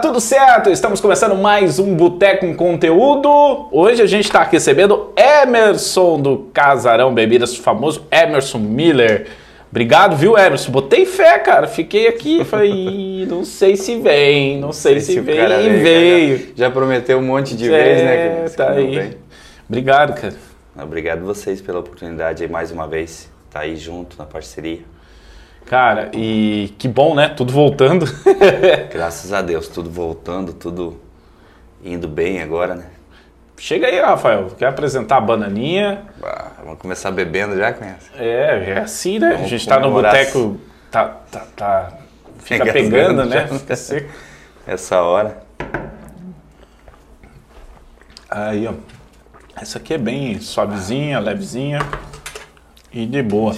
tudo 0.00 0.18
certo? 0.18 0.70
Estamos 0.70 0.98
começando 0.98 1.36
mais 1.36 1.78
um 1.78 1.94
Boteco 1.94 2.46
com 2.46 2.56
Conteúdo. 2.56 3.68
Hoje 3.70 4.00
a 4.00 4.06
gente 4.06 4.24
está 4.24 4.42
recebendo 4.42 5.12
Emerson 5.14 6.18
do 6.18 6.48
Casarão 6.54 7.12
Bebidas, 7.12 7.52
o 7.52 7.60
famoso 7.60 8.06
Emerson 8.10 8.58
Miller. 8.58 9.26
Obrigado, 9.70 10.16
viu, 10.16 10.38
Emerson? 10.38 10.72
Botei 10.72 11.04
fé, 11.04 11.38
cara. 11.38 11.66
Fiquei 11.66 12.08
aqui, 12.08 12.42
falei, 12.46 13.26
não 13.28 13.44
sei 13.44 13.76
se 13.76 14.00
vem, 14.00 14.58
não 14.58 14.72
sei, 14.72 14.94
sei 14.94 15.00
se, 15.00 15.12
se 15.12 15.20
vem 15.20 15.36
e 15.38 15.82
veio. 15.82 16.38
Já, 16.38 16.64
já, 16.64 16.70
prometeu 16.70 17.18
um 17.18 17.22
monte 17.22 17.54
de 17.54 17.70
é, 17.70 17.82
vezes, 17.82 18.04
né? 18.04 18.44
Que, 18.48 18.56
tá 18.56 18.70
aí. 18.70 19.18
Obrigado, 19.68 20.18
cara. 20.18 20.34
Obrigado 20.82 21.20
vocês 21.26 21.60
pela 21.60 21.80
oportunidade 21.80 22.42
aí 22.42 22.48
mais 22.48 22.70
uma 22.70 22.88
vez. 22.88 23.30
Tá 23.50 23.60
aí 23.60 23.76
junto 23.76 24.16
na 24.18 24.24
parceria. 24.24 24.80
Cara, 25.66 26.10
e 26.14 26.74
que 26.78 26.88
bom, 26.88 27.14
né? 27.14 27.28
Tudo 27.28 27.52
voltando. 27.52 28.04
Graças 28.92 29.32
a 29.32 29.40
Deus, 29.40 29.68
tudo 29.68 29.90
voltando, 29.90 30.52
tudo 30.52 31.00
indo 31.84 32.08
bem 32.08 32.42
agora, 32.42 32.74
né? 32.74 32.86
Chega 33.56 33.86
aí, 33.86 34.00
Rafael. 34.00 34.50
Quer 34.58 34.66
apresentar 34.66 35.18
a 35.18 35.20
bananinha? 35.20 36.02
Ah, 36.22 36.52
vamos 36.64 36.78
começar 36.78 37.10
bebendo 37.10 37.56
já, 37.56 37.72
conhece? 37.72 38.10
É, 38.16 38.70
é 38.70 38.78
assim, 38.78 39.18
né? 39.18 39.32
Vamos 39.32 39.44
a 39.44 39.48
gente 39.48 39.68
tá 39.68 39.78
no 39.78 39.90
boteco, 39.90 40.58
tá, 40.90 41.16
tá, 41.30 41.46
tá, 41.54 41.98
fica 42.38 42.72
pegando, 42.72 43.24
né? 43.26 43.46
Fica 43.46 43.76
seco. 43.76 44.10
Essa 44.66 45.02
hora. 45.02 45.42
Aí, 48.30 48.66
ó. 48.66 48.72
Essa 49.60 49.78
aqui 49.78 49.92
é 49.92 49.98
bem 49.98 50.40
suavezinha, 50.40 51.18
levezinha 51.18 51.80
e 52.92 53.04
de 53.04 53.22
boa. 53.22 53.54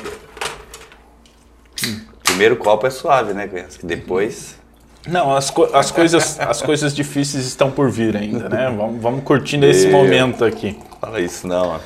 Primeiro 2.33 2.57
copo 2.57 2.87
é 2.87 2.91
suave, 2.91 3.35
né, 3.35 3.47
criança? 3.47 3.79
Depois. 3.83 4.59
Não, 5.07 5.37
as, 5.37 5.51
co 5.51 5.69
as, 5.75 5.91
coisas, 5.91 6.41
as 6.41 6.63
coisas 6.63 6.95
difíceis 6.95 7.45
estão 7.45 7.71
por 7.71 7.91
vir 7.91 8.17
ainda, 8.17 8.49
né? 8.49 8.73
Vamos, 8.75 9.03
vamos 9.03 9.23
curtindo 9.23 9.67
esse 9.67 9.89
momento 9.89 10.43
aqui. 10.43 10.79
Fala 10.99 11.21
isso 11.21 11.47
não. 11.47 11.79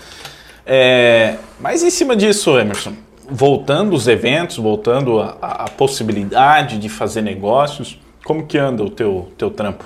É, 0.64 1.36
mas 1.58 1.83
em 1.83 1.91
cima 1.91 2.14
disso, 2.14 2.56
Emerson, 2.58 2.94
voltando 3.28 3.94
os 3.94 4.06
eventos, 4.06 4.56
voltando 4.58 5.20
a, 5.20 5.36
a, 5.41 5.69
possibilidade 5.69 6.78
de 6.78 6.88
fazer 6.88 7.22
negócios, 7.22 8.00
como 8.25 8.47
que 8.47 8.56
anda 8.56 8.84
o 8.84 8.91
teu, 8.91 9.33
teu 9.36 9.50
trampo? 9.50 9.84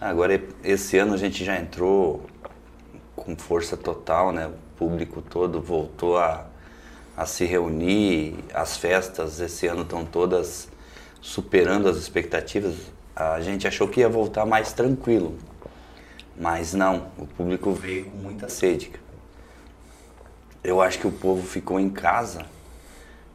Agora, 0.00 0.40
esse 0.64 0.96
ano 0.96 1.12
a 1.12 1.18
gente 1.18 1.44
já 1.44 1.58
entrou 1.58 2.24
com 3.14 3.36
força 3.36 3.76
total, 3.76 4.32
né? 4.32 4.46
O 4.46 4.78
público 4.78 5.20
todo 5.20 5.60
voltou 5.60 6.16
a, 6.16 6.46
a 7.20 7.26
se 7.26 7.44
reunir, 7.44 8.34
as 8.54 8.78
festas 8.78 9.40
esse 9.40 9.66
ano 9.66 9.82
estão 9.82 10.06
todas 10.06 10.68
superando 11.20 11.86
as 11.86 11.98
expectativas. 11.98 12.76
A 13.14 13.38
gente 13.42 13.68
achou 13.68 13.86
que 13.86 14.00
ia 14.00 14.08
voltar 14.08 14.46
mais 14.46 14.72
tranquilo, 14.72 15.36
mas 16.34 16.72
não, 16.72 17.08
o 17.18 17.26
público 17.26 17.72
veio 17.72 18.06
com 18.06 18.16
muita 18.16 18.48
sede. 18.48 18.90
Eu 20.64 20.80
acho 20.80 20.98
que 20.98 21.06
o 21.06 21.12
povo 21.12 21.46
ficou 21.46 21.78
em 21.78 21.90
casa 21.90 22.40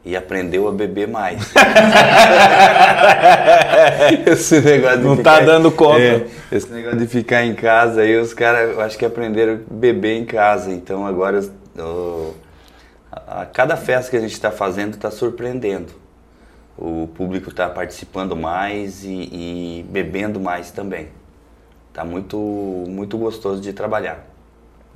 e 0.04 0.16
aprendeu 0.16 0.66
a 0.66 0.72
beber 0.72 1.06
mais. 1.06 1.52
esse 4.26 4.60
negócio 4.62 4.98
não 4.98 5.14
está 5.14 5.38
dando 5.38 5.70
conta. 5.70 6.00
É, 6.00 6.26
esse 6.50 6.68
negócio 6.72 6.98
de 6.98 7.06
ficar 7.06 7.44
em 7.44 7.54
casa 7.54 8.00
aí, 8.00 8.16
os 8.16 8.34
caras, 8.34 8.72
eu 8.72 8.80
acho 8.80 8.98
que 8.98 9.04
aprenderam 9.04 9.52
a 9.52 9.58
beber 9.72 10.16
em 10.16 10.24
casa. 10.24 10.72
Então 10.72 11.06
agora 11.06 11.38
a 13.26 13.44
cada 13.44 13.76
festa 13.76 14.10
que 14.10 14.16
a 14.16 14.20
gente 14.20 14.32
está 14.32 14.50
fazendo 14.50 14.94
está 14.94 15.10
surpreendendo. 15.10 15.92
O 16.78 17.08
público 17.14 17.50
está 17.50 17.68
participando 17.68 18.36
mais 18.36 19.02
e, 19.02 19.08
e, 19.08 19.86
bebendo 19.88 20.38
mais 20.38 20.70
também. 20.70 21.08
Está 21.88 22.04
muito, 22.04 22.36
muito 22.36 23.16
gostoso 23.16 23.60
de 23.60 23.72
trabalhar. 23.72 24.24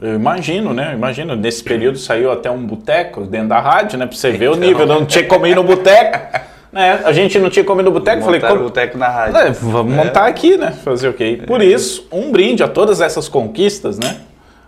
Eu 0.01 0.15
imagino, 0.15 0.73
né? 0.73 0.95
Imagino, 0.95 1.35
nesse 1.35 1.65
período 1.65 1.99
saiu 1.99 2.31
até 2.31 2.51
um 2.51 2.65
boteco 2.65 3.23
dentro 3.23 3.49
da 3.49 3.61
rádio, 3.61 3.99
né? 3.99 4.07
Para 4.07 4.17
você 4.17 4.31
ver 4.31 4.47
então... 4.47 4.53
o 4.53 4.57
nível, 4.57 4.87
não 4.87 5.05
tinha 5.05 5.27
como 5.27 5.47
ir 5.47 5.55
no 5.55 5.65
boteco. 5.65 6.39
Né? 6.73 7.01
A 7.05 7.13
gente 7.13 7.39
não 7.39 7.51
tinha 7.51 7.65
como 7.65 7.81
ir 7.81 7.85
no 7.85 7.91
boteco, 7.91 8.23
falei, 8.23 8.41
o 8.41 8.63
boteco 8.63 8.97
na 8.97 9.09
rádio. 9.09 9.37
É, 9.39 9.51
vamos 9.51 9.93
é. 9.93 9.97
montar 9.97 10.27
aqui, 10.27 10.57
né? 10.57 10.71
Fazer 10.71 11.09
o 11.09 11.13
quê? 11.13 11.43
Por 11.47 11.61
é. 11.61 11.65
isso, 11.65 12.07
um 12.13 12.31
brinde 12.31 12.63
a 12.63 12.69
todas 12.69 13.01
essas 13.01 13.29
conquistas, 13.29 13.99
né? 13.99 14.21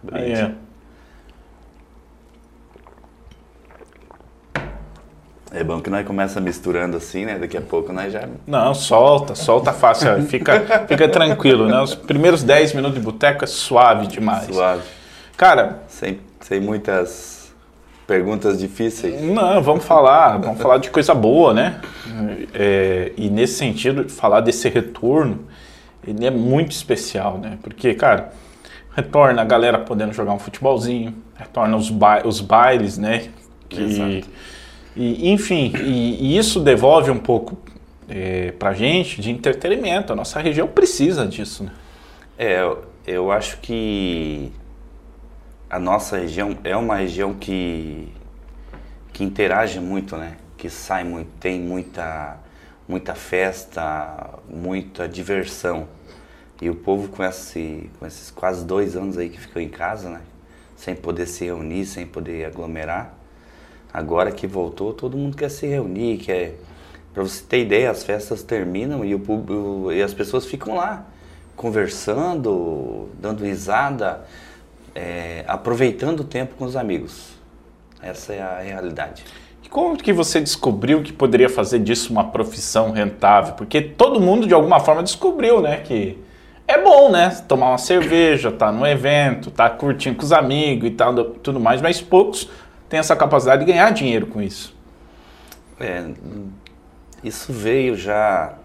Brinde. 0.02 0.54
É. 5.52 5.64
Bom 5.64 5.80
que 5.80 5.90
nós 5.90 6.06
começa 6.06 6.40
misturando 6.40 6.96
assim, 6.96 7.24
né? 7.24 7.38
Daqui 7.38 7.56
a 7.56 7.60
pouco 7.60 7.92
nós 7.92 8.12
já. 8.12 8.28
Não, 8.46 8.74
solta, 8.74 9.34
solta 9.34 9.72
fácil. 9.72 10.22
fica, 10.22 10.86
fica 10.86 11.08
tranquilo, 11.08 11.68
né? 11.68 11.80
Os 11.80 11.94
primeiros 11.94 12.42
10 12.42 12.74
minutos 12.74 12.98
de 12.98 13.04
boteco 13.04 13.44
é 13.44 13.46
suave 13.46 14.06
demais. 14.06 14.46
Suave. 14.46 14.82
Cara. 15.36 15.82
Sem, 15.88 16.20
sem 16.40 16.60
muitas 16.60 17.52
perguntas 18.06 18.58
difíceis. 18.58 19.20
Não, 19.22 19.62
vamos 19.62 19.84
falar, 19.84 20.38
vamos 20.38 20.60
falar 20.60 20.78
de 20.78 20.90
coisa 20.90 21.14
boa, 21.14 21.54
né? 21.54 21.80
É, 22.54 23.12
e 23.16 23.28
nesse 23.30 23.54
sentido, 23.54 24.08
falar 24.08 24.40
desse 24.40 24.68
retorno, 24.68 25.46
ele 26.06 26.26
é 26.26 26.30
muito 26.30 26.72
especial, 26.72 27.38
né? 27.38 27.58
Porque, 27.62 27.94
cara, 27.94 28.32
retorna 28.94 29.42
a 29.42 29.44
galera 29.44 29.78
podendo 29.78 30.12
jogar 30.12 30.32
um 30.32 30.38
futebolzinho, 30.38 31.14
retorna 31.34 31.76
os, 31.76 31.90
ba 31.90 32.22
os 32.24 32.40
bailes, 32.40 32.98
né? 32.98 33.28
Que. 33.68 33.82
Exato 33.82 34.52
e, 34.96 35.30
enfim, 35.30 35.72
e, 35.82 36.34
e, 36.34 36.38
isso 36.38 36.60
devolve 36.60 37.10
um 37.10 37.18
pouco 37.18 37.56
é, 38.08 38.52
para 38.52 38.70
a 38.70 38.74
gente 38.74 39.20
de 39.20 39.30
entretenimento. 39.30 40.12
A 40.12 40.16
nossa 40.16 40.38
região 40.38 40.68
precisa 40.68 41.26
disso. 41.26 41.64
Né? 41.64 41.72
É, 42.38 42.76
eu 43.06 43.30
acho 43.32 43.58
que 43.58 44.52
a 45.70 45.78
nossa 45.78 46.18
região 46.18 46.58
é 46.62 46.76
uma 46.76 46.96
região 46.96 47.32
que, 47.32 48.12
que 49.12 49.24
interage 49.24 49.80
muito, 49.80 50.16
né? 50.16 50.36
Que 50.58 50.68
sai 50.68 51.02
muito, 51.02 51.30
tem 51.40 51.58
muita, 51.58 52.36
muita 52.86 53.14
festa, 53.14 54.38
muita 54.48 55.08
diversão. 55.08 55.88
E 56.60 56.70
o 56.70 56.76
povo 56.76 57.08
com, 57.08 57.24
esse, 57.24 57.90
com 57.98 58.06
esses 58.06 58.30
quase 58.30 58.64
dois 58.64 58.94
anos 58.94 59.18
aí 59.18 59.30
que 59.30 59.40
ficou 59.40 59.60
em 59.60 59.68
casa, 59.68 60.10
né? 60.10 60.20
Sem 60.76 60.94
poder 60.94 61.26
se 61.26 61.46
reunir, 61.46 61.86
sem 61.86 62.06
poder 62.06 62.44
aglomerar 62.44 63.21
Agora 63.92 64.32
que 64.32 64.46
voltou, 64.46 64.92
todo 64.92 65.16
mundo 65.16 65.36
quer 65.36 65.50
se 65.50 65.66
reunir, 65.66 66.18
quer. 66.18 66.54
Para 67.12 67.22
você 67.22 67.42
ter 67.46 67.60
ideia, 67.60 67.90
as 67.90 68.02
festas 68.02 68.42
terminam 68.42 69.04
e, 69.04 69.14
o 69.14 69.20
público, 69.20 69.92
e 69.92 70.02
as 70.02 70.14
pessoas 70.14 70.46
ficam 70.46 70.74
lá 70.74 71.04
conversando, 71.54 73.08
dando 73.20 73.44
risada, 73.44 74.24
é, 74.94 75.44
aproveitando 75.46 76.20
o 76.20 76.24
tempo 76.24 76.54
com 76.56 76.64
os 76.64 76.74
amigos. 76.74 77.32
Essa 78.00 78.32
é 78.32 78.42
a 78.42 78.60
realidade. 78.60 79.24
E 79.62 79.68
como 79.68 79.96
que 79.96 80.12
você 80.12 80.40
descobriu 80.40 81.02
que 81.02 81.12
poderia 81.12 81.48
fazer 81.48 81.78
disso 81.78 82.10
uma 82.10 82.24
profissão 82.24 82.90
rentável? 82.90 83.54
Porque 83.54 83.80
todo 83.80 84.20
mundo 84.20 84.46
de 84.46 84.54
alguma 84.54 84.80
forma 84.80 85.02
descobriu, 85.02 85.60
né, 85.60 85.78
que 85.78 86.18
é 86.66 86.78
bom, 86.82 87.10
né, 87.10 87.30
tomar 87.46 87.68
uma 87.68 87.78
cerveja, 87.78 88.50
tá 88.50 88.72
no 88.72 88.86
evento, 88.86 89.50
tá 89.50 89.68
curtindo 89.68 90.16
com 90.16 90.24
os 90.24 90.32
amigos 90.32 90.88
e 90.88 90.92
tal, 90.92 91.14
tudo 91.24 91.60
mais, 91.60 91.80
mas 91.80 92.00
poucos 92.00 92.48
tem 92.92 92.98
essa 92.98 93.16
capacidade 93.16 93.64
de 93.64 93.72
ganhar 93.72 93.90
dinheiro 93.90 94.26
com 94.26 94.42
isso. 94.42 94.76
É, 95.80 96.12
isso 97.24 97.50
veio 97.50 97.96
já 97.96 98.58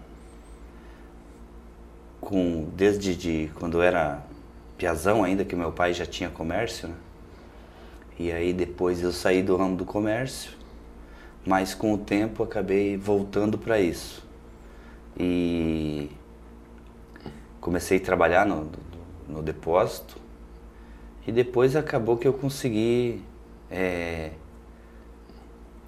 com 2.20 2.68
desde 2.76 3.16
de, 3.16 3.50
quando 3.54 3.78
eu 3.78 3.82
era 3.82 4.22
piazão 4.76 5.24
ainda, 5.24 5.46
que 5.46 5.56
meu 5.56 5.72
pai 5.72 5.94
já 5.94 6.04
tinha 6.04 6.28
comércio, 6.28 6.88
né? 6.88 6.94
E 8.18 8.30
aí 8.30 8.52
depois 8.52 9.02
eu 9.02 9.12
saí 9.12 9.42
do 9.42 9.56
ramo 9.56 9.76
do 9.76 9.86
comércio, 9.86 10.52
mas 11.46 11.72
com 11.72 11.94
o 11.94 11.96
tempo 11.96 12.42
acabei 12.42 12.98
voltando 12.98 13.56
para 13.56 13.80
isso. 13.80 14.22
E 15.18 16.10
comecei 17.62 17.96
a 17.96 18.00
trabalhar 18.02 18.44
no, 18.44 18.64
no, 18.64 19.36
no 19.36 19.42
depósito 19.42 20.18
e 21.26 21.32
depois 21.32 21.74
acabou 21.74 22.18
que 22.18 22.28
eu 22.28 22.34
consegui 22.34 23.22
é, 23.70 24.30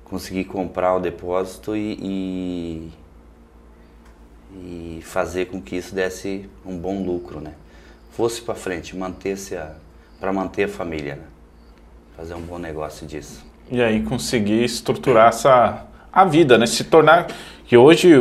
conseguir 0.04 0.44
comprar 0.44 0.96
o 0.96 1.00
depósito 1.00 1.76
e, 1.76 2.90
e, 4.52 4.98
e, 4.98 5.02
fazer 5.02 5.46
com 5.46 5.60
que 5.60 5.76
isso 5.76 5.94
desse 5.94 6.48
um 6.64 6.76
bom 6.76 7.02
lucro, 7.02 7.40
né? 7.40 7.54
Fosse 8.10 8.42
para 8.42 8.54
frente, 8.54 8.96
manter-se 8.96 9.56
para 10.18 10.32
manter 10.32 10.64
a 10.64 10.68
família, 10.68 11.16
né? 11.16 11.24
Fazer 12.16 12.34
um 12.34 12.42
bom 12.42 12.58
negócio 12.58 13.06
disso. 13.06 13.44
E 13.70 13.80
aí 13.80 14.02
conseguir 14.02 14.64
estruturar 14.64 15.28
essa 15.28 15.86
a 16.12 16.24
vida, 16.24 16.58
né? 16.58 16.66
Se 16.66 16.84
tornar 16.84 17.28
que 17.64 17.76
hoje 17.76 18.14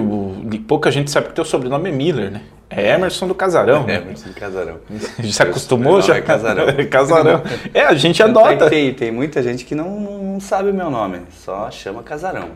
pouca 0.68 0.92
gente 0.92 1.10
sabe 1.10 1.30
que 1.30 1.34
teu 1.34 1.44
sobrenome 1.44 1.90
é 1.90 1.92
Miller, 1.92 2.32
né? 2.32 2.44
É 2.69 2.94
Emerson 2.94 3.27
do 3.27 3.33
Casarão. 3.33 3.86
É 3.88 3.95
Emerson 3.95 4.30
do 4.30 4.36
Casarão. 4.36 4.80
Já 5.19 5.31
se 5.31 5.44
acostumou? 5.44 6.01
Já? 6.01 6.18
É 6.18 6.21
Casarão. 6.21 6.66
casarão. 6.89 7.42
É, 7.74 7.81
a 7.81 7.95
gente 7.95 8.21
adota. 8.21 8.69
Tem, 8.69 8.94
tem 8.94 9.12
muita 9.12 9.42
gente 9.42 9.66
que 9.66 9.74
não, 9.74 10.00
não 10.00 10.39
sabe 10.39 10.69
o 10.69 10.74
meu 10.74 10.89
nome, 10.92 11.21
só 11.31 11.71
chama 11.71 12.04
Casarão. 12.04 12.50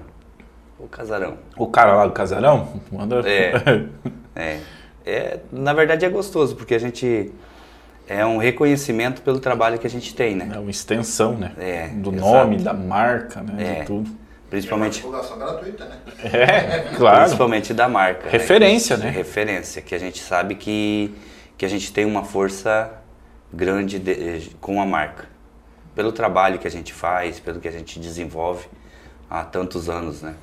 O 0.79 0.87
Casarão. 0.87 1.37
O 1.57 1.65
cara 1.67 1.95
lá 1.95 2.05
do 2.05 2.11
Casarão? 2.11 2.67
Manda... 2.91 3.21
É. 3.27 3.85
É. 4.35 4.57
é. 5.05 5.39
Na 5.51 5.73
verdade 5.73 6.05
é 6.05 6.09
gostoso, 6.09 6.55
porque 6.55 6.73
a 6.73 6.79
gente. 6.79 7.31
É 8.07 8.25
um 8.25 8.37
reconhecimento 8.37 9.21
pelo 9.21 9.39
trabalho 9.39 9.77
que 9.77 9.85
a 9.85 9.89
gente 9.89 10.15
tem, 10.15 10.35
né? 10.35 10.49
É 10.55 10.57
uma 10.57 10.71
extensão, 10.71 11.37
né? 11.37 11.51
É, 11.57 11.87
Do 11.89 12.11
exato. 12.11 12.27
nome, 12.31 12.57
da 12.57 12.73
marca, 12.73 13.41
né? 13.41 13.53
É. 13.63 13.79
De 13.81 13.85
tudo. 13.85 14.09
Principalmente. 14.53 15.01
É 15.01 15.07
uma 15.07 15.17
divulgação 15.17 15.39
gratuita, 15.39 15.85
né? 15.85 15.97
É, 16.31 16.95
claro. 16.95 17.21
Principalmente 17.23 17.73
da 17.73 17.89
marca. 17.89 18.25
né? 18.25 18.31
Referência, 18.31 18.95
né? 18.97 19.09
Referência, 19.09 19.81
que 19.81 19.95
a 19.95 19.97
gente 19.97 20.19
sabe 20.21 20.53
que, 20.53 21.11
que 21.57 21.65
a 21.65 21.67
gente 21.67 21.91
tem 21.91 22.05
uma 22.05 22.23
força 22.23 22.91
grande 23.51 23.97
de- 23.97 24.51
com 24.61 24.79
a 24.79 24.85
marca. 24.85 25.25
Pelo 25.95 26.11
trabalho 26.11 26.59
que 26.59 26.67
a 26.67 26.71
gente 26.71 26.93
faz, 26.93 27.39
pelo 27.39 27.59
que 27.59 27.67
a 27.67 27.71
gente 27.71 27.99
desenvolve 27.99 28.67
há 29.27 29.43
tantos 29.43 29.89
anos, 29.89 30.21
né? 30.21 30.35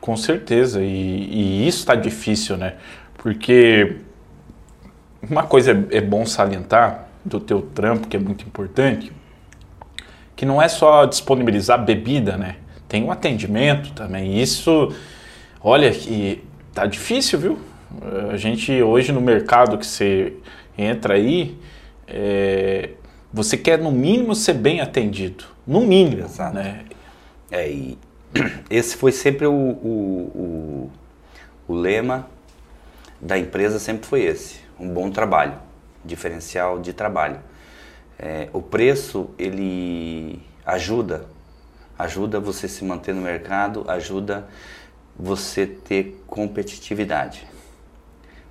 Com 0.00 0.16
certeza, 0.16 0.80
e, 0.82 0.86
e 0.86 1.68
isso 1.68 1.80
está 1.80 1.94
difícil, 1.94 2.56
né? 2.56 2.76
Porque 3.18 3.96
uma 5.28 5.42
coisa 5.42 5.72
é, 5.90 5.98
é 5.98 6.00
bom 6.00 6.24
salientar 6.24 7.06
do 7.22 7.38
teu 7.38 7.60
trampo, 7.60 8.08
que 8.08 8.16
é 8.16 8.20
muito 8.20 8.46
importante, 8.46 9.12
que 10.34 10.46
não 10.46 10.60
é 10.60 10.68
só 10.68 11.04
disponibilizar 11.04 11.84
bebida, 11.84 12.38
né? 12.38 12.56
Tem 12.92 13.02
um 13.02 13.10
atendimento 13.10 13.90
também. 13.94 14.38
Isso, 14.38 14.94
olha, 15.62 15.90
que 15.90 16.44
tá 16.74 16.84
difícil, 16.84 17.38
viu? 17.38 17.58
A 18.30 18.36
gente 18.36 18.82
hoje 18.82 19.12
no 19.12 19.20
mercado 19.22 19.78
que 19.78 19.86
você 19.86 20.34
entra 20.76 21.14
aí, 21.14 21.58
é, 22.06 22.90
você 23.32 23.56
quer 23.56 23.78
no 23.78 23.90
mínimo 23.90 24.34
ser 24.34 24.52
bem 24.52 24.82
atendido, 24.82 25.44
no 25.66 25.80
mínimo, 25.80 26.26
Exato. 26.26 26.54
né? 26.54 26.84
É, 27.50 27.70
e 27.70 27.98
esse 28.68 28.94
foi 28.94 29.10
sempre 29.10 29.46
o, 29.46 29.52
o, 29.52 30.90
o, 31.68 31.72
o 31.72 31.74
lema 31.74 32.28
da 33.18 33.38
empresa, 33.38 33.78
sempre 33.78 34.06
foi 34.06 34.20
esse, 34.20 34.56
um 34.78 34.90
bom 34.90 35.10
trabalho, 35.10 35.54
diferencial 36.04 36.78
de 36.78 36.92
trabalho. 36.92 37.40
É, 38.18 38.50
o 38.52 38.60
preço, 38.60 39.30
ele 39.38 40.42
ajuda, 40.66 41.31
ajuda 42.02 42.40
você 42.40 42.68
se 42.68 42.84
manter 42.84 43.14
no 43.14 43.22
mercado, 43.22 43.84
ajuda 43.88 44.46
você 45.18 45.66
ter 45.66 46.22
competitividade. 46.26 47.46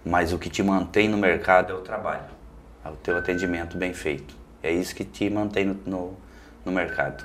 Mas 0.05 0.33
o 0.33 0.39
que 0.39 0.49
te 0.49 0.63
mantém 0.63 1.07
no 1.07 1.17
mercado 1.17 1.73
é 1.73 1.75
o 1.75 1.81
trabalho, 1.81 2.23
é 2.83 2.89
o 2.89 2.95
teu 2.95 3.17
atendimento 3.17 3.77
bem 3.77 3.93
feito. 3.93 4.35
É 4.63 4.71
isso 4.71 4.95
que 4.95 5.03
te 5.03 5.29
mantém 5.29 5.65
no, 5.65 5.77
no, 5.85 6.17
no 6.65 6.71
mercado. 6.71 7.23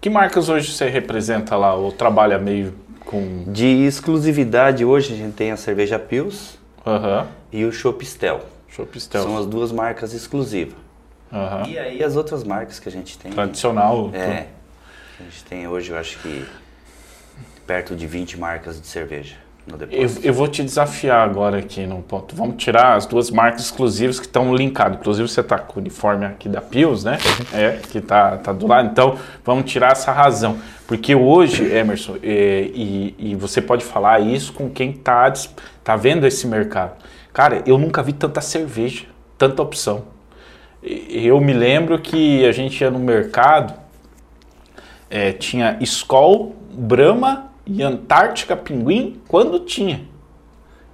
Que 0.00 0.10
marcas 0.10 0.48
hoje 0.48 0.72
você 0.72 0.88
representa 0.88 1.56
lá 1.56 1.74
ou 1.74 1.92
trabalha 1.92 2.38
meio 2.38 2.74
com. 3.04 3.44
De 3.46 3.66
exclusividade, 3.66 4.84
hoje 4.84 5.14
a 5.14 5.16
gente 5.16 5.34
tem 5.34 5.50
a 5.50 5.56
cerveja 5.56 5.98
Pils 5.98 6.58
Aham. 6.86 7.28
e 7.52 7.64
o 7.64 7.72
Chopistel. 7.72 8.40
Chopistel. 8.68 9.22
São 9.22 9.38
as 9.38 9.46
duas 9.46 9.70
marcas 9.70 10.12
exclusivas. 10.12 10.74
Aham. 11.32 11.66
E 11.68 11.78
aí 11.78 12.02
as 12.02 12.16
outras 12.16 12.44
marcas 12.44 12.78
que 12.78 12.88
a 12.88 12.92
gente 12.92 13.18
tem. 13.18 13.32
Tradicional. 13.32 14.10
É. 14.12 14.48
A 15.22 15.30
gente 15.30 15.44
tem 15.44 15.68
hoje, 15.68 15.90
eu 15.92 15.98
acho 15.98 16.18
que 16.18 16.44
perto 17.66 17.94
de 17.94 18.06
20 18.06 18.38
marcas 18.38 18.80
de 18.80 18.86
cerveja 18.86 19.36
no 19.66 19.74
Eu, 19.74 19.78
depósito. 19.78 20.26
eu 20.26 20.34
vou 20.34 20.48
te 20.48 20.62
desafiar 20.64 21.26
agora 21.28 21.58
aqui 21.58 21.86
no 21.86 22.02
ponto. 22.02 22.34
Vamos 22.34 22.56
tirar 22.62 22.96
as 22.96 23.06
duas 23.06 23.30
marcas 23.30 23.62
exclusivas 23.66 24.18
que 24.18 24.26
estão 24.26 24.52
linkadas. 24.54 24.98
Inclusive 24.98 25.28
você 25.28 25.40
está 25.40 25.58
com 25.58 25.78
o 25.78 25.80
uniforme 25.82 26.26
aqui 26.26 26.48
da 26.48 26.60
Pius, 26.60 27.04
né? 27.04 27.18
É, 27.52 27.78
que 27.90 28.00
tá, 28.00 28.36
tá 28.38 28.52
do 28.52 28.66
lado. 28.66 28.88
Então 28.90 29.16
vamos 29.44 29.70
tirar 29.70 29.92
essa 29.92 30.10
razão. 30.10 30.58
Porque 30.88 31.14
hoje, 31.14 31.64
Emerson, 31.72 32.16
é, 32.22 32.68
e, 32.74 33.14
e 33.18 33.34
você 33.36 33.62
pode 33.62 33.84
falar 33.84 34.18
isso 34.20 34.52
com 34.52 34.68
quem 34.68 34.92
tá, 34.92 35.28
dis- 35.28 35.48
tá 35.84 35.94
vendo 35.94 36.26
esse 36.26 36.46
mercado. 36.46 36.96
Cara, 37.32 37.62
eu 37.64 37.78
nunca 37.78 38.02
vi 38.02 38.12
tanta 38.12 38.40
cerveja, 38.40 39.04
tanta 39.38 39.62
opção. 39.62 40.04
E- 40.82 41.24
Eu 41.26 41.40
me 41.40 41.52
lembro 41.52 41.98
que 42.00 42.44
a 42.44 42.50
gente 42.52 42.80
ia 42.82 42.90
no 42.90 42.98
mercado, 42.98 43.80
é, 45.12 45.30
tinha 45.30 45.76
Skol, 45.82 46.56
Brahma 46.72 47.52
e 47.66 47.82
Antártica 47.82 48.56
Pinguim 48.56 49.20
quando 49.28 49.60
tinha. 49.60 50.00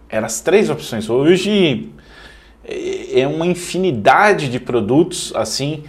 Eram 0.09 0.27
as 0.27 0.41
três 0.41 0.69
opções. 0.69 1.09
Hoje 1.09 1.89
é 2.65 3.21
é 3.21 3.27
uma 3.27 3.47
infinidade 3.47 4.51
de 4.51 4.61
produtos 4.61 5.33
assim. 5.35 5.85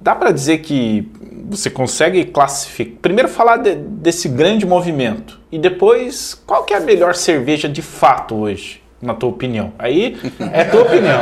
Dá 0.00 0.14
para 0.14 0.30
dizer 0.30 0.58
que 0.58 1.08
você 1.48 1.68
consegue 1.68 2.24
classificar. 2.26 2.98
Primeiro 3.02 3.28
falar 3.28 3.56
de- 3.56 3.74
desse 3.74 4.28
grande 4.28 4.64
movimento 4.64 5.40
e 5.50 5.58
depois 5.58 6.34
qual 6.46 6.64
que 6.64 6.72
é 6.72 6.76
a 6.76 6.80
melhor 6.80 7.14
cerveja 7.16 7.68
de 7.68 7.82
fato 7.82 8.36
hoje, 8.36 8.79
na 9.00 9.14
tua 9.14 9.28
opinião? 9.30 9.72
Aí 9.78 10.16
é 10.52 10.64
tua 10.64 10.82
opinião. 10.82 11.20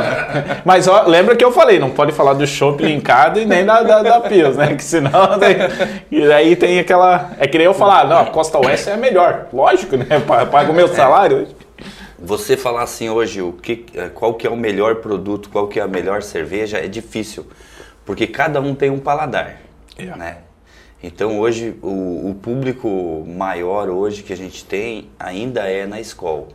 Mas 0.65 0.87
ó, 0.87 1.03
lembra 1.07 1.35
que 1.35 1.43
eu 1.43 1.51
falei, 1.51 1.79
não 1.79 1.91
pode 1.91 2.11
falar 2.11 2.33
do 2.33 2.45
chopp 2.45 2.83
linkado 2.83 3.39
e 3.39 3.45
nem 3.45 3.65
da, 3.65 3.81
da, 3.83 4.01
da 4.03 4.19
Pils, 4.21 4.57
né? 4.57 4.75
Que 4.75 4.83
senão 4.83 5.39
tem, 5.39 5.55
e 6.11 6.31
aí 6.31 6.55
tem 6.55 6.79
aquela. 6.79 7.31
É 7.39 7.47
que 7.47 7.57
nem 7.57 7.65
eu 7.65 7.73
falar, 7.73 8.07
não, 8.07 8.19
a 8.19 8.25
Costa 8.25 8.57
Oeste 8.59 8.89
é 8.89 8.93
a 8.93 8.97
melhor. 8.97 9.47
Lógico, 9.53 9.95
né? 9.97 10.05
Pa- 10.27 10.45
Paga 10.45 10.71
o 10.71 10.75
meu 10.75 10.87
salário 10.89 11.37
hoje. 11.37 11.55
Você 12.21 12.57
falar 12.57 12.83
assim 12.83 13.09
hoje 13.09 13.41
o 13.41 13.53
que, 13.53 13.85
eh, 13.95 14.09
qual 14.13 14.33
que 14.33 14.45
é 14.45 14.49
o 14.49 14.57
melhor 14.57 14.95
produto, 14.95 15.49
qual 15.49 15.67
que 15.69 15.79
é 15.79 15.83
a 15.83 15.87
melhor 15.87 16.21
cerveja, 16.21 16.77
é 16.77 16.87
difícil. 16.87 17.47
Porque 18.05 18.27
cada 18.27 18.59
um 18.59 18.75
tem 18.75 18.89
um 18.89 18.99
paladar. 18.99 19.55
É. 19.97 20.03
Né? 20.17 20.37
Então 21.01 21.39
hoje 21.39 21.75
o, 21.81 22.29
o 22.29 22.35
público 22.41 23.23
maior 23.25 23.87
hoje 23.89 24.21
que 24.21 24.33
a 24.33 24.35
gente 24.35 24.65
tem 24.65 25.07
ainda 25.17 25.61
é 25.61 25.85
na 25.85 26.01
escola. 26.01 26.47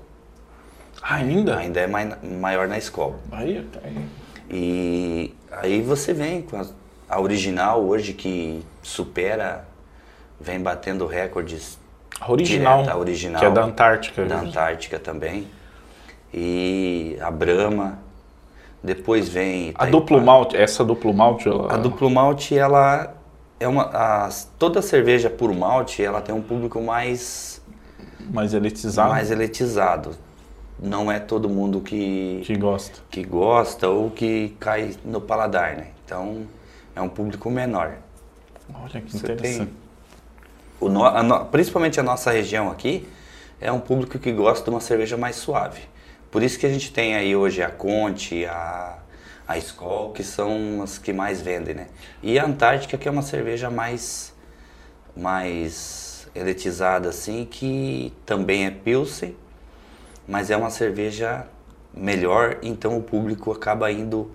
Ainda? 1.08 1.58
Ainda 1.58 1.80
é 1.80 1.86
mai- 1.86 2.16
maior 2.40 2.66
na 2.66 2.78
escola. 2.78 3.16
Aí, 3.30 3.66
aí. 3.84 4.06
E 4.50 5.34
aí 5.52 5.82
você 5.82 6.12
vem 6.14 6.42
com 6.42 6.56
a, 6.58 6.64
a 7.08 7.20
original 7.20 7.82
hoje 7.84 8.12
que 8.14 8.64
supera, 8.82 9.66
vem 10.40 10.60
batendo 10.60 11.06
recordes 11.06 11.78
A 12.20 12.30
original, 12.32 12.78
direto, 12.82 12.94
a 12.94 12.98
original 12.98 13.40
que 13.40 13.46
é 13.46 13.50
da 13.50 13.64
Antártica. 13.64 14.24
da 14.24 14.40
Antártica 14.40 14.98
também. 14.98 15.46
E 16.32 17.16
a 17.20 17.30
Brahma. 17.30 17.98
Depois 18.82 19.28
vem 19.30 19.68
A 19.68 19.70
Itaipava. 19.70 19.90
duplo 19.90 20.20
malte, 20.20 20.56
essa 20.58 20.84
duplo 20.84 21.14
malte, 21.14 21.48
ela... 21.48 21.72
A 21.72 21.76
duplo 21.78 22.10
malte, 22.10 22.56
ela 22.58 23.14
é 23.58 23.66
uma. 23.66 23.84
a- 23.84 24.28
toda 24.58 24.82
cerveja 24.82 25.30
por 25.30 25.50
malte, 25.54 26.02
ela 26.02 26.20
tem 26.20 26.34
um 26.34 26.42
público 26.42 26.82
mais, 26.82 27.62
mais 28.30 28.52
elitizada, 28.52 29.08
mais 29.08 29.30
elitizado. 29.30 30.10
Não 30.84 31.10
é 31.10 31.18
todo 31.18 31.48
mundo 31.48 31.80
que, 31.80 32.42
que 32.44 32.56
gosta. 32.56 33.00
que 33.10 33.24
gosta 33.24 33.88
ou 33.88 34.10
que 34.10 34.54
cai 34.60 34.94
no 35.04 35.20
paladar, 35.20 35.76
né? 35.76 35.88
Então 36.04 36.46
é 36.94 37.00
um 37.00 37.08
público 37.08 37.50
menor. 37.50 37.94
Olha 38.74 39.00
que 39.00 39.10
Você 39.10 39.18
interessante. 39.18 39.56
tem- 39.58 39.68
O 40.80 40.88
no- 40.88 41.04
a 41.04 41.22
no- 41.22 41.44
principalmente 41.46 41.98
a 41.98 42.02
nossa 42.02 42.30
região 42.30 42.70
aqui 42.70 43.08
é 43.60 43.72
um 43.72 43.80
público 43.80 44.18
que 44.18 44.30
gosta 44.32 44.64
de 44.64 44.70
uma 44.70 44.80
cerveja 44.80 45.16
mais 45.16 45.36
suave. 45.36 45.82
Por 46.30 46.42
isso 46.42 46.58
que 46.58 46.66
a 46.66 46.68
gente 46.68 46.92
tem 46.92 47.14
aí 47.14 47.34
hoje 47.34 47.62
a 47.62 47.70
Conte, 47.70 48.44
a, 48.44 48.98
a 49.48 49.56
Skol, 49.58 50.10
que 50.12 50.22
são 50.22 50.82
as 50.82 50.98
que 50.98 51.12
mais 51.12 51.40
vendem, 51.40 51.74
né? 51.74 51.86
E 52.22 52.38
a 52.38 52.44
Antártica, 52.44 52.98
que 52.98 53.08
é 53.08 53.10
uma 53.10 53.22
cerveja 53.22 53.70
mais, 53.70 54.34
mais 55.16 56.26
elitizada, 56.34 57.08
assim, 57.08 57.46
que 57.48 58.12
também 58.26 58.66
é 58.66 58.70
Pilsen, 58.70 59.34
mas 60.26 60.50
é 60.50 60.56
uma 60.56 60.70
cerveja 60.70 61.46
melhor, 61.92 62.58
então 62.62 62.96
o 62.96 63.02
público 63.02 63.52
acaba 63.52 63.90
indo 63.90 64.30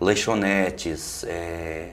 lanchonetes, 0.00 1.24
é, 1.24 1.90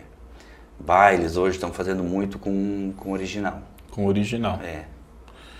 bailes, 0.79 1.37
hoje 1.37 1.57
estão 1.57 1.71
fazendo 1.71 2.03
muito 2.03 2.39
com, 2.39 2.93
com 2.97 3.11
original. 3.11 3.61
Com 3.91 4.05
original. 4.07 4.59
É, 4.63 4.85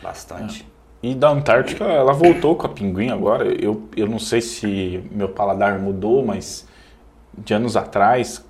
bastante. 0.01 0.67
E 1.03 1.15
da 1.15 1.29
Antártica, 1.29 1.83
ela 1.83 2.13
voltou 2.13 2.55
com 2.55 2.67
a 2.67 2.69
Pinguim 2.69 3.10
agora. 3.10 3.45
Eu, 3.45 3.89
eu 3.98 4.07
não 4.07 4.19
sei 4.19 4.39
se 4.39 5.03
meu 5.12 5.29
paladar 5.29 5.79
mudou, 5.79 6.24
mas 6.24 6.67
de 7.36 7.53
anos 7.55 7.75
atrás, 7.75 8.45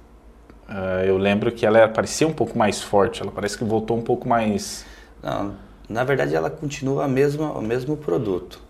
ah, 0.67 1.03
eu 1.05 1.17
lembro 1.17 1.51
que 1.51 1.65
ela 1.65 1.87
parecia 1.87 2.27
um 2.27 2.33
pouco 2.33 2.57
mais 2.57 2.81
forte. 2.81 3.21
Ela 3.21 3.31
parece 3.31 3.57
que 3.57 3.63
voltou 3.63 3.97
um 3.97 4.01
pouco 4.01 4.27
mais... 4.27 4.85
Não, 5.23 5.55
na 5.87 6.03
verdade, 6.03 6.35
ela 6.35 6.49
continua 6.49 7.05
a 7.05 7.07
mesma, 7.07 7.51
o 7.53 7.61
mesmo 7.61 7.95
produto. 7.95 8.61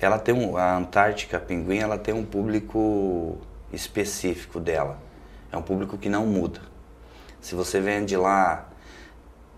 Ela 0.00 0.18
tem 0.18 0.34
um, 0.34 0.56
a 0.56 0.76
Antártica 0.76 1.40
Pinguim, 1.40 1.78
ela 1.78 1.98
tem 1.98 2.14
um 2.14 2.24
público 2.24 3.38
específico 3.72 4.60
dela. 4.60 4.98
É 5.50 5.56
um 5.56 5.62
público 5.62 5.98
que 5.98 6.08
não 6.08 6.26
muda. 6.26 6.60
Se 7.40 7.54
você 7.54 7.80
vende 7.80 8.16
lá 8.16 8.68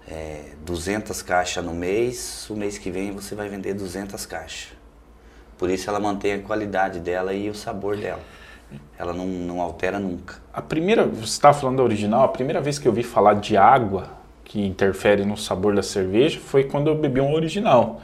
é, 0.08 0.52
200 0.64 1.22
caixas 1.22 1.64
no 1.64 1.74
mês, 1.74 2.48
o 2.48 2.56
mês 2.56 2.78
que 2.78 2.90
vem 2.90 3.12
você 3.12 3.34
vai 3.34 3.48
vender 3.48 3.74
200 3.74 4.24
caixas. 4.26 4.72
Por 5.58 5.68
isso 5.68 5.90
ela 5.90 6.00
mantém 6.00 6.34
a 6.34 6.38
qualidade 6.40 7.00
dela 7.00 7.34
e 7.34 7.50
o 7.50 7.54
sabor 7.54 7.96
dela. 7.96 8.22
Ela 8.98 9.12
não, 9.12 9.26
não 9.26 9.60
altera 9.60 9.98
nunca. 9.98 10.36
A 10.52 10.62
primeira, 10.62 11.04
você 11.04 11.24
estava 11.24 11.58
falando 11.58 11.78
da 11.78 11.82
original, 11.82 12.24
a 12.24 12.28
primeira 12.28 12.60
vez 12.60 12.78
que 12.78 12.88
eu 12.88 12.92
vi 12.92 13.02
falar 13.02 13.34
de 13.34 13.56
água 13.56 14.10
que 14.44 14.64
interfere 14.64 15.24
no 15.24 15.36
sabor 15.36 15.74
da 15.74 15.82
cerveja 15.82 16.40
foi 16.40 16.64
quando 16.64 16.88
eu 16.88 16.94
bebi 16.96 17.20
um 17.20 17.32
original. 17.32 18.00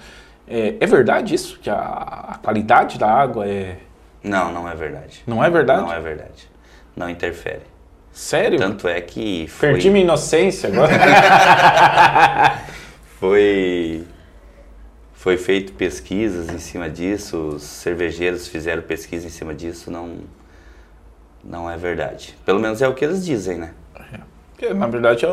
É, 0.49 0.77
é 0.81 0.87
verdade 0.87 1.35
isso? 1.35 1.59
Que 1.61 1.71
a, 1.71 2.39
qualidade 2.43 2.99
da 2.99 3.11
água 3.11 3.47
é. 3.47 3.79
Não, 4.23 4.53
não 4.53 4.69
é 4.69 4.75
verdade. 4.75 5.23
Não 5.27 5.43
é 5.43 5.51
verdade? 5.51 5.83
Não 5.83 5.93
é 5.93 6.01
verdade. 6.01 6.51
Não 6.95 7.11
interfere. 7.11 7.63
Sério? 8.13 8.59
Tanto 8.59 8.89
é 8.89 9.01
que 9.01 9.47
foi, 9.49 9.73
Perdi 9.73 9.91
minha 9.91 10.05
inocência 10.05 10.69
agora. 10.69 10.93
foi 13.21 14.07
foi 15.13 15.37
feito 15.37 15.73
pesquisas 15.73 16.49
em 16.49 16.59
cima 16.59 16.89
disso, 16.89 17.37
os 17.57 17.63
cervejeiros 17.63 18.47
fizeram 18.47 18.81
pesquisa 18.83 19.27
em 19.27 19.31
cima 19.31 19.53
disso, 19.53 19.91
não 19.91 20.21
não 21.43 21.71
é 21.71 21.77
verdade. 21.77 22.37
Pelo 22.45 22.59
menos 22.59 22.81
é 22.81 22.89
o 22.89 22.95
que 22.95 23.05
eles 23.05 23.25
dizem, 23.25 23.59
né? 23.59 23.73
Porque, 24.57 24.73
na 24.73 24.87
verdade, 24.87 25.27
a 25.27 25.29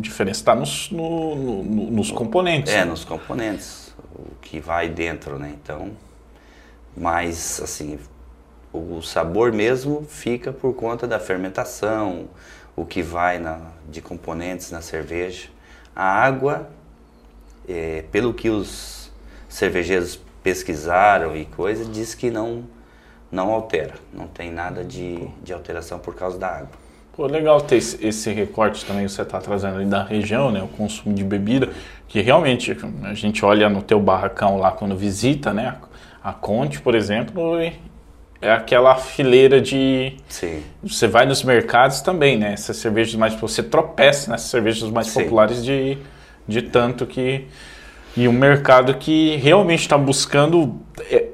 diferença 0.00 0.40
está 0.40 0.56
nos, 0.56 0.90
no, 0.90 1.62
no, 1.62 1.90
nos 1.92 2.10
componentes. 2.10 2.72
É, 2.72 2.78
né? 2.78 2.84
nos 2.84 3.04
componentes, 3.04 3.83
o 4.14 4.34
que 4.40 4.60
vai 4.60 4.88
dentro, 4.88 5.38
né? 5.38 5.54
Então, 5.62 5.92
mas 6.96 7.60
assim, 7.62 7.98
o 8.72 9.00
sabor 9.02 9.52
mesmo 9.52 10.04
fica 10.08 10.52
por 10.52 10.74
conta 10.74 11.06
da 11.06 11.18
fermentação, 11.18 12.28
o 12.76 12.84
que 12.84 13.02
vai 13.02 13.38
na, 13.38 13.60
de 13.88 14.00
componentes 14.00 14.70
na 14.70 14.80
cerveja. 14.80 15.48
A 15.94 16.04
água, 16.04 16.68
é, 17.68 18.04
pelo 18.10 18.34
que 18.34 18.50
os 18.50 19.12
cervejeiros 19.48 20.18
pesquisaram 20.42 21.36
e 21.36 21.44
coisa, 21.44 21.84
diz 21.84 22.14
que 22.14 22.30
não, 22.30 22.64
não 23.30 23.52
altera, 23.52 23.94
não 24.12 24.26
tem 24.26 24.50
nada 24.50 24.84
de, 24.84 25.26
de 25.42 25.52
alteração 25.52 25.98
por 25.98 26.14
causa 26.14 26.38
da 26.38 26.48
água. 26.48 26.84
Pô, 27.16 27.26
legal 27.26 27.60
ter 27.60 27.76
esse, 27.76 28.32
recorte 28.32 28.84
também 28.84 29.06
que 29.06 29.12
você 29.12 29.22
está 29.22 29.40
trazendo 29.40 29.88
da 29.88 30.02
região, 30.02 30.50
né? 30.50 30.60
O 30.60 30.66
consumo 30.66 31.14
de 31.14 31.22
bebida, 31.22 31.72
que 32.08 32.20
realmente 32.20 32.76
a 33.02 33.14
gente 33.14 33.44
olha 33.44 33.68
no 33.68 33.82
teu 33.82 34.00
barracão 34.00 34.56
lá 34.56 34.70
quando 34.70 34.96
visita, 34.96 35.52
né? 35.52 35.76
A 36.22 36.32
Conte, 36.32 36.80
por 36.80 36.94
exemplo, 36.94 37.58
é 38.40 38.52
aquela 38.52 38.94
fileira 38.96 39.60
de. 39.60 40.16
Sim. 40.28 40.62
Você 40.82 41.08
vai 41.08 41.26
nos 41.26 41.42
mercados 41.42 42.00
também, 42.00 42.38
né? 42.38 42.52
Essas 42.52 42.76
cervejas 42.76 43.14
mais. 43.14 43.34
Você 43.34 43.62
tropeça 43.62 44.30
nessas 44.30 44.50
cervejas 44.50 44.90
mais 44.90 45.08
Sim. 45.08 45.22
populares 45.22 45.64
de, 45.64 45.98
de 46.46 46.62
tanto 46.62 47.06
que. 47.06 47.46
E 48.16 48.28
um 48.28 48.32
mercado 48.32 48.94
que 48.94 49.36
realmente 49.36 49.80
está 49.80 49.98
buscando. 49.98 50.80
É, 51.10 51.28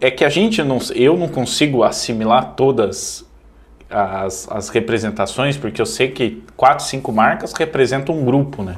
é 0.00 0.10
que 0.10 0.24
a 0.24 0.28
gente 0.28 0.62
não. 0.62 0.78
Eu 0.94 1.16
não 1.16 1.28
consigo 1.28 1.82
assimilar 1.82 2.54
todas 2.54 3.28
as, 3.90 4.48
as 4.50 4.68
representações, 4.68 5.56
porque 5.56 5.82
eu 5.82 5.86
sei 5.86 6.12
que 6.12 6.42
quatro, 6.56 6.84
cinco 6.84 7.12
marcas 7.12 7.52
representam 7.52 8.16
um 8.16 8.24
grupo, 8.24 8.62
né? 8.62 8.76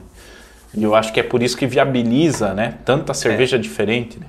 E 0.75 0.83
eu 0.83 0.95
acho 0.95 1.13
que 1.13 1.21
é 1.21 1.23
por 1.23 1.43
isso 1.43 1.57
que 1.57 1.67
viabiliza, 1.67 2.55
né? 2.55 2.79
Tanta 2.85 3.13
cerveja 3.13 3.59
diferente, 3.59 4.19
né? 4.19 4.27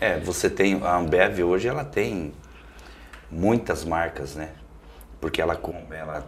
É, 0.00 0.18
você 0.18 0.50
tem 0.50 0.82
a 0.82 0.96
Ambev 0.96 1.40
hoje 1.40 1.68
ela 1.68 1.84
tem 1.84 2.32
muitas 3.30 3.84
marcas, 3.84 4.34
né? 4.34 4.50
Porque 5.20 5.40
ela, 5.40 5.58
ela 5.90 6.26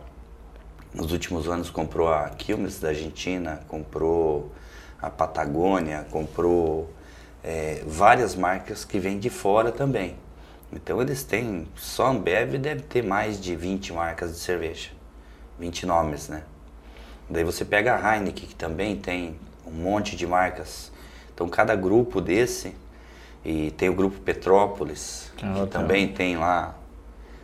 nos 0.95 1.13
últimos 1.13 1.49
anos 1.49 1.69
comprou 1.69 2.09
a 2.09 2.29
Quilmes 2.31 2.79
da 2.81 2.89
Argentina, 2.89 3.61
comprou 3.69 4.53
a 5.03 5.11
Patagônia, 5.11 6.07
comprou 6.11 6.91
é, 7.43 7.83
várias 7.87 8.35
marcas 8.35 8.85
que 8.85 8.99
vêm 8.99 9.19
de 9.19 9.29
fora 9.29 9.73
também. 9.73 10.17
Então 10.73 11.01
eles 11.01 11.23
têm, 11.23 11.69
só 11.77 12.07
a 12.07 12.11
Ambev 12.11 12.57
deve 12.59 12.83
ter 12.83 13.03
mais 13.03 13.41
de 13.41 13.55
20 13.55 13.93
marcas 13.93 14.33
de 14.33 14.39
cerveja, 14.39 14.91
20 15.59 15.87
nomes, 15.87 16.29
né? 16.29 16.43
Daí 17.29 17.45
você 17.45 17.65
pega 17.65 17.97
a 17.97 18.17
Heineken, 18.17 18.49
que 18.49 18.55
também 18.55 18.97
tem 18.97 19.37
um 19.67 19.73
monte 19.73 20.17
de 20.17 20.27
marcas. 20.27 20.93
Então 21.35 21.49
cada 21.49 21.75
grupo 21.75 22.21
desse, 22.21 22.75
e 23.45 23.71
tem 23.73 23.89
o 23.89 23.95
grupo 23.95 24.19
Petrópolis, 24.21 25.31
Que 25.37 25.45
é 25.45 25.53
que 25.53 25.61
outra. 25.61 25.81
também 25.81 26.09
tem 26.09 26.37
lá 26.37 26.75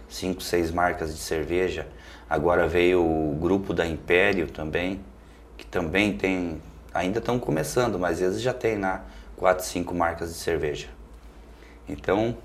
cinco, 0.08 0.42
seis 0.42 0.70
marcas 0.70 1.14
de 1.14 1.20
cerveja. 1.20 1.86
Agora 2.28 2.66
veio 2.66 3.00
o 3.00 3.36
grupo 3.40 3.72
da 3.74 3.86
Império 3.86 4.46
também, 4.50 5.00
que 5.56 5.66
também 5.66 6.16
tem, 6.16 6.60
ainda 6.92 7.18
estão 7.18 7.38
começando, 7.38 7.98
mas 7.98 8.20
eles 8.20 8.40
já 8.40 8.54
têm 8.54 8.78
lá 8.78 9.04
quatro, 9.36 9.64
cinco 9.64 9.94
marcas 9.94 10.30
de 10.30 10.38
cerveja. 10.38 10.88
Então, 11.88 12.36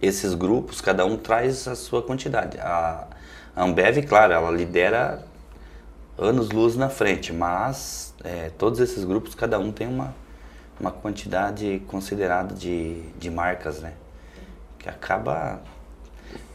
esses 0.00 0.34
grupos, 0.34 0.80
cada 0.80 1.04
um 1.04 1.16
traz 1.16 1.66
a 1.68 1.74
sua 1.74 2.02
quantidade. 2.02 2.58
A 2.58 3.06
Ambev, 3.56 4.02
claro, 4.06 4.32
ela 4.32 4.50
lidera 4.50 5.24
anos 6.18 6.50
luz 6.50 6.76
na 6.76 6.88
frente, 6.88 7.32
mas 7.32 8.14
é, 8.24 8.50
todos 8.56 8.80
esses 8.80 9.04
grupos, 9.04 9.34
cada 9.34 9.58
um 9.58 9.70
tem 9.70 9.86
uma, 9.86 10.14
uma 10.80 10.90
quantidade 10.90 11.82
considerada 11.86 12.54
de, 12.54 13.00
de 13.18 13.30
marcas, 13.30 13.80
né? 13.80 13.92
Que 14.78 14.88
acaba. 14.88 15.60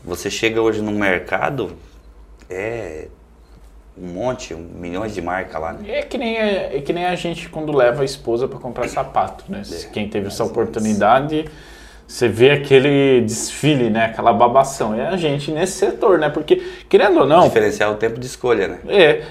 Você 0.04 0.30
chega 0.30 0.62
hoje 0.62 0.82
no 0.82 0.92
mercado, 0.92 1.76
é 2.50 3.08
um 3.98 4.08
monte, 4.08 4.54
um, 4.54 4.60
milhões 4.60 5.14
de 5.14 5.22
marcas 5.22 5.62
lá, 5.62 5.74
né? 5.74 6.00
É 6.00 6.02
que 6.02 6.18
nem, 6.18 6.38
é, 6.38 6.78
é 6.78 6.82
que 6.82 6.92
nem 6.92 7.06
a 7.06 7.16
gente 7.16 7.50
quando 7.50 7.72
leva 7.72 8.02
a 8.02 8.06
esposa 8.06 8.48
para 8.48 8.60
comprar 8.60 8.88
sapato, 8.88 9.46
né? 9.48 9.62
É, 9.70 9.86
Quem 9.88 10.10
teve 10.10 10.28
essa 10.28 10.44
menos. 10.44 11.52
Você 12.12 12.28
vê 12.28 12.52
aquele 12.52 13.22
desfile, 13.22 13.90
né? 13.90 14.08
Aquela 14.08 14.34
babação. 14.34 14.94
É 14.94 15.08
a 15.08 15.16
gente 15.16 15.50
nesse 15.50 15.78
setor, 15.78 16.20
né? 16.20 16.28
Porque, 16.28 16.62
querendo 16.90 17.22
ou 17.22 17.26
não, 17.26 17.44
Diferenciar 17.44 17.90
o 17.90 17.96
tempo 17.96 18.20
de 18.20 18.26
escolha, 18.26 18.68
né? 18.68 18.80
é, 18.90 19.22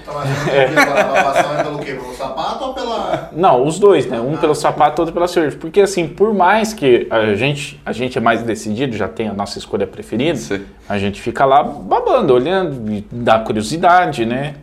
mas 0.73 0.87
a 0.87 1.03
babação 1.03 1.59
é 1.59 1.63
pelo 1.63 1.77
quê? 1.77 1.93
Pelo 1.93 2.15
sapato 2.15 2.63
ou 2.63 2.73
pela. 2.73 3.29
Não, 3.33 3.63
os 3.63 3.77
dois, 3.77 4.07
né? 4.07 4.19
Um 4.19 4.35
pelo 4.35 4.55
sapato, 4.55 4.99
outro 4.99 5.13
pela 5.13 5.27
cerveja. 5.27 5.57
Porque 5.61 5.79
assim, 5.79 6.07
por 6.07 6.33
mais 6.33 6.73
que 6.73 7.05
a 7.11 7.35
gente, 7.35 7.79
a 7.85 7.91
gente 7.91 8.17
é 8.17 8.21
mais 8.21 8.41
decidido, 8.41 8.97
já 8.97 9.07
tem 9.07 9.27
a 9.27 9.33
nossa 9.33 9.59
escolha 9.59 9.85
preferida, 9.85 10.39
Sim. 10.39 10.65
a 10.89 10.97
gente 10.97 11.21
fica 11.21 11.45
lá 11.45 11.61
babando, 11.61 12.33
olhando, 12.33 12.91
e 12.91 13.05
dá 13.11 13.37
curiosidade, 13.37 14.25
né? 14.25 14.55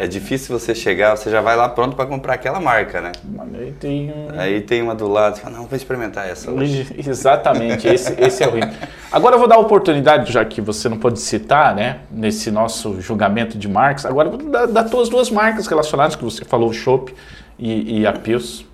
É 0.00 0.06
difícil 0.06 0.56
você 0.56 0.76
chegar, 0.76 1.16
você 1.16 1.28
já 1.28 1.40
vai 1.40 1.56
lá 1.56 1.68
pronto 1.68 1.96
para 1.96 2.06
comprar 2.06 2.34
aquela 2.34 2.60
marca, 2.60 3.00
né? 3.00 3.10
Mas 3.24 3.52
aí 3.52 3.72
tem 3.72 4.12
um- 4.12 4.38
Aí 4.40 4.60
tem 4.60 4.80
uma 4.80 4.94
do 4.94 5.08
lado, 5.08 5.34
você 5.34 5.42
fala, 5.42 5.56
não, 5.56 5.66
vou 5.66 5.76
experimentar 5.76 6.28
essa 6.28 6.52
hoje. 6.52 6.86
Exatamente, 7.04 7.88
esse, 7.88 8.14
esse 8.20 8.44
é 8.44 8.46
o 8.46 8.52
ritmo. 8.52 8.72
Agora 9.10 9.34
eu 9.34 9.40
vou 9.40 9.48
dar 9.48 9.56
a 9.56 9.58
oportunidade, 9.58 10.30
já 10.32 10.44
que 10.44 10.60
você 10.60 10.88
não 10.88 10.98
pode 10.98 11.18
citar, 11.18 11.74
né, 11.74 11.98
nesse 12.12 12.48
nosso 12.48 13.00
julgamento 13.00 13.58
de 13.58 13.66
marcas, 13.66 14.06
agora 14.06 14.28
eu 14.28 14.38
vou 14.38 14.48
dar, 14.48 14.66
dar 14.66 14.84
tuas 14.84 15.08
duas 15.08 15.30
marcas 15.32 15.66
relacionadas, 15.66 16.14
que 16.14 16.22
você 16.22 16.44
falou, 16.44 16.70
o 16.70 16.72
Chopp 16.72 17.12
e, 17.58 18.00
e 18.02 18.06
a 18.06 18.12
Pils. 18.12 18.64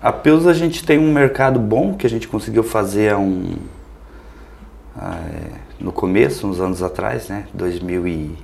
A 0.00 0.10
Pils 0.10 0.46
a 0.46 0.54
gente 0.54 0.82
tem 0.86 0.98
um 0.98 1.12
mercado 1.12 1.60
bom 1.60 1.92
que 1.92 2.06
a 2.06 2.10
gente 2.10 2.26
conseguiu 2.28 2.62
fazer 2.62 3.12
há 3.12 3.18
um, 3.18 3.56
ah, 4.96 5.18
é, 5.34 5.84
no 5.84 5.92
começo, 5.92 6.46
uns 6.46 6.60
anos 6.60 6.82
atrás, 6.82 7.28
né? 7.28 7.44
2000 7.52 8.08
e, 8.08 8.38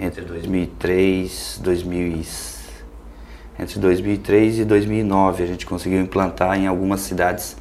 entre 0.00 0.24
2003, 0.24 1.60
2000 1.62 2.06
e, 2.06 2.26
entre 3.62 3.78
2003 3.78 4.60
e 4.60 4.64
2009 4.64 5.42
a 5.42 5.46
gente 5.46 5.66
conseguiu 5.66 6.00
implantar 6.00 6.58
em 6.58 6.66
algumas 6.66 7.00
cidades 7.00 7.54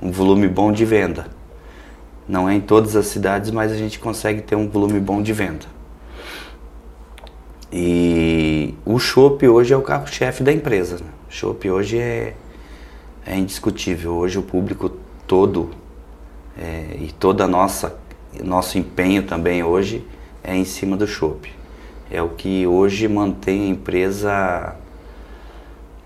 um 0.00 0.10
volume 0.10 0.48
bom 0.48 0.72
de 0.72 0.86
venda. 0.86 1.26
Não 2.26 2.48
é 2.48 2.54
em 2.54 2.60
todas 2.60 2.96
as 2.96 3.06
cidades, 3.06 3.50
mas 3.50 3.70
a 3.70 3.76
gente 3.76 3.98
consegue 3.98 4.40
ter 4.40 4.56
um 4.56 4.68
volume 4.68 4.98
bom 4.98 5.20
de 5.20 5.34
venda. 5.34 5.66
E 7.70 8.74
o 8.86 8.98
chopp 8.98 9.46
hoje 9.46 9.74
é 9.74 9.76
o 9.76 9.82
carro-chefe 9.82 10.42
da 10.42 10.52
empresa. 10.52 10.96
Né? 10.96 11.10
Chopp 11.28 11.70
hoje 11.70 11.98
é, 11.98 12.34
é 13.26 13.36
indiscutível. 13.36 14.14
Hoje 14.14 14.38
o 14.38 14.42
público 14.42 14.90
todo 15.26 15.70
é, 16.58 16.96
e 17.00 17.12
toda 17.12 17.44
a 17.44 17.48
nossa 17.48 18.00
nosso 18.42 18.78
empenho 18.78 19.24
também 19.24 19.62
hoje 19.62 20.02
é 20.42 20.56
em 20.56 20.64
cima 20.64 20.96
do 20.96 21.06
chopp. 21.06 21.61
É 22.12 22.20
o 22.20 22.28
que 22.28 22.66
hoje 22.66 23.08
mantém 23.08 23.62
a 23.62 23.68
empresa 23.68 24.76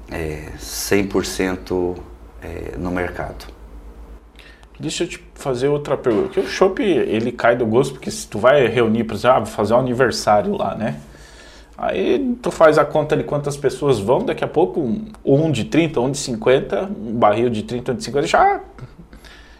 é, 0.09 0.53
100% 0.57 1.97
é, 2.41 2.79
no 2.79 2.93
mercado. 2.93 3.47
Deixa 4.79 5.03
eu 5.03 5.09
te 5.09 5.27
fazer 5.35 5.67
outra 5.67 5.97
pergunta. 5.97 6.27
Porque 6.29 6.39
o 6.39 6.47
Chopp, 6.47 6.81
ele 6.81 7.33
cai 7.33 7.57
do 7.57 7.67
gosto, 7.67 7.95
porque 7.95 8.09
se 8.09 8.29
tu 8.29 8.39
vai 8.39 8.69
reunir, 8.69 9.03
por 9.03 9.15
exemplo, 9.15 9.39
ah, 9.39 9.47
fazer 9.47 9.75
um 9.75 9.81
aniversário 9.81 10.57
lá, 10.57 10.77
né? 10.77 11.01
Aí 11.77 12.37
tu 12.41 12.53
faz 12.53 12.79
a 12.79 12.85
conta 12.85 13.17
de 13.17 13.25
quantas 13.25 13.57
pessoas 13.57 13.99
vão, 13.99 14.25
daqui 14.25 14.45
a 14.45 14.49
pouco 14.49 14.81
um, 14.81 15.11
um 15.25 15.51
de 15.51 15.65
30, 15.65 16.01
um 16.01 16.11
de 16.13 16.19
50, 16.19 16.85
um 16.85 17.15
barril 17.15 17.51
de 17.51 17.65
30, 17.65 17.91
um 17.91 17.95
de 17.97 18.05
50, 18.05 18.29
já, 18.29 18.61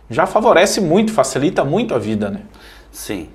já 0.09 0.27
favorece 0.27 0.81
muito, 0.81 1.13
facilita 1.13 1.65
muito 1.65 1.93
a 1.93 1.99
vida, 1.99 2.31
né? 2.31 2.43
Sim. 2.93 3.31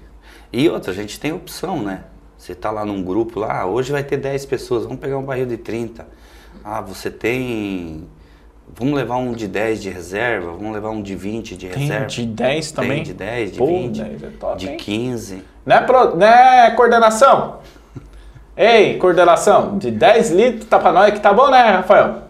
E 0.54 0.70
outra, 0.70 0.94
a 0.94 0.96
gente 0.96 1.20
tem 1.20 1.34
opção, 1.34 1.84
né? 1.84 2.06
Você 2.42 2.56
tá 2.56 2.72
lá 2.72 2.84
num 2.84 3.04
grupo 3.04 3.40
lá, 3.40 3.62
ah, 3.62 3.66
hoje 3.68 3.92
vai 3.92 4.04
ter 4.04 4.18
10 4.18 4.48
pessoas, 4.48 4.84
vamos 4.84 4.98
pegar 4.98 5.16
um 5.16 5.22
barril 5.22 5.46
de 5.46 5.58
30. 5.58 6.08
Ah, 6.64 6.82
você 6.82 7.12
tem. 7.12 8.08
Vamos 8.68 8.96
levar 8.96 9.18
um 9.18 9.34
de 9.34 9.48
10 9.48 9.80
de 9.80 9.92
reserva, 9.92 10.52
vamos 10.54 10.74
levar 10.74 10.90
um 10.90 11.04
de 11.04 11.16
20 11.16 11.56
de 11.56 11.68
Tem 11.68 11.84
reserva. 11.84 12.06
de 12.08 12.26
10 12.26 12.72
também. 12.72 12.96
Tem 12.96 13.04
de 13.04 13.14
10, 13.14 13.52
de 13.52 13.58
Pô, 13.60 13.68
20, 13.68 14.02
10 14.02 14.24
é 14.24 14.28
top, 14.40 14.58
de 14.58 14.70
hein? 14.70 14.78
15. 14.78 15.44
Né, 15.64 15.82
pro, 15.82 16.16
né, 16.18 16.72
coordenação? 16.72 17.60
Ei, 18.58 18.98
coordenação, 18.98 19.78
de 19.78 19.92
10 19.92 20.32
litros 20.32 20.66
tá 20.66 20.80
pra 20.80 20.92
nós 20.92 21.14
que 21.14 21.20
tá 21.20 21.32
bom, 21.32 21.52
né, 21.52 21.62
Rafael? 21.62 22.24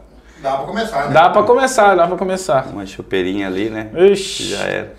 Dá 0.44 0.58
pra 0.58 0.66
começar, 0.66 1.08
né? 1.08 1.14
Dá 1.14 1.30
pra 1.30 1.44
começar, 1.44 1.96
dá 1.96 2.08
pra 2.08 2.18
começar. 2.18 2.68
Uma 2.68 2.86
chupeirinha 2.86 3.48
ali, 3.48 3.70
né? 3.70 3.90
Ixi, 3.96 4.50
Já 4.50 4.64
era. 4.64 4.94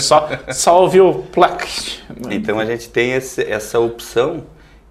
Só, 0.00 0.28
só 0.52 0.80
ouviu 0.82 1.08
o 1.10 1.22
plac. 1.24 2.00
Então 2.30 2.58
a 2.58 2.64
gente 2.64 2.88
tem 2.88 3.12
esse- 3.12 3.42
essa 3.44 3.78
opção 3.80 4.44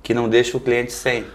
que 0.04 0.14
não 0.14 0.28
deixa 0.28 0.58
o 0.58 0.60
cliente 0.60 0.92
sem. 0.92 1.26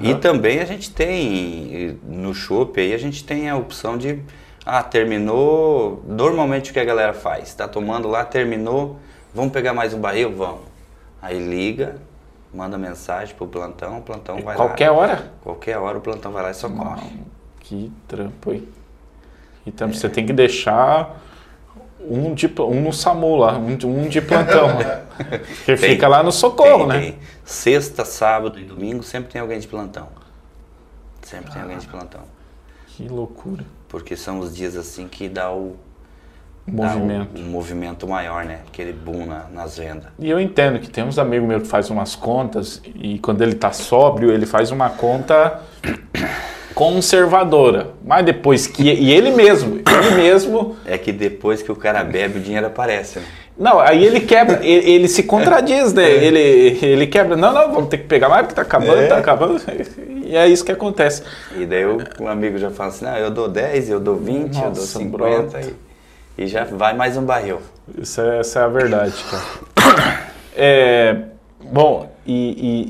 E 0.00 0.14
também 0.14 0.60
a 0.60 0.64
gente 0.64 0.90
tem 0.90 1.98
no 2.02 2.32
shopping 2.34 2.80
aí 2.80 2.94
a 2.94 2.98
gente 2.98 3.22
tem 3.24 3.50
a 3.50 3.56
opção 3.56 3.98
de 3.98 4.20
ah, 4.64 4.82
terminou, 4.82 6.02
normalmente 6.06 6.70
o 6.70 6.72
que 6.72 6.80
a 6.80 6.84
galera 6.84 7.12
faz, 7.12 7.54
tá 7.54 7.68
tomando 7.68 8.08
lá, 8.08 8.24
terminou, 8.24 8.96
vamos 9.34 9.52
pegar 9.52 9.72
mais 9.74 9.92
um 9.94 10.00
barril, 10.00 10.34
vamos. 10.34 10.62
Aí 11.22 11.38
liga, 11.38 11.96
manda 12.52 12.76
mensagem 12.78 13.34
pro 13.36 13.46
plantão, 13.46 13.98
o 13.98 14.02
plantão 14.02 14.40
vai 14.42 14.56
Qualquer 14.56 14.90
lá. 14.90 14.96
hora. 14.96 15.32
Qualquer 15.42 15.76
hora 15.78 15.98
o 15.98 16.00
plantão 16.00 16.32
vai 16.32 16.42
lá 16.42 16.50
e 16.50 16.54
socorre. 16.54 17.10
Que 17.60 17.92
trampo, 18.08 18.52
hein? 18.52 18.66
Que 19.62 19.70
trampo. 19.70 19.94
Você 19.94 20.08
tem 20.08 20.24
que 20.26 20.32
deixar 20.32 21.20
um, 22.08 22.34
de, 22.34 22.46
um 22.60 22.80
no 22.82 22.92
SAMU 22.92 23.36
lá, 23.36 23.56
um, 23.56 23.76
de- 23.76 23.86
um 23.86 24.08
de 24.08 24.20
plantão. 24.20 24.68
né? 24.78 25.02
Porque 25.56 25.76
Tem. 25.76 25.90
fica 25.90 26.06
lá 26.08 26.22
no 26.22 26.30
socorro, 26.32 26.86
Tem, 26.86 26.86
né? 26.88 27.00
tem. 27.00 27.18
Sexta, 27.44 28.04
sábado 28.04 28.58
e 28.58 28.64
domingo 28.64 29.02
sempre 29.02 29.32
tem 29.32 29.40
alguém 29.40 29.58
de 29.58 29.66
plantão. 29.66 30.08
Sempre 31.22 31.52
tem 31.52 31.62
alguém 31.62 31.78
de 31.78 31.86
plantão. 31.86 32.20
Que 32.88 33.08
loucura. 33.08 33.64
Porque 33.88 34.16
são 34.16 34.38
os 34.40 34.54
dias 34.54 34.76
assim 34.76 35.08
que 35.08 35.28
dá 35.28 35.50
o, 35.52 35.76
movimento. 36.66 37.38
o 37.40 37.44
movimento 37.44 38.06
maior, 38.06 38.44
né? 38.44 38.60
Aquele 38.68 38.92
boom 38.92 39.26
na- 39.26 39.44
nas 39.52 39.78
vendas. 39.78 40.06
E 40.18 40.28
eu 40.28 40.38
entendo 40.40 40.78
que 40.80 40.88
tem 40.90 41.02
uns 41.04 41.18
amigos 41.18 41.48
meus 41.48 41.62
que 41.62 41.68
faz 41.68 41.88
umas 41.90 42.14
contas 42.14 42.80
e 42.94 43.18
quando 43.18 43.42
ele 43.42 43.54
tá 43.54 43.72
sóbrio, 43.72 44.30
ele 44.32 44.44
faz 44.46 44.70
uma 44.70 44.90
conta 44.90 45.60
conservadora. 46.76 47.94
Mas 48.04 48.24
depois 48.26 48.66
que. 48.66 48.82
E 48.82 49.10
ele 49.10 49.30
mesmo, 49.30 49.78
ele 49.78 50.14
mesmo. 50.14 50.76
É 50.84 50.98
que 50.98 51.10
depois 51.10 51.62
que 51.62 51.72
o 51.72 51.74
cara 51.74 52.04
bebe, 52.04 52.38
o 52.38 52.42
dinheiro 52.42 52.66
aparece, 52.66 53.18
né? 53.18 53.24
Não, 53.58 53.80
aí 53.80 54.04
ele 54.04 54.20
quebra, 54.20 54.60
ele, 54.62 54.90
ele 54.90 55.08
se 55.08 55.22
contradiz, 55.22 55.94
né? 55.94 56.06
Ele, 56.06 56.78
ele 56.82 57.06
quebra, 57.06 57.34
não, 57.34 57.54
não, 57.54 57.72
vamos 57.72 57.88
ter 57.88 57.96
que 57.96 58.04
pegar 58.04 58.28
mais 58.28 58.42
porque 58.42 58.54
tá 58.54 58.60
acabando, 58.60 58.98
É. 59.00 59.06
tá 59.06 59.16
acabando. 59.16 59.58
E 60.26 60.36
é 60.36 60.46
isso 60.46 60.62
que 60.62 60.70
acontece. 60.70 61.22
E 61.56 61.64
daí 61.64 61.86
o, 61.86 62.28
amigo 62.28 62.58
já 62.58 62.70
fala 62.70 62.90
assim, 62.90 63.06
não, 63.06 63.16
eu 63.16 63.30
dou 63.30 63.48
10, 63.48 63.88
eu 63.88 63.98
dou 63.98 64.16
20, 64.16 64.56
eu 64.56 64.60
dou 64.60 64.68
Nossa, 64.68 64.98
50 64.98 65.16
brother. 65.16 65.74
e, 66.36 66.44
e 66.44 66.46
já 66.46 66.64
vai 66.64 66.92
mais 66.94 67.16
um 67.16 67.22
barril. 67.22 67.62
Isso 67.96 68.20
é, 68.20 68.40
essa 68.40 68.60
é 68.60 68.62
a 68.64 68.68
verdade, 68.68 69.14
cara. 69.30 70.26
É, 70.58 71.16
bom, 71.70 72.10
e, 72.26 72.32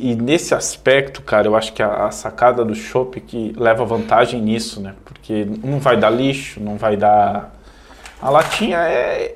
e- 0.06 0.12
e 0.12 0.16
nesse 0.16 0.54
aspecto, 0.54 1.22
cara, 1.22 1.46
eu 1.46 1.56
acho 1.56 1.72
que 1.72 1.82
a, 1.82 2.06
a 2.06 2.10
sacada 2.10 2.64
do 2.64 2.74
chopp 2.74 3.20
que 3.20 3.52
leva 3.56 3.84
vantagem 3.84 4.40
nisso, 4.40 4.80
né? 4.80 4.94
Porque 5.04 5.46
não 5.62 5.78
vai 5.78 5.96
dar 5.96 6.10
lixo, 6.10 6.60
não 6.60 6.76
vai 6.76 6.96
dar. 6.96 7.54
A 8.20 8.30
latinha 8.30 8.78
é, 8.78 9.34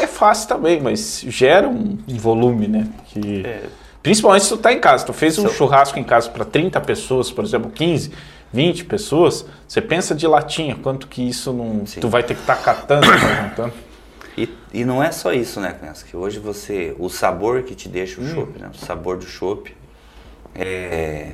é 0.00 0.06
fácil 0.06 0.48
também, 0.48 0.80
mas 0.80 1.24
gera 1.28 1.68
um, 1.68 1.98
um 2.08 2.16
volume, 2.16 2.68
né? 2.68 2.86
Que, 3.06 3.44
É. 3.46 3.62
Principalmente 4.02 4.44
se 4.44 4.50
tu 4.50 4.56
tá 4.58 4.72
em 4.72 4.78
casa. 4.78 5.04
Tu 5.04 5.12
fez 5.12 5.36
um 5.36 5.48
churrasco 5.48 5.98
em 5.98 6.04
casa 6.04 6.30
para 6.30 6.44
30 6.44 6.80
pessoas, 6.80 7.28
por 7.32 7.44
exemplo, 7.44 7.68
15, 7.72 8.12
20 8.52 8.84
pessoas, 8.84 9.44
você 9.66 9.80
pensa 9.82 10.14
de 10.14 10.24
latinha, 10.28 10.76
quanto 10.80 11.08
que 11.08 11.28
isso 11.28 11.52
não. 11.52 11.84
Sim. 11.84 11.98
Tu 11.98 12.08
vai 12.08 12.22
ter 12.22 12.34
que 12.34 12.40
estar 12.40 12.54
catando, 12.62 13.04
levantando. 13.10 13.72
E, 14.36 14.48
e 14.72 14.84
não 14.84 15.02
é 15.02 15.10
só 15.10 15.32
isso, 15.32 15.60
né, 15.60 15.74
Câncer? 15.80 16.06
Que 16.06 16.16
hoje 16.16 16.38
você. 16.38 16.94
O 16.98 17.08
sabor 17.08 17.62
que 17.62 17.74
te 17.74 17.88
deixa 17.88 18.20
o 18.20 18.24
Hum. 18.24 18.34
chopp, 18.34 18.58
né? 18.58 18.70
O 18.72 18.76
sabor 18.76 19.16
do 19.16 19.24
chopp. 19.26 19.74
É, 20.54 21.32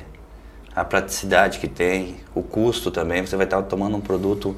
a 0.75 0.83
praticidade 0.83 1.59
que 1.59 1.67
tem, 1.67 2.17
o 2.33 2.41
custo 2.41 2.89
também. 2.91 3.25
Você 3.25 3.35
vai 3.35 3.45
estar 3.45 3.61
tomando 3.63 3.97
um 3.97 4.01
produto 4.01 4.55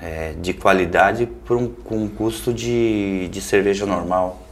é, 0.00 0.34
de 0.40 0.52
qualidade 0.52 1.26
por 1.26 1.56
um, 1.56 1.68
com 1.68 1.96
um 1.96 2.08
custo 2.08 2.52
de, 2.52 3.28
de 3.28 3.40
cerveja 3.40 3.84
normal. 3.86 4.42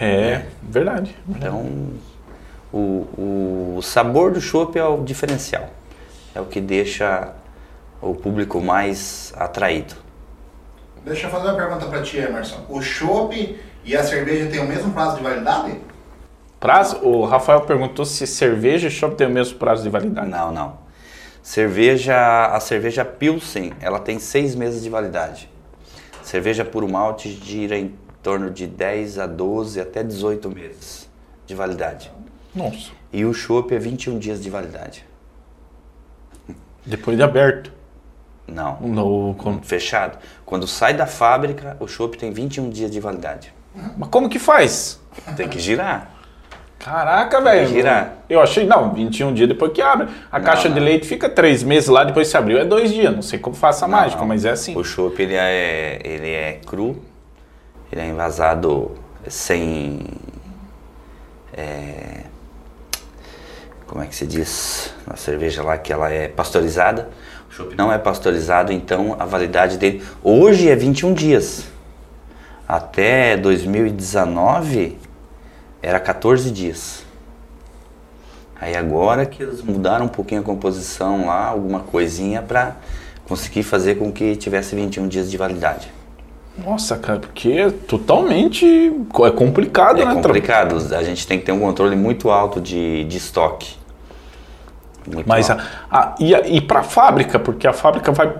É, 0.00 0.46
verdade. 0.62 1.16
Então, 1.28 1.90
o, 2.72 2.78
o, 2.78 3.74
o 3.78 3.82
sabor 3.82 4.30
do 4.32 4.40
chopp 4.40 4.78
é 4.78 4.84
o 4.84 5.02
diferencial. 5.02 5.68
É 6.34 6.40
o 6.40 6.46
que 6.46 6.60
deixa 6.60 7.32
o 8.00 8.14
público 8.14 8.60
mais 8.60 9.32
atraído. 9.36 9.94
Deixa 11.04 11.26
eu 11.26 11.30
fazer 11.30 11.48
uma 11.48 11.56
pergunta 11.56 11.86
pra 11.86 12.02
ti, 12.02 12.18
Emerson. 12.18 12.64
O 12.68 12.82
chopp 12.82 13.58
e 13.84 13.96
a 13.96 14.04
cerveja 14.04 14.50
têm 14.50 14.60
o 14.60 14.66
mesmo 14.66 14.92
prazo 14.92 15.16
de 15.16 15.22
validade? 15.22 15.80
Prazo, 16.58 16.98
o 17.02 17.24
Rafael 17.24 17.62
perguntou 17.62 18.04
se 18.04 18.26
cerveja 18.26 18.88
e 18.88 18.90
chopp 18.90 19.16
tem 19.16 19.26
o 19.26 19.30
mesmo 19.30 19.58
prazo 19.58 19.82
de 19.82 19.88
validade. 19.88 20.28
Não, 20.28 20.52
não. 20.52 20.78
Cerveja, 21.42 22.46
a 22.46 22.60
cerveja 22.60 23.02
Pilsen, 23.02 23.72
ela 23.80 23.98
tem 23.98 24.18
seis 24.18 24.54
meses 24.54 24.82
de 24.82 24.90
validade. 24.90 25.50
Cerveja 26.22 26.64
puro 26.64 26.86
malte 26.86 27.30
gira 27.30 27.78
em 27.78 27.94
torno 28.22 28.50
de 28.50 28.66
10 28.66 29.18
a 29.18 29.26
12 29.26 29.80
até 29.80 30.02
18 30.02 30.50
meses 30.50 31.08
de 31.46 31.54
validade. 31.54 32.12
Nossa. 32.54 32.90
E 33.10 33.24
o 33.24 33.32
chopp 33.32 33.74
é 33.74 33.78
21 33.78 34.18
dias 34.18 34.42
de 34.42 34.50
validade. 34.50 35.06
Depois 36.84 37.16
de 37.16 37.22
aberto. 37.22 37.72
Não, 38.50 38.78
No, 38.80 39.60
fechado. 39.62 40.18
Quando 40.44 40.66
sai 40.66 40.94
da 40.94 41.06
fábrica, 41.06 41.76
o 41.80 41.86
chopp 41.86 42.16
tem 42.18 42.30
21 42.32 42.68
dias 42.70 42.90
de 42.90 43.00
validade. 43.00 43.52
Mas 43.96 44.08
como 44.08 44.28
que 44.28 44.38
faz? 44.38 45.00
Tem 45.36 45.48
que 45.48 45.58
girar. 45.58 46.10
Caraca, 46.78 47.40
velho. 47.40 47.68
girar. 47.68 48.14
Eu 48.28 48.40
achei, 48.40 48.66
não, 48.66 48.92
21 48.94 49.34
dias 49.34 49.48
depois 49.48 49.70
que 49.72 49.82
abre. 49.82 50.08
A 50.32 50.38
Não, 50.38 50.44
caixa 50.44 50.68
de 50.68 50.80
não. 50.80 50.84
leite 50.86 51.06
fica 51.06 51.28
três 51.28 51.62
meses 51.62 51.88
lá, 51.88 52.04
depois 52.04 52.26
se 52.28 52.36
abriu 52.36 52.58
é 52.58 52.64
dois 52.64 52.90
dias. 52.92 53.14
Não 53.14 53.22
sei 53.22 53.38
como 53.38 53.54
faça 53.54 53.84
a 53.84 53.88
Não, 53.88 53.96
mágica, 53.98 54.24
mas 54.24 54.44
é 54.44 54.50
assim. 54.50 54.76
O 54.76 54.82
chopp 54.82 55.20
ele 55.22 55.34
é, 55.34 56.00
ele 56.02 56.30
é 56.30 56.60
cru, 56.66 57.00
ele 57.92 58.00
é 58.00 58.06
envasado 58.08 58.92
sem. 59.28 60.06
é, 61.52 62.20
como 63.86 64.02
é 64.02 64.06
que 64.06 64.14
se 64.14 64.26
diz? 64.26 64.94
A 65.06 65.16
cerveja 65.16 65.62
lá 65.62 65.76
que 65.76 65.92
ela 65.92 66.10
é 66.10 66.28
pasteurizada. 66.28 67.10
O 67.50 67.52
chopp 67.52 67.74
não 67.76 67.92
é 67.92 67.98
pasteurizado, 67.98 68.72
então 68.72 69.16
a 69.18 69.24
validade 69.26 69.76
dele. 69.76 70.02
Hoje 70.22 70.68
é 70.68 70.76
21 70.76 71.12
dias. 71.12 71.64
Até 72.68 73.36
2019 73.36 74.96
era 75.82 75.98
14 75.98 76.50
dias. 76.50 77.04
Aí 78.60 78.76
agora 78.76 79.24
que 79.26 79.42
eles 79.42 79.62
mudaram 79.62 80.04
um 80.04 80.08
pouquinho 80.08 80.42
a 80.42 80.44
composição 80.44 81.26
lá, 81.26 81.46
alguma 81.46 81.80
coisinha 81.80 82.42
para 82.42 82.76
conseguir 83.26 83.62
fazer 83.62 83.94
com 83.96 84.12
que 84.12 84.36
tivesse 84.36 84.76
21 84.76 85.08
dias 85.08 85.30
de 85.30 85.36
validade. 85.36 85.90
Nossa, 86.58 86.98
cara, 86.98 87.18
porque 87.20 87.48
é 87.52 87.70
totalmente 87.70 88.66
é 89.24 89.30
complicado, 89.30 90.02
É 90.02 90.04
né? 90.04 90.12
tra- 90.12 90.22
complicado, 90.22 90.76
a 90.94 91.02
gente 91.02 91.26
tem 91.26 91.38
que 91.38 91.46
ter 91.46 91.52
um 91.52 91.60
controle 91.60 91.96
muito 91.96 92.28
alto 92.28 92.60
de, 92.60 93.04
de 93.04 93.16
estoque. 93.16 93.76
Muito 95.06 95.26
Mas 95.26 95.50
a, 95.50 95.58
a- 95.90 96.14
e, 96.18 96.32
e 96.56 96.60
para 96.60 96.80
a 96.80 96.84
fábrica, 96.84 97.38
porque 97.38 97.66
a 97.66 97.72
fábrica 97.72 98.12
vai, 98.12 98.32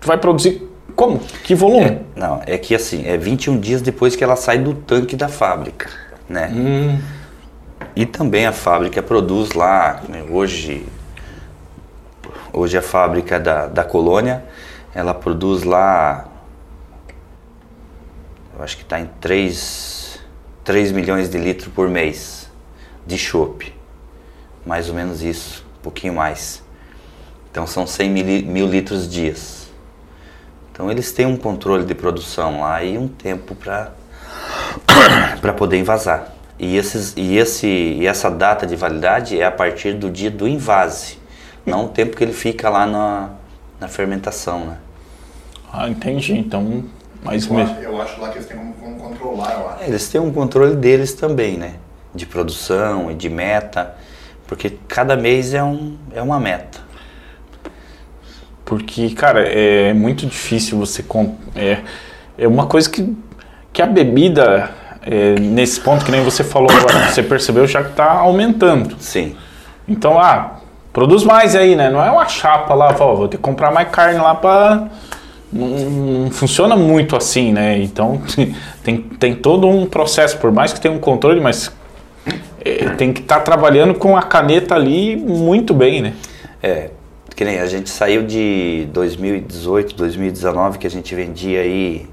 vai 0.00 0.16
produzir 0.18 0.68
como? 0.94 1.18
Que 1.18 1.54
volume? 1.54 1.84
É, 1.86 2.00
não, 2.14 2.40
é 2.46 2.56
que 2.56 2.74
assim, 2.74 3.04
é 3.06 3.16
21 3.16 3.58
dias 3.58 3.82
depois 3.82 4.14
que 4.14 4.22
ela 4.22 4.36
sai 4.36 4.58
do 4.58 4.74
tanque 4.74 5.16
da 5.16 5.28
fábrica, 5.28 5.88
né? 6.28 6.50
Hum. 6.52 7.00
E 7.96 8.06
também 8.06 8.46
a 8.46 8.52
fábrica 8.52 9.02
produz 9.02 9.52
lá, 9.52 10.02
né, 10.08 10.24
hoje, 10.30 10.86
hoje 12.52 12.76
a 12.78 12.82
fábrica 12.82 13.38
da, 13.40 13.66
da 13.66 13.84
colônia, 13.84 14.44
ela 14.94 15.12
produz 15.14 15.64
lá, 15.64 16.26
eu 18.56 18.62
acho 18.62 18.76
que 18.76 18.82
está 18.84 19.00
em 19.00 19.08
3, 19.20 20.20
3 20.62 20.92
milhões 20.92 21.28
de 21.28 21.38
litros 21.38 21.68
por 21.72 21.88
mês 21.88 22.48
de 23.06 23.18
chopp. 23.18 23.74
Mais 24.64 24.88
ou 24.88 24.94
menos 24.94 25.22
isso, 25.22 25.63
pouquinho 25.84 26.14
mais. 26.14 26.62
Então 27.50 27.66
são 27.66 27.86
100 27.86 28.10
mil, 28.10 28.24
mil 28.46 28.66
litros 28.66 29.08
dias. 29.08 29.68
Então 30.72 30.90
eles 30.90 31.12
têm 31.12 31.26
um 31.26 31.36
controle 31.36 31.84
de 31.84 31.94
produção 31.94 32.62
lá 32.62 32.82
e 32.82 32.98
um 32.98 33.06
tempo 33.06 33.54
para 33.54 33.92
para 35.40 35.52
poder 35.52 35.78
invasar. 35.78 36.32
E, 36.58 36.76
esses, 36.76 37.14
e, 37.16 37.36
esse, 37.36 37.66
e 37.66 38.06
essa 38.06 38.30
data 38.30 38.66
de 38.66 38.76
validade 38.76 39.40
é 39.40 39.44
a 39.44 39.50
partir 39.50 39.94
do 39.94 40.08
dia 40.08 40.30
do 40.30 40.46
invase, 40.46 41.18
não 41.66 41.86
o 41.86 41.88
tempo 41.88 42.16
que 42.16 42.22
ele 42.22 42.32
fica 42.32 42.70
lá 42.70 42.86
na, 42.86 43.30
na 43.80 43.88
fermentação, 43.88 44.66
né? 44.66 44.78
Ah, 45.72 45.88
entendi. 45.88 46.32
Então, 46.34 46.84
mais 47.24 47.46
Eu 47.46 47.54
mesmo. 47.54 47.74
acho, 47.74 47.82
eu 47.82 48.02
acho 48.02 48.20
lá 48.20 48.28
que 48.28 48.38
eles 48.38 48.46
têm 48.46 48.56
como, 48.56 48.96
controlar, 48.96 49.52
eu 49.52 49.68
acho. 49.70 49.82
Eles 49.82 50.08
têm 50.08 50.20
um 50.20 50.32
controle 50.32 50.76
deles 50.76 51.12
também, 51.14 51.56
né? 51.56 51.74
De 52.14 52.24
produção 52.24 53.10
e 53.10 53.14
de 53.14 53.28
meta, 53.28 53.96
porque 54.46 54.70
cada 54.88 55.16
mês 55.16 55.54
é, 55.54 55.62
um, 55.62 55.96
é 56.14 56.22
uma 56.22 56.38
meta. 56.38 56.80
Porque, 58.64 59.10
cara, 59.10 59.46
é 59.46 59.92
muito 59.92 60.26
difícil 60.26 60.78
você. 60.78 61.04
É, 61.54 61.78
é 62.38 62.48
uma 62.48 62.66
coisa 62.66 62.88
que, 62.88 63.14
que 63.72 63.82
a 63.82 63.86
bebida, 63.86 64.70
é, 65.02 65.34
nesse 65.38 65.80
ponto 65.80 66.04
que 66.04 66.10
nem 66.10 66.22
você 66.22 66.42
falou 66.42 66.70
agora, 66.70 67.10
você 67.10 67.22
percebeu 67.22 67.66
já 67.66 67.82
que 67.82 67.90
está 67.90 68.10
aumentando. 68.12 68.96
Sim, 68.98 69.36
Então, 69.86 70.18
ah, 70.18 70.60
produz 70.92 71.24
mais 71.24 71.54
aí, 71.54 71.76
né? 71.76 71.90
Não 71.90 72.02
é 72.02 72.10
uma 72.10 72.26
chapa 72.26 72.72
lá, 72.74 72.94
ó, 72.98 73.14
vou 73.14 73.28
ter 73.28 73.36
que 73.36 73.42
comprar 73.42 73.70
mais 73.70 73.88
carne 73.90 74.18
lá 74.18 74.34
para 74.34 74.88
não, 75.54 75.68
não, 75.68 76.30
funciona 76.30 76.74
muito 76.74 77.14
assim, 77.16 77.52
né? 77.52 77.78
Então 77.78 78.20
tem, 78.82 78.98
tem 78.98 79.34
todo 79.34 79.68
um 79.68 79.86
processo, 79.86 80.36
por 80.38 80.50
mais 80.50 80.72
que 80.72 80.80
tenha 80.80 80.92
um 80.92 80.98
controle, 80.98 81.40
mas 81.40 81.70
é, 82.64 82.88
tem 82.90 83.12
que 83.12 83.20
estar 83.20 83.36
tá 83.36 83.42
trabalhando 83.42 83.94
com 83.94 84.16
a 84.16 84.22
caneta 84.22 84.74
ali 84.74 85.16
muito 85.16 85.74
bem, 85.74 86.00
né? 86.00 86.14
É, 86.62 86.90
que 87.36 87.44
nem 87.44 87.60
a 87.60 87.66
gente 87.66 87.90
saiu 87.90 88.24
de 88.24 88.88
2018, 88.92 89.94
2019, 89.94 90.78
que 90.78 90.86
a 90.86 90.90
gente 90.90 91.14
vendia 91.14 91.60
aí 91.60 92.08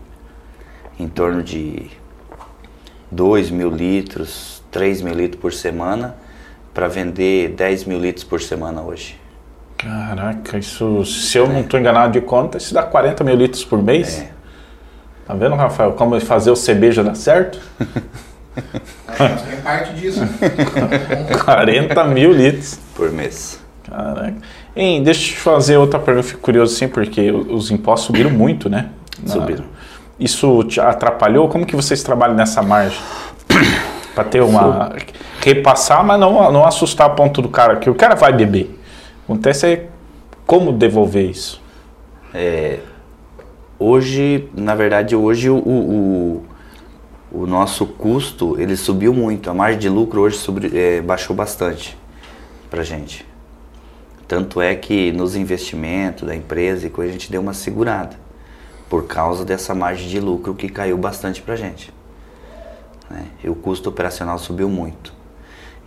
em 1.00 1.08
torno 1.08 1.42
de 1.42 1.90
2 3.10 3.50
mil 3.50 3.70
litros, 3.70 4.62
3 4.72 5.02
mil 5.02 5.14
litros 5.14 5.42
por 5.42 5.54
semana, 5.54 6.16
para 6.74 6.88
vender 6.88 7.50
10 7.50 7.86
mil 7.86 8.00
litros 8.00 8.24
por 8.24 8.42
semana 8.42 8.82
hoje. 8.82 9.20
Caraca, 9.78 10.58
isso, 10.58 11.06
se 11.06 11.38
eu 11.38 11.46
é. 11.46 11.50
não 11.50 11.62
estou 11.62 11.80
enganado 11.80 12.14
de 12.14 12.22
conta, 12.22 12.58
isso 12.58 12.74
dá 12.74 12.84
40 12.84 13.24
mil 13.24 13.36
litros 13.36 13.64
por 13.64 13.82
mês? 13.82 14.22
É. 14.22 14.32
Tá 15.26 15.34
vendo, 15.34 15.56
Rafael, 15.56 15.94
como 15.94 16.20
fazer 16.20 16.52
o 16.52 16.56
CB 16.56 16.92
já 16.92 17.04
dá 17.04 17.16
certo? 17.16 17.60
É 18.56 19.56
parte 19.58 19.94
disso. 19.94 20.22
40 21.46 22.04
mil 22.06 22.32
litros. 22.32 22.80
Por 22.96 23.12
mês. 23.12 23.60
Caraca. 23.84 24.36
Hein, 24.76 25.04
deixa 25.04 25.22
eu 25.22 25.36
te 25.36 25.38
fazer 25.38 25.78
outra 25.78 26.00
pergunta, 26.00 26.28
fico 26.28 26.42
curioso 26.42 26.76
sim, 26.76 26.88
porque 26.88 27.32
os 27.32 27.72
impostos 27.72 28.08
subiram 28.08 28.30
muito, 28.30 28.70
né? 28.70 28.90
Subiram. 29.26 29.66
Isso 30.20 30.64
te 30.64 30.80
atrapalhou? 30.80 31.50
Como 31.50 31.66
que 31.66 31.76
vocês 31.76 32.02
trabalham 32.04 32.36
nessa 32.36 32.62
margem? 32.62 33.00
Para 34.16 34.24
ter 34.24 34.42
uma... 34.42 34.96
Repassar, 35.42 36.06
mas 36.06 36.20
não, 36.20 36.52
não 36.52 36.66
assustar 36.66 37.08
a 37.08 37.10
ponto 37.10 37.42
do 37.42 37.50
cara, 37.50 37.78
que 37.78 37.90
o 37.90 37.96
cara 37.96 38.16
vai 38.16 38.32
beber. 38.32 38.80
Acontece 39.24 39.66
é 39.66 39.88
como 40.46 40.72
devolver 40.72 41.30
isso. 41.30 41.62
É, 42.34 42.80
hoje, 43.80 44.50
na 44.54 44.76
verdade, 44.76 45.16
hoje 45.16 45.50
o, 45.50 45.58
o, 45.58 46.44
o, 47.32 47.46
nosso 47.46 47.86
custo 47.86 48.60
ele 48.60 48.76
subiu 48.76 49.14
muito. 49.14 49.50
A 49.50 49.54
margem 49.54 49.80
de 49.80 49.90
lucro 49.90 50.22
hoje 50.22 50.38
subiu, 50.38 50.70
é, 50.74 51.02
baixou 51.02 51.36
bastante 51.36 51.98
para 52.70 52.84
gente. 52.84 53.26
Tanto 54.28 54.62
é 54.62 54.76
que 54.76 55.12
nos 55.12 55.36
investimentos 55.36 56.28
da 56.28 56.36
empresa 56.36 56.88
e 56.88 56.90
coisa 56.90 57.10
a 57.10 57.14
gente 57.14 57.32
deu 57.32 57.42
uma 57.42 57.54
segurada 57.54 58.16
por 58.90 59.06
causa 59.06 59.46
dessa 59.46 59.74
margem 59.74 60.08
de 60.08 60.20
lucro 60.20 60.54
que 60.54 60.70
caiu 60.70 60.98
bastante 60.98 61.42
para 61.42 61.56
gente. 61.56 61.94
Né? 63.10 63.26
E 63.44 63.50
o 63.50 63.56
custo 63.56 63.90
operacional 63.90 64.38
subiu 64.38 64.70
muito. 64.70 65.14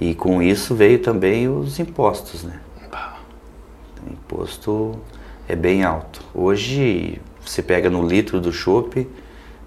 E 0.01 0.15
com 0.15 0.43
isso 0.43 0.75
veio 0.75 0.99
também 0.99 1.49
os 1.49 1.79
impostos, 1.79 2.43
né? 2.45 2.61
O 4.07 4.13
imposto 4.13 4.99
é 5.49 5.57
bem 5.57 5.85
alto. 5.85 6.23
Hoje 6.35 7.21
você 7.45 7.63
pega 7.63 7.89
no 7.89 8.07
litro 8.07 8.41
do 8.41 8.53
chopp, 8.53 9.07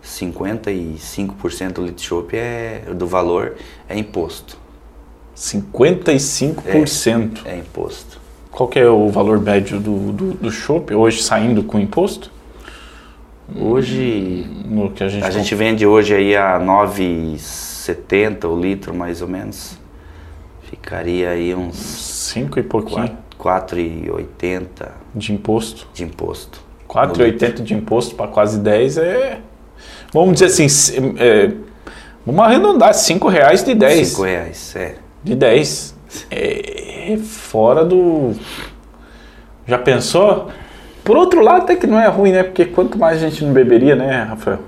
55% 0.08 1.74
do 1.74 1.86
litro 1.86 2.04
chopp 2.04 2.36
é 2.36 2.84
do 2.96 3.06
valor 3.06 3.56
é 3.90 3.98
imposto. 3.98 4.58
55%? 5.36 7.46
É, 7.46 7.52
é 7.52 7.58
imposto. 7.58 8.20
Qual 8.50 8.68
que 8.68 8.80
é 8.80 8.90
o 8.90 9.10
valor 9.10 9.40
médio 9.40 9.80
do, 9.80 10.12
do, 10.12 10.34
do 10.34 10.52
chopp 10.52 10.94
hoje 10.94 11.22
saindo 11.22 11.62
com 11.62 11.78
imposto? 11.78 12.32
Hoje 13.56 14.46
no 14.66 14.92
que 14.92 15.04
a 15.04 15.10
gente, 15.10 15.24
a 15.24 15.30
gente 15.30 15.56
vende 15.56 15.86
hoje 15.86 16.16
aí 16.16 16.36
a 16.36 16.60
9,70 16.60 18.46
o 18.46 18.60
litro 18.60 18.94
mais 18.94 19.22
ou 19.22 19.28
menos. 19.28 19.78
Ficaria 20.64 21.30
aí 21.30 21.54
uns 21.54 21.78
5 21.78 22.60
e 22.60 22.64
pouquinho. 22.64 23.18
4,80 23.40 24.90
de 25.14 25.32
imposto. 25.32 25.88
De 25.94 26.04
imposto. 26.04 26.60
4,80 26.90 27.62
de 27.62 27.74
imposto 27.74 28.16
para 28.16 28.28
quase 28.28 28.60
10 28.60 28.98
é 28.98 29.40
vamos 30.14 30.40
dizer 30.40 30.46
assim, 30.46 31.16
é, 31.18 31.52
vamos 32.26 32.42
arredondar 32.42 32.94
5 32.94 33.28
reais 33.28 33.64
de 33.64 33.74
10. 33.74 34.08
5 34.10 34.24
reais, 34.24 34.76
é. 34.76 34.96
De 35.24 35.36
10. 35.36 35.96
É 36.32 37.18
fora 37.18 37.86
do 37.86 38.34
Já 39.66 39.78
pensou? 39.78 40.50
Por 41.04 41.16
outro 41.16 41.42
lado, 41.42 41.64
até 41.64 41.76
que 41.76 41.88
não 41.88 42.00
é 42.00 42.08
ruim, 42.08 42.34
né? 42.34 42.44
Porque 42.44 42.66
quanto 42.66 42.98
mais 42.98 43.24
a 43.24 43.30
gente 43.30 43.46
não 43.46 43.54
beberia, 43.54 43.96
né, 43.96 44.24
Rafael? 44.24 44.60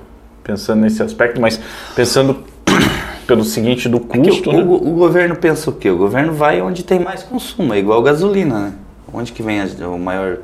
Pensando 0.41 0.82
nesse 0.82 1.04
aspecto, 1.04 1.41
mas 1.41 1.60
pensando 1.95 2.43
pelo 3.28 3.43
seguinte 3.43 3.89
do 3.89 3.97
é 3.97 4.17
custo, 4.17 4.49
é 4.52 4.54
né? 4.54 4.63
o, 4.63 4.73
o, 4.73 4.91
governo 4.91 5.36
pensa 5.36 5.69
o 5.69 5.73
quê? 5.73 5.89
O 5.89 5.97
governo 5.97 6.32
vai 6.34 6.62
onde 6.62 6.84
tem 6.84 6.97
mais 6.97 7.23
consumo, 7.23 7.73
é 7.73 7.80
igual 7.80 8.02
gasolina, 8.02 8.60
né? 8.60 8.73
Onde 9.13 9.34
que 9.34 9.43
vem 9.43 9.60
a, 9.60 9.88
o 9.88 9.99
maior 9.99 10.38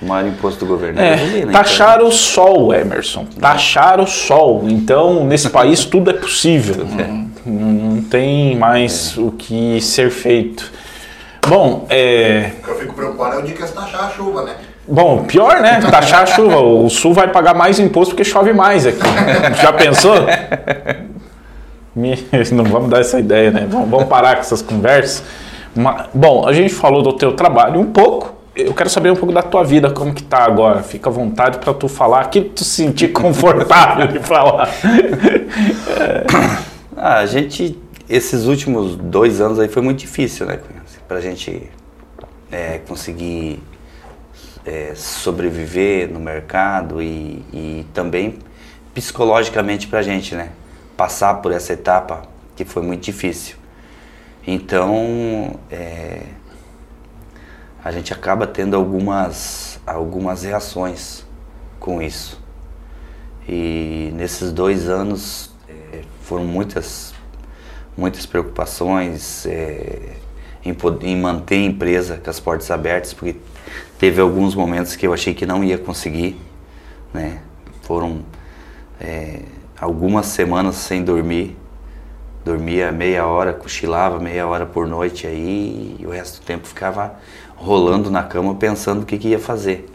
o 0.00 0.06
maior 0.06 0.28
imposto 0.28 0.64
do 0.64 0.66
governo? 0.66 1.00
É, 1.00 1.46
taxar 1.52 1.96
então. 1.96 2.08
o 2.08 2.12
sol, 2.12 2.74
Emerson. 2.74 3.26
Taxar 3.40 4.00
o 4.00 4.06
sol. 4.06 4.64
Então, 4.66 5.24
nesse 5.24 5.50
país 5.50 5.84
tudo 5.86 6.10
é 6.10 6.14
possível. 6.14 6.74
Tudo 6.74 7.00
é. 7.00 7.06
Não, 7.06 7.52
não, 7.52 8.02
tem 8.02 8.56
mais 8.56 9.14
é. 9.16 9.20
o 9.20 9.30
que 9.30 9.80
ser 9.80 10.10
feito. 10.10 10.70
Bom, 11.46 11.86
é... 11.88 12.52
O 12.58 12.64
que 12.64 12.70
eu 12.70 12.78
fico 12.78 12.94
preocupado 12.94 13.36
é 13.36 13.38
o 13.38 13.42
dia 13.42 13.54
que 13.54 13.62
eles 13.62 13.72
taxar 13.72 14.04
a 14.04 14.10
chuva, 14.10 14.42
né? 14.42 14.56
Bom, 14.88 15.24
pior, 15.24 15.60
né? 15.60 15.80
Taxar 15.80 16.22
a 16.22 16.26
chuva. 16.26 16.60
O 16.60 16.88
Sul 16.88 17.12
vai 17.12 17.28
pagar 17.28 17.54
mais 17.54 17.78
imposto 17.78 18.14
porque 18.14 18.24
chove 18.24 18.52
mais 18.52 18.86
aqui. 18.86 19.00
Já 19.60 19.72
pensou? 19.72 20.14
Não 22.52 22.64
vamos 22.64 22.90
dar 22.90 23.00
essa 23.00 23.18
ideia, 23.18 23.50
né? 23.50 23.66
Vamos 23.68 24.04
parar 24.04 24.34
com 24.34 24.40
essas 24.40 24.62
conversas. 24.62 25.24
Bom, 26.14 26.46
a 26.46 26.52
gente 26.52 26.72
falou 26.72 27.02
do 27.02 27.12
teu 27.12 27.32
trabalho 27.32 27.80
um 27.80 27.86
pouco. 27.86 28.35
Eu 28.56 28.72
quero 28.72 28.88
saber 28.88 29.12
um 29.12 29.16
pouco 29.16 29.34
da 29.34 29.42
tua 29.42 29.62
vida, 29.62 29.90
como 29.90 30.14
que 30.14 30.22
tá 30.22 30.44
agora. 30.44 30.82
Fica 30.82 31.10
à 31.10 31.12
vontade 31.12 31.58
para 31.58 31.74
tu 31.74 31.88
falar, 31.88 32.30
que 32.30 32.40
tu 32.40 32.64
se 32.64 32.84
sentir 32.84 33.08
confortável 33.12 34.06
de 34.08 34.18
falar. 34.20 34.68
Ah, 36.98 37.18
a 37.18 37.26
gente, 37.26 37.78
esses 38.08 38.46
últimos 38.46 38.96
dois 38.96 39.38
anos 39.38 39.60
aí 39.60 39.68
foi 39.68 39.82
muito 39.82 39.98
difícil, 39.98 40.46
né? 40.46 40.58
para 41.06 41.18
a 41.18 41.20
gente 41.20 41.70
é, 42.50 42.78
conseguir 42.78 43.62
é, 44.64 44.92
sobreviver 44.94 46.10
no 46.10 46.18
mercado 46.18 47.02
e, 47.02 47.44
e 47.52 47.86
também 47.94 48.38
psicologicamente 48.94 49.86
para 49.86 50.00
a 50.00 50.02
gente, 50.02 50.34
né? 50.34 50.50
Passar 50.96 51.34
por 51.34 51.52
essa 51.52 51.74
etapa 51.74 52.22
que 52.56 52.64
foi 52.64 52.82
muito 52.82 53.04
difícil. 53.04 53.56
Então, 54.46 55.60
é, 55.70 56.22
a 57.86 57.92
gente 57.92 58.12
acaba 58.12 58.48
tendo 58.48 58.74
algumas, 58.74 59.78
algumas 59.86 60.42
reações 60.42 61.24
com 61.78 62.02
isso. 62.02 62.42
E 63.48 64.10
nesses 64.12 64.50
dois 64.50 64.88
anos 64.88 65.54
é, 65.68 66.02
foram 66.22 66.44
muitas, 66.44 67.14
muitas 67.96 68.26
preocupações, 68.26 69.46
é, 69.46 70.16
em, 70.64 70.76
em 71.02 71.16
manter 71.16 71.54
a 71.54 71.64
empresa 71.64 72.20
com 72.22 72.28
as 72.28 72.40
portas 72.40 72.72
abertas, 72.72 73.14
porque 73.14 73.36
teve 74.00 74.20
alguns 74.20 74.56
momentos 74.56 74.96
que 74.96 75.06
eu 75.06 75.14
achei 75.14 75.32
que 75.32 75.46
não 75.46 75.62
ia 75.62 75.78
conseguir, 75.78 76.40
né? 77.14 77.40
Foram 77.82 78.24
é, 79.00 79.42
algumas 79.80 80.26
semanas 80.26 80.74
sem 80.74 81.04
dormir, 81.04 81.56
dormia 82.44 82.90
meia 82.90 83.28
hora, 83.28 83.52
cochilava 83.52 84.18
meia 84.18 84.44
hora 84.44 84.66
por 84.66 84.88
noite 84.88 85.24
aí 85.24 85.96
e 86.00 86.04
o 86.04 86.10
resto 86.10 86.40
do 86.40 86.44
tempo 86.44 86.66
ficava 86.66 87.14
rolando 87.56 88.10
na 88.10 88.22
cama 88.22 88.54
pensando 88.54 89.02
o 89.02 89.06
que, 89.06 89.18
que 89.18 89.28
ia 89.28 89.38
fazer 89.38 89.88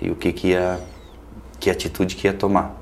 e 0.00 0.10
o 0.10 0.14
que, 0.14 0.32
que 0.32 0.48
ia, 0.48 0.78
que 1.58 1.70
atitude 1.70 2.14
que 2.14 2.26
ia 2.26 2.32
tomar. 2.32 2.76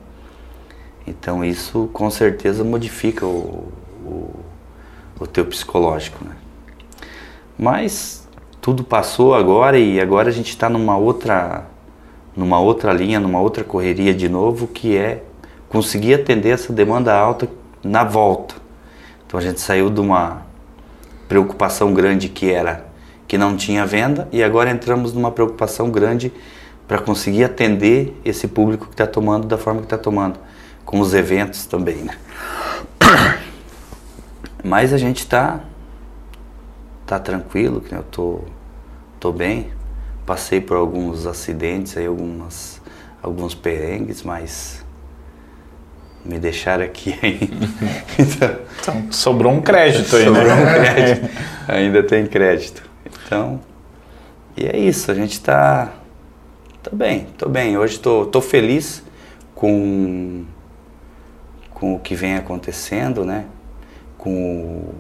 Então 1.07 1.45
isso 1.45 1.89
com 1.93 2.11
certeza 2.11 2.65
modifica 2.65 3.25
o, 3.25 3.73
o, 4.05 4.31
o 5.21 5.27
teu 5.27 5.47
psicológico, 5.47 6.25
né? 6.25 6.37
Mas 7.57 8.27
tudo 8.61 8.83
passou 8.83 9.35
agora 9.35 9.79
e 9.79 10.01
agora 10.01 10.29
a 10.29 10.33
gente 10.33 10.49
está 10.49 10.69
numa 10.69 10.97
outra, 10.97 11.67
numa 12.37 12.59
outra 12.59 12.93
linha, 12.93 13.21
numa 13.21 13.41
outra 13.41 13.63
correria 13.63 14.13
de 14.13 14.29
novo, 14.29 14.67
que 14.67 14.97
é 14.97 15.23
conseguir 15.69 16.15
atender 16.15 16.51
essa 16.51 16.73
demanda 16.73 17.15
alta 17.15 17.49
na 17.83 18.03
volta. 18.03 18.55
Então 19.27 19.39
a 19.39 19.43
gente 19.43 19.61
saiu 19.61 19.91
de 19.91 20.01
uma 20.01 20.43
preocupação 21.29 21.93
grande 21.93 22.29
que 22.29 22.51
era 22.51 22.87
que 23.35 23.39
não 23.39 23.57
tinha 23.57 23.85
venda 23.85 24.29
e 24.31 24.45
agora 24.45 24.71
entramos 24.71 25.13
numa 25.13 25.29
preocupação 25.29 25.91
grande 25.91 26.33
para 26.87 27.01
conseguir 27.01 27.43
atender 27.43 28.17
esse 28.25 28.47
público 28.47 28.87
que 28.87 28.93
está 28.93 29.09
tomando 29.09 29.49
da 29.49 29.59
forma 29.59 29.81
que 29.81 29.87
está 29.87 29.99
tomando, 29.99 30.39
com 30.85 31.01
os 31.01 31.13
eventos 31.15 31.67
também, 31.67 31.97
né? 31.97 32.17
Mas 34.63 34.93
a 34.93 34.99
gente 34.99 35.19
está 35.19 35.59
tá 37.05 37.19
tranquilo, 37.19 37.81
que 37.81 37.93
eu 37.93 38.05
tô, 38.05 38.43
tô 39.19 39.33
bem. 39.33 39.73
Passei 40.25 40.61
por 40.61 40.77
alguns 40.77 41.27
acidentes 41.27 41.97
aí, 41.97 42.07
algumas, 42.07 42.81
alguns 43.21 43.53
perengues, 43.53 44.23
mas 44.23 44.85
me 46.25 46.39
deixaram 46.39 46.85
aqui 46.85 47.19
ainda. 47.21 48.61
então, 48.81 49.11
sobrou 49.11 49.53
um 49.53 49.61
crédito 49.61 50.15
aí, 50.15 50.25
sobrou 50.25 50.45
né? 50.45 50.51
Sobrou 50.51 50.71
um 50.71 50.73
crédito. 50.73 51.31
ainda 51.67 52.03
tem 52.05 52.27
crédito. 52.27 52.94
Então, 53.25 53.61
e 54.57 54.67
é 54.67 54.79
isso, 54.79 55.11
a 55.11 55.15
gente 55.15 55.41
tá, 55.41 55.93
tá 56.83 56.91
bem, 56.95 57.27
tô 57.39 57.49
bem. 57.49 57.77
Hoje 57.79 57.99
tô, 57.99 58.27
tô 58.27 58.41
feliz 58.41 59.03
com, 59.55 60.45
com 61.73 61.95
o 61.95 61.99
que 62.01 62.15
vem 62.15 62.37
acontecendo, 62.37 63.25
né? 63.25 63.47
Com 64.19 64.33
o 64.35 64.95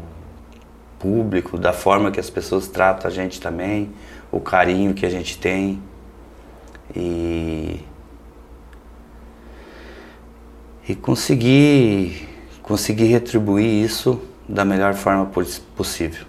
público, 0.98 1.58
da 1.58 1.72
forma 1.72 2.10
que 2.10 2.20
as 2.20 2.30
pessoas 2.30 2.68
tratam 2.68 3.10
a 3.10 3.14
gente 3.14 3.40
também, 3.40 3.90
o 4.32 4.40
carinho 4.40 4.94
que 4.94 5.06
a 5.06 5.10
gente 5.10 5.38
tem. 5.38 5.80
E 6.94 7.80
e 10.88 10.94
conseguir 10.94 12.28
conseguir 12.62 13.04
retribuir 13.06 13.84
isso 13.84 14.20
da 14.48 14.64
melhor 14.64 14.94
forma 14.94 15.26
poss- 15.26 15.58
possível. 15.76 16.24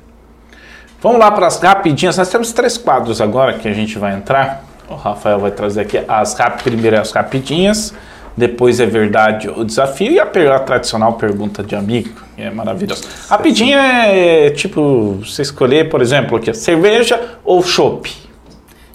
Vamos 1.06 1.20
lá 1.20 1.30
para 1.30 1.46
as 1.46 1.62
rapidinhas. 1.62 2.18
Nós 2.18 2.30
temos 2.30 2.52
três 2.52 2.80
quadros 2.80 3.22
agora 3.22 3.54
que 3.60 3.68
a 3.68 3.74
gente 3.74 4.00
vai 4.00 4.16
entrar. 4.16 4.66
O 4.90 4.96
Rafael 4.96 5.38
vai 5.38 5.52
trazer 5.52 5.82
aqui 5.82 6.00
as 6.08 6.34
rap... 6.34 6.64
primeiro 6.64 7.00
as 7.00 7.12
rapidinhas, 7.12 7.94
depois 8.36 8.80
é 8.80 8.88
verdade 8.88 9.48
ou 9.48 9.64
desafio 9.64 10.12
e 10.12 10.20
a, 10.20 10.26
tradicional 10.58 11.14
pergunta 11.14 11.62
de 11.62 11.76
amigo. 11.76 12.10
que 12.36 12.42
É 12.42 12.50
maravilhoso. 12.50 13.04
Rapidinha 13.30 13.78
é 13.78 14.50
tipo 14.50 15.20
você 15.24 15.44
escolher, 15.44 15.90
por 15.90 16.02
exemplo, 16.02 16.38
aqui, 16.38 16.52
cerveja 16.56 17.38
ou 17.44 17.62
chopp. 17.62 18.12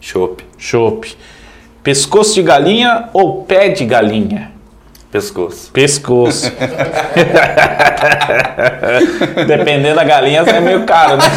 Chope, 0.01 0.45
Chopp. 0.59 1.17
Pescoço 1.81 2.35
de 2.35 2.43
galinha 2.43 3.09
ou 3.13 3.45
pé 3.45 3.69
de 3.69 3.85
galinha? 3.85 4.51
Pescoço. 5.11 5.71
Pescoço. 5.73 6.53
Dependendo 9.47 9.97
da 9.97 10.05
galinha, 10.05 10.41
é 10.43 10.61
meio 10.61 10.85
caro, 10.85 11.17
né? 11.17 11.25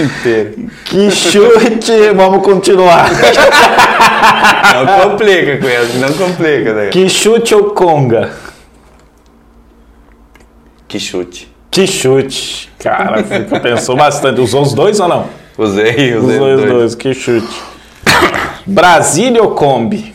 Inteiro. 0.00 0.70
Que 0.84 1.10
chute! 1.10 2.10
Vamos 2.14 2.42
continuar. 2.44 3.08
Não 4.74 5.10
complica 5.10 5.58
com 5.58 5.68
essa, 5.68 5.98
não 5.98 6.12
complica, 6.14 6.72
né? 6.74 6.88
Que 6.88 7.08
chute 7.08 7.54
ou 7.54 7.70
conga? 7.70 8.30
Que 10.88 10.98
chute. 10.98 11.50
Que 11.70 11.86
chute. 11.86 12.70
Cara, 12.78 13.22
fica- 13.22 13.60
pensou 13.60 13.96
bastante. 13.96 14.40
Usou 14.40 14.62
os 14.62 14.74
dois 14.74 15.00
ou 15.00 15.08
não? 15.08 15.26
Usei, 15.56 16.14
usei 16.16 16.36
Usou 16.36 16.54
os 16.54 16.60
dois. 16.60 16.70
dois. 16.72 16.94
Que 16.94 17.14
chute. 17.14 17.62
Brasília 18.66 19.42
ou 19.42 19.50
Kombi? 19.54 20.14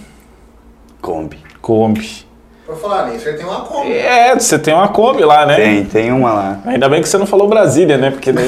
Kombi. 1.07 1.39
Kombi. 1.61 2.27
Por 2.65 2.75
falar 2.75 3.07
nisso, 3.07 3.29
ele 3.29 3.37
tem 3.37 3.45
uma 3.45 3.61
Kombi. 3.61 3.93
É, 3.93 4.35
você 4.35 4.59
tem 4.59 4.73
uma 4.73 4.89
Kombi 4.89 5.23
lá, 5.23 5.45
né? 5.45 5.55
Tem, 5.55 5.85
tem 5.85 6.11
uma 6.11 6.33
lá. 6.33 6.59
Ainda 6.65 6.89
bem 6.89 7.01
que 7.01 7.07
você 7.07 7.17
não 7.17 7.25
falou 7.25 7.47
Brasília, 7.47 7.97
né? 7.97 8.11
Porque 8.11 8.33
nem. 8.33 8.45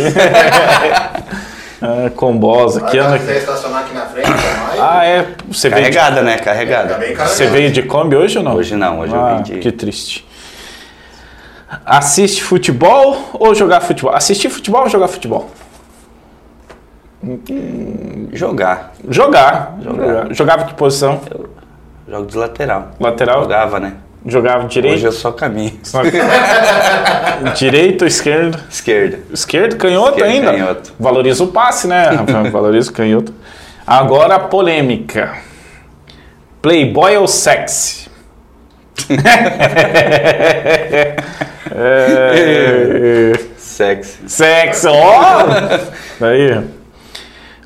ah, 1.81 2.09
combosa. 2.17 2.81
Que 2.81 2.99
Vai 2.99 3.15
ano. 3.15 3.25
você 3.25 3.37
estacionar 3.37 3.83
aqui 3.83 3.93
na 3.93 4.05
frente, 4.07 4.27
mais. 4.27 4.77
Ah, 4.77 5.05
é. 5.05 5.25
Você 5.47 5.69
veio, 5.69 5.85
de, 5.85 5.91
Carregada, 5.91 6.21
né? 6.21 6.35
Tá 6.35 6.43
Carregada. 6.43 6.95
bem 6.95 7.13
carregado. 7.13 7.29
você 7.29 7.47
veio 7.47 7.71
de 7.71 7.81
Kombi 7.83 8.17
hoje 8.17 8.37
ou 8.37 8.43
não? 8.43 8.55
Hoje 8.55 8.75
não, 8.75 8.99
hoje 8.99 9.13
eu 9.13 9.21
ah, 9.21 9.35
vim 9.37 9.43
de- 9.43 9.59
Que 9.59 9.71
triste. 9.71 10.27
Assiste 11.85 12.43
futebol 12.43 13.29
ou 13.35 13.55
jogar 13.55 13.79
futebol? 13.79 14.13
Assistir 14.13 14.49
futebol 14.49 14.81
ou 14.81 14.89
jogar 14.89 15.07
futebol? 15.07 15.49
Jogar. 18.33 18.91
Jogar. 19.07 19.77
Jogar. 19.81 20.33
Jogava 20.33 20.65
que 20.65 20.73
posição? 20.73 21.21
Jogo 22.09 22.25
de 22.25 22.37
lateral. 22.37 22.91
Lateral? 22.99 23.43
Jogava, 23.43 23.79
né? 23.79 23.93
Jogava 24.25 24.67
direito? 24.67 24.95
Hoje 24.95 25.05
eu 25.05 25.11
só 25.11 25.31
caminho. 25.31 25.79
Direito 27.55 28.01
ou 28.01 28.07
esquerdo? 28.07 28.59
Esquerda. 28.69 29.19
Esquerdo, 29.31 29.77
canhoto 29.77 30.17
Esquerdo, 30.17 30.31
ainda. 30.31 30.51
canhoto. 30.51 30.93
Valoriza 30.99 31.43
o 31.43 31.47
passe, 31.47 31.87
né? 31.87 32.09
Rafael? 32.09 32.49
Valoriza 32.51 32.89
o 32.89 32.93
canhoto. 32.93 33.31
Agora 33.85 34.35
a 34.35 34.39
polêmica. 34.39 35.37
Playboy 36.61 37.15
ou 37.17 37.27
sexy? 37.27 38.09
é... 41.71 43.33
Sexy. 43.55 44.17
Sexy, 44.27 44.87
ó! 44.87 45.45
Aí. 46.25 46.61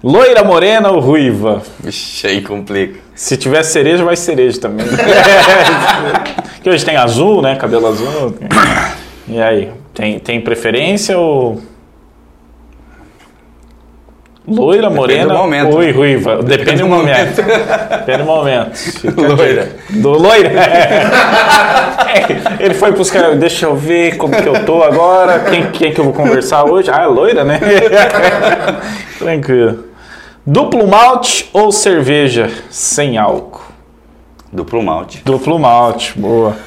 Loira, 0.03 0.43
morena 0.43 0.91
ou 0.91 0.99
ruiva? 0.99 1.63
Vixe, 1.79 2.27
aí 2.27 2.41
complica. 2.41 3.02
Se 3.15 3.38
tiver 3.38 3.63
cereja, 3.63 4.04
vai 4.04 4.15
cereja 4.15 4.60
também. 4.60 4.86
que 6.63 6.69
hoje 6.69 6.84
tem 6.84 6.97
azul, 6.97 7.41
né? 7.41 7.56
Cabelo 7.56 7.88
azul. 7.88 8.36
E 9.28 9.39
aí, 9.39 9.71
tem, 9.93 10.19
tem 10.19 10.41
preferência 10.41 11.17
ou. 11.17 11.62
Loira, 14.45 14.89
morena 14.89 15.36
momento. 15.36 15.73
ou 15.73 15.91
ruiva? 15.93 16.43
Depende, 16.43 16.82
do 16.82 16.89
momento. 16.89 17.41
Depende 17.41 18.17
do 18.17 18.26
momento. 18.26 18.71
Loira. 19.38 19.69
Do 19.89 20.10
loira? 20.10 20.52
Ele 22.60 22.73
foi 22.73 22.91
buscar. 22.91 23.36
Deixa 23.36 23.67
eu 23.67 23.76
ver 23.76 24.17
como 24.17 24.36
que 24.36 24.49
eu 24.49 24.65
tô 24.65 24.84
agora. 24.84 25.39
Quem, 25.49 25.71
quem 25.71 25.93
que 25.93 26.02
eu 26.02 26.04
vou 26.04 26.13
conversar 26.13 26.65
hoje? 26.65 26.91
Ah, 26.91 27.04
é 27.04 27.06
loira, 27.06 27.45
né? 27.45 27.58
Tranquilo. 29.17 29.92
Duplo 30.45 30.86
malte 30.86 31.49
ou 31.53 31.71
cerveja 31.71 32.51
sem 32.69 33.17
álcool? 33.17 33.62
Duplo 34.51 34.84
malte. 34.84 35.21
Duplo 35.23 35.58
malte, 35.58 36.19
boa. 36.19 36.58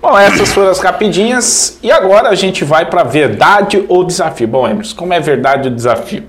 Bom, 0.00 0.16
essas 0.16 0.52
foram 0.52 0.70
as 0.70 0.78
rapidinhas. 0.78 1.78
E 1.82 1.90
agora 1.90 2.28
a 2.28 2.34
gente 2.34 2.64
vai 2.64 2.84
para 2.84 3.02
verdade 3.04 3.82
ou 3.88 4.04
desafio. 4.04 4.46
Bom, 4.46 4.68
Emerson, 4.68 4.94
como 4.94 5.14
é 5.14 5.20
verdade 5.20 5.68
ou 5.68 5.74
desafio? 5.74 6.24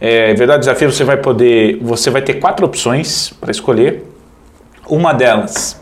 É, 0.00 0.32
verdade 0.32 0.52
ou 0.52 0.60
desafio, 0.60 0.90
você 0.90 1.04
vai 1.04 1.18
poder. 1.18 1.78
Você 1.82 2.08
vai 2.08 2.22
ter 2.22 2.34
quatro 2.34 2.64
opções 2.64 3.34
para 3.38 3.50
escolher. 3.50 4.02
Uma 4.88 5.12
delas 5.12 5.78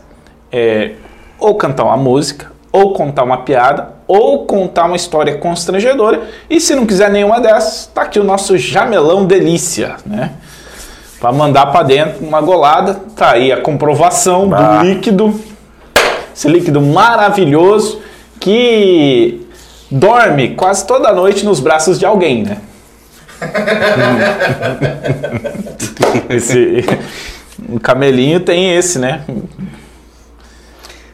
é 0.51 0.91
ou 1.39 1.55
cantar 1.55 1.85
uma 1.85 1.97
música, 1.97 2.51
ou 2.69 2.93
contar 2.93 3.23
uma 3.23 3.37
piada, 3.37 3.95
ou 4.11 4.45
contar 4.45 4.87
uma 4.87 4.97
história 4.97 5.37
constrangedora. 5.37 6.23
E 6.49 6.59
se 6.59 6.75
não 6.75 6.85
quiser 6.85 7.09
nenhuma 7.09 7.39
dessas, 7.39 7.85
tá 7.85 8.01
aqui 8.01 8.19
o 8.19 8.25
nosso 8.25 8.57
jamelão 8.57 9.25
delícia, 9.25 9.95
né? 10.05 10.33
Para 11.17 11.31
mandar 11.31 11.67
para 11.67 11.83
dentro 11.83 12.25
uma 12.25 12.41
golada, 12.41 12.95
tá 13.15 13.31
aí 13.31 13.53
a 13.53 13.61
comprovação 13.61 14.49
Bah. 14.49 14.79
do 14.79 14.85
líquido. 14.85 15.39
Esse 16.35 16.49
líquido 16.49 16.81
maravilhoso 16.81 18.01
que 18.37 19.47
dorme 19.89 20.55
quase 20.55 20.85
toda 20.85 21.13
noite 21.13 21.45
nos 21.45 21.61
braços 21.61 21.97
de 21.97 22.05
alguém, 22.05 22.43
né? 22.43 22.57
esse 26.29 26.83
o 27.69 27.79
camelinho 27.79 28.41
tem 28.41 28.75
esse, 28.75 28.99
né? 28.99 29.23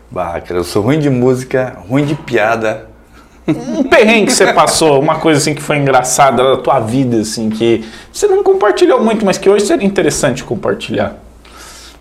Bah, 0.10 0.42
cara, 0.42 0.62
eu 0.62 0.64
sou 0.64 0.82
ruim 0.82 0.98
de 0.98 1.10
música, 1.10 1.78
ruim 1.88 2.06
de 2.06 2.16
piada. 2.16 2.87
Um 3.48 3.84
perrengue 3.84 4.28
que 4.28 4.34
você 4.34 4.52
passou, 4.52 5.00
uma 5.00 5.20
coisa 5.20 5.40
assim 5.40 5.56
que 5.56 5.62
foi 5.62 5.78
engraçada 5.78 6.44
da 6.44 6.58
tua 6.58 6.80
vida, 6.80 7.18
assim, 7.22 7.50
que 7.50 7.88
você 8.12 8.28
não 8.28 8.44
compartilhou 8.44 9.02
muito, 9.02 9.26
mas 9.26 9.38
que 9.38 9.50
hoje 9.50 9.66
seria 9.66 9.88
interessante 9.88 10.44
compartilhar. 10.44 11.16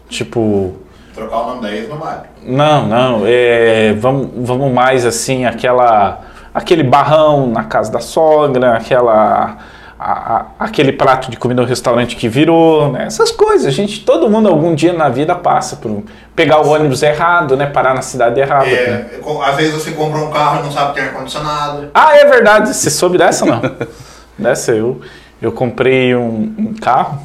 Tipo, 0.09 0.75
Trocar 1.15 1.39
o 1.39 1.47
nome 1.47 1.63
da 1.63 1.73
ex 1.73 1.89
no 1.89 1.97
não, 2.43 2.87
não, 2.87 3.23
é, 3.25 3.95
vamos, 3.95 4.29
vamos 4.37 4.73
mais 4.73 5.07
assim, 5.07 5.45
aquela, 5.47 6.21
aquele 6.55 6.83
barrão 6.83 7.47
na 7.49 7.65
casa 7.65 7.91
da 7.91 8.01
sogra, 8.01 8.77
aquela, 8.77 9.57
a- 9.99 10.37
a- 10.37 10.47
aquele 10.61 10.93
prato 10.93 11.31
de 11.31 11.37
comida 11.37 11.63
no 11.63 11.67
restaurante 11.69 12.17
que 12.17 12.29
virou, 12.29 12.93
né? 12.93 13.05
Essas 13.07 13.31
coisas, 13.31 13.73
gente, 13.73 14.01
todo 14.05 14.29
mundo 14.29 14.49
algum 14.49 14.75
dia 14.75 14.93
na 14.93 15.09
vida 15.09 15.35
passa 15.35 15.77
por 15.77 16.03
pegar 16.35 16.61
o 16.61 16.69
ônibus 16.69 17.03
errado, 17.03 17.57
né? 17.57 17.67
Parar 17.67 17.95
na 17.95 18.03
cidade 18.03 18.39
errada. 18.41 18.67
né? 18.67 19.07
É, 19.15 19.19
co- 19.23 19.41
às 19.43 19.57
vezes 19.57 19.73
você 19.75 19.93
compra 19.93 20.19
um 20.21 20.31
carro 20.31 20.61
e 20.61 20.63
não 20.65 20.73
sabe 20.73 20.95
ter 20.95 21.01
ar-condicionado. 21.03 21.89
Ah, 21.95 22.15
é 22.17 22.25
verdade. 22.27 22.69
Você 22.75 22.91
soube 22.91 23.17
dessa 23.17 23.47
não? 23.47 23.61
dessa 24.39 24.73
eu. 24.73 25.01
Eu 25.41 25.53
comprei 25.53 26.15
um, 26.15 26.55
um 26.59 26.75
carro 26.75 27.19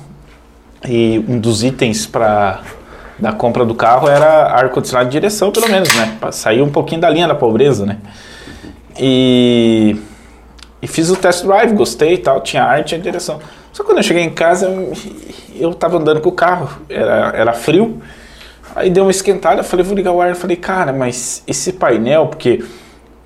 e 0.87 1.23
um 1.27 1.39
dos 1.39 1.63
itens 1.63 2.05
para 2.05 2.59
da 3.19 3.31
compra 3.31 3.63
do 3.63 3.75
carro 3.75 4.07
era 4.09 4.47
ar-condicionado 4.51 5.07
de 5.09 5.11
direção, 5.13 5.51
pelo 5.51 5.69
menos, 5.69 5.93
né? 5.95 6.15
Pra 6.19 6.31
sair 6.31 6.61
um 6.61 6.69
pouquinho 6.69 7.01
da 7.01 7.09
linha 7.09 7.27
da 7.27 7.35
pobreza, 7.35 7.85
né? 7.85 7.97
E, 8.99 9.95
e 10.81 10.87
fiz 10.87 11.09
o 11.09 11.15
test 11.15 11.45
drive, 11.45 11.73
gostei 11.73 12.15
e 12.15 12.17
tal, 12.17 12.41
tinha 12.41 12.63
ar, 12.63 12.83
tinha 12.83 12.99
direção. 12.99 13.39
Só 13.71 13.83
que 13.83 13.89
quando 13.89 13.99
eu 13.99 14.03
cheguei 14.03 14.23
em 14.23 14.29
casa, 14.29 14.67
eu, 14.67 14.93
eu 15.55 15.73
tava 15.73 15.97
andando 15.97 16.19
com 16.19 16.29
o 16.29 16.33
carro, 16.33 16.69
era, 16.89 17.31
era 17.35 17.53
frio. 17.53 18.01
Aí 18.75 18.89
deu 18.89 19.03
uma 19.03 19.11
esquentada, 19.11 19.63
falei, 19.63 19.85
vou 19.85 19.95
ligar 19.95 20.11
o 20.11 20.21
ar. 20.21 20.29
Eu 20.29 20.35
falei, 20.35 20.55
cara, 20.55 20.91
mas 20.91 21.43
esse 21.45 21.73
painel, 21.73 22.27
porque 22.27 22.63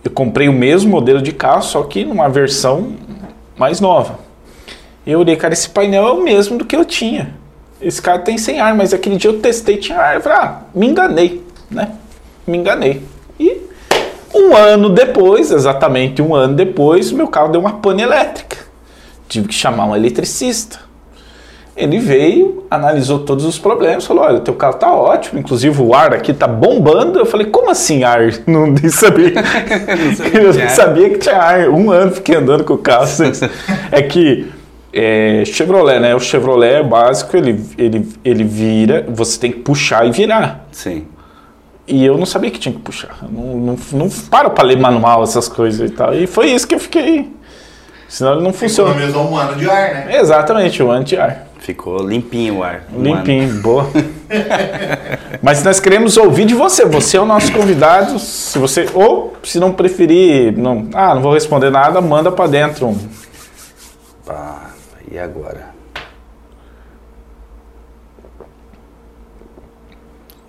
eu 0.03 0.11
comprei 0.11 0.49
o 0.49 0.53
mesmo 0.53 0.89
modelo 0.89 1.21
de 1.21 1.31
carro, 1.31 1.61
só 1.61 1.83
que 1.83 2.03
numa 2.03 2.29
versão 2.29 2.93
mais 3.57 3.79
nova. 3.79 4.19
E 5.05 5.11
eu 5.11 5.19
olhei, 5.19 5.35
cara, 5.35 5.53
esse 5.53 5.69
painel 5.69 6.07
é 6.07 6.11
o 6.11 6.23
mesmo 6.23 6.57
do 6.57 6.65
que 6.65 6.75
eu 6.75 6.83
tinha. 6.83 7.33
Esse 7.79 8.01
cara 8.01 8.19
tem 8.19 8.37
sem 8.37 8.59
ar, 8.59 8.73
mas 8.75 8.93
aquele 8.93 9.17
dia 9.17 9.29
eu 9.29 9.39
testei 9.39 9.77
tinha 9.77 9.99
ar. 9.99 10.15
Eu 10.15 10.21
falei, 10.21 10.37
ah, 10.39 10.61
me 10.73 10.87
enganei, 10.87 11.43
né? 11.69 11.91
Me 12.47 12.57
enganei. 12.57 13.03
Um 14.35 14.53
ano 14.53 14.89
depois, 14.89 15.49
exatamente 15.49 16.21
um 16.21 16.35
ano 16.35 16.55
depois, 16.55 17.09
meu 17.09 17.27
carro 17.27 17.47
deu 17.47 17.61
uma 17.61 17.75
pane 17.75 18.03
elétrica. 18.03 18.57
Tive 19.29 19.47
que 19.47 19.53
chamar 19.53 19.85
um 19.85 19.95
eletricista. 19.95 20.79
Ele 21.75 21.99
veio, 21.99 22.65
analisou 22.69 23.19
todos 23.19 23.45
os 23.45 23.57
problemas, 23.57 24.05
falou: 24.05 24.23
Olha, 24.23 24.39
teu 24.39 24.53
carro 24.53 24.75
tá 24.75 24.93
ótimo, 24.93 25.39
inclusive 25.39 25.81
o 25.81 25.93
ar 25.93 26.13
aqui 26.13 26.33
tá 26.33 26.47
bombando. 26.47 27.17
Eu 27.19 27.25
falei: 27.25 27.47
Como 27.47 27.69
assim 27.69 28.03
ar? 28.03 28.27
Não 28.45 28.75
sabia. 28.89 29.33
Não 30.05 30.15
sabia 30.15 30.41
eu 30.41 30.53
não 30.53 30.69
sabia 30.69 31.09
que 31.09 31.17
tinha 31.17 31.37
ar. 31.37 31.69
Um 31.69 31.91
ano 31.91 32.11
fiquei 32.11 32.35
andando 32.35 32.63
com 32.63 32.73
o 32.73 32.77
carro. 32.77 33.07
é 33.91 34.01
que 34.01 34.47
é, 34.93 35.43
Chevrolet, 35.45 35.99
né? 35.99 36.15
O 36.15 36.19
Chevrolet 36.19 36.83
básico, 36.83 37.35
ele, 37.35 37.61
ele, 37.77 38.07
ele 38.23 38.43
vira, 38.45 39.05
você 39.09 39.37
tem 39.37 39.51
que 39.51 39.59
puxar 39.59 40.07
e 40.07 40.11
virar. 40.11 40.67
Sim. 40.71 41.05
E 41.87 42.03
eu 42.03 42.17
não 42.17 42.25
sabia 42.25 42.49
que 42.49 42.59
tinha 42.59 42.73
que 42.73 42.81
puxar. 42.81 43.17
Eu 43.21 43.29
Não, 43.29 43.57
não, 43.57 43.77
não 43.91 44.09
paro 44.09 44.49
pra 44.49 44.63
ler 44.63 44.77
manual, 44.77 45.23
essas 45.23 45.47
coisas 45.47 45.89
e 45.89 45.93
tal. 45.93 46.13
E 46.15 46.25
foi 46.25 46.51
isso 46.51 46.67
que 46.67 46.75
eu 46.75 46.79
fiquei. 46.79 47.31
Senão 48.07 48.33
ele 48.33 48.41
não 48.41 48.53
funciona. 48.53 48.91
Economizou 48.91 49.29
um 49.29 49.37
ano 49.37 49.55
de 49.55 49.69
ar, 49.69 49.93
né? 49.93 50.17
Exatamente, 50.19 50.81
o 50.81 50.91
anti-ar. 50.91 51.47
Ficou 51.59 51.97
limpinho 51.97 52.59
o 52.59 52.63
ar. 52.63 52.83
um 52.93 53.01
Limpinho, 53.01 53.61
boa. 53.61 53.89
Mas 55.41 55.63
nós 55.63 55.79
queremos 55.79 56.15
ouvir 56.15 56.45
de 56.45 56.53
você. 56.53 56.85
Você 56.85 57.17
é 57.17 57.21
o 57.21 57.25
nosso 57.25 57.51
convidado. 57.51 58.19
Se 58.19 58.59
você 58.59 58.87
ou 58.93 59.35
se 59.43 59.59
não 59.59 59.73
preferir, 59.73 60.55
não, 60.55 60.87
ah, 60.93 61.15
não 61.15 61.21
vou 61.21 61.33
responder 61.33 61.71
nada, 61.71 61.99
manda 62.01 62.31
pra 62.31 62.45
dentro. 62.45 62.85
um. 62.85 62.89
ano. 62.91 63.09
Pá, 64.25 64.71
e 65.11 65.17
agora? 65.17 65.73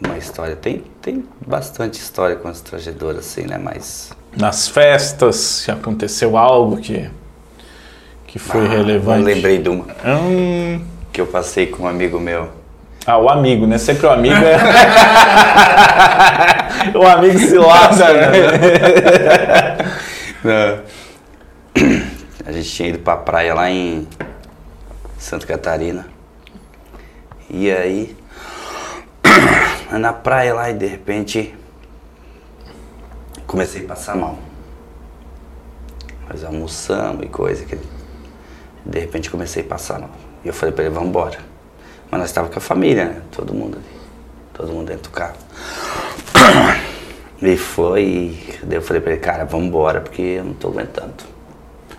Uma 0.05 0.19
história. 0.19 0.55
Tem, 0.55 0.85
tem 1.07 1.25
bastante 1.47 2.01
história 2.01 2.35
com 2.35 2.49
as 2.49 2.61
trajedoras, 2.61 3.19
assim, 3.21 3.43
né? 3.43 3.57
Mas. 3.63 4.11
Nas 4.37 4.67
festas, 4.67 5.37
se 5.37 5.71
aconteceu 5.71 6.37
algo 6.37 6.79
que 6.79 7.09
que 8.27 8.41
foi 8.41 8.67
Ah, 8.67 8.71
relevante. 8.71 9.21
Eu 9.21 9.25
lembrei 9.37 9.59
de 9.59 9.69
uma 9.69 9.87
Hum, 10.05 10.85
que 11.13 11.21
eu 11.21 11.27
passei 11.29 11.69
com 11.69 11.85
um 11.85 11.87
amigo 11.87 12.19
meu. 12.19 12.49
ah, 13.07 13.19
o 13.19 13.29
amigo, 13.29 13.69
né? 13.69 13.79
Sempre 13.79 14.07
o 14.07 14.11
amigo 14.11 14.35
é. 14.35 14.57
o 16.99 17.07
amigo 17.07 17.39
se 17.39 17.57
lasca, 17.57 18.13
né? 18.13 18.33
A 22.45 22.51
gente 22.53 22.69
tinha 22.69 22.89
ido 22.89 22.99
pra 22.99 23.17
praia 23.17 23.55
lá 23.55 23.71
em 23.71 24.09
Santa 25.19 25.47
Catarina. 25.47 26.05
E 27.49 27.71
aí, 27.71 28.17
na 29.91 30.13
praia 30.13 30.55
lá 30.55 30.71
e 30.71 30.75
de 30.75 30.87
repente 30.87 31.55
comecei 33.47 33.85
a 33.85 33.89
passar 33.89 34.17
mal. 34.17 34.39
Nós 36.29 36.45
almoçamos 36.45 37.25
e 37.25 37.29
coisa 37.29 37.65
que 37.65 37.79
de 38.85 38.99
repente 38.99 39.31
comecei 39.31 39.63
a 39.63 39.67
passar 39.67 40.01
mal. 40.01 40.11
E 40.45 40.49
eu 40.49 40.55
falei 40.55 40.75
pra 40.75 40.85
ele, 40.85 40.95
vamos 40.95 41.09
embora. 41.09 41.39
Mas 42.11 42.21
nós 42.21 42.31
estávamos 42.31 42.55
com 42.55 42.59
a 42.59 42.63
família, 42.63 43.05
né? 43.07 43.23
Todo 43.33 43.55
mundo 43.55 43.79
ali. 43.79 43.97
Todo 44.53 44.73
mundo 44.73 44.89
dentro 44.89 45.05
do 45.05 45.11
carro. 45.11 45.37
E 47.41 47.57
foi, 47.57 48.03
e 48.03 48.75
eu 48.75 48.81
falei 48.81 49.03
pra 49.03 49.13
ele, 49.13 49.21
cara, 49.21 49.45
vamos 49.45 49.67
embora, 49.67 50.01
porque 50.01 50.23
eu 50.23 50.45
não 50.45 50.55
tô 50.55 50.69
aguentando. 50.69 51.36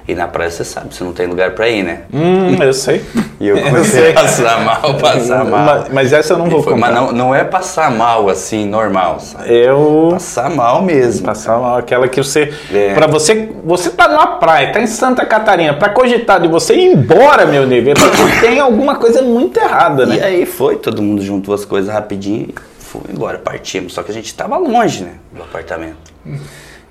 E 0.08 0.16
na 0.16 0.26
praia 0.26 0.50
você 0.50 0.64
sabe, 0.64 0.96
você 0.96 1.04
não 1.04 1.12
tem 1.12 1.28
lugar 1.28 1.52
pra 1.52 1.68
ir, 1.68 1.84
né? 1.84 2.04
Hum, 2.14 2.56
eu 2.64 2.72
sei. 2.74 3.04
E 3.42 3.48
eu 3.50 3.62
comecei 3.62 4.12
a 4.12 4.14
passar 4.14 4.64
mal, 4.64 4.94
passar 4.96 5.44
mal. 5.44 5.66
Mas, 5.66 5.90
mas 5.90 6.14
essa 6.14 6.32
eu 6.34 6.38
não 6.38 6.46
vou 6.50 6.62
E 6.62 6.64
foi- 6.64 6.74
contar. 6.76 6.92
mas 6.92 6.96
não, 6.96 7.12
não 7.12 7.36
é 7.36 7.44
passar 7.44 7.92
mal 7.92 8.30
assim, 8.30 8.66
normal, 8.66 9.20
sabe? 9.20 9.54
Eu 9.54 10.10
Passar 10.14 10.50
mal 10.50 10.82
mesmo. 10.82 11.26
passar 11.26 11.60
mal, 11.60 11.78
aquela 11.78 12.08
que 12.08 12.24
você, 12.24 12.54
É. 12.74 12.94
Pra 12.94 13.06
você, 13.06 13.50
você 13.66 13.90
tá 13.90 14.08
numa 14.08 14.38
praia, 14.38 14.72
tá 14.72 14.80
em 14.82 14.88
Santa 14.88 15.26
Catarina, 15.26 15.74
pra 15.74 15.90
cogitar 15.90 16.40
de 16.40 16.48
você 16.48 16.74
ir 16.76 16.94
embora, 16.94 17.46
meu 17.46 17.68
nego, 17.68 17.90
é 17.90 17.94
tem 18.40 18.60
alguma 18.62 18.96
coisa 18.96 19.22
muito 19.22 19.60
errada, 19.60 20.04
E 20.04 20.08
né? 20.08 20.24
aí 20.24 20.46
foi, 20.46 20.78
todo 20.78 21.02
mundo 21.02 21.22
juntou 21.22 21.54
as 21.54 21.66
coisas 21.66 21.94
rapidinho 21.94 22.48
e 22.50 22.56
foi 22.80 23.02
embora, 23.14 23.38
partimos. 23.38 23.94
Só 23.94 24.02
que 24.04 24.12
a 24.12 24.14
gente 24.14 24.34
tava 24.34 24.58
longe, 24.58 25.04
né, 25.04 25.16
do 25.34 25.44
apartamento. 25.44 25.98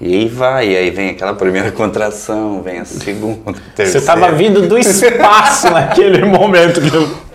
E 0.00 0.14
aí 0.14 0.28
vai, 0.28 0.68
e 0.68 0.76
aí 0.76 0.90
vem 0.90 1.10
aquela 1.10 1.34
primeira 1.34 1.70
contração, 1.72 2.62
vem 2.62 2.80
a 2.80 2.84
segunda, 2.84 3.52
Você 3.52 3.60
terceira. 3.74 4.06
tava 4.06 4.32
vindo 4.32 4.68
do 4.68 4.78
espaço 4.78 5.68
naquele 5.72 6.24
momento 6.24 6.80
que 6.80 6.94
eu... 6.94 7.26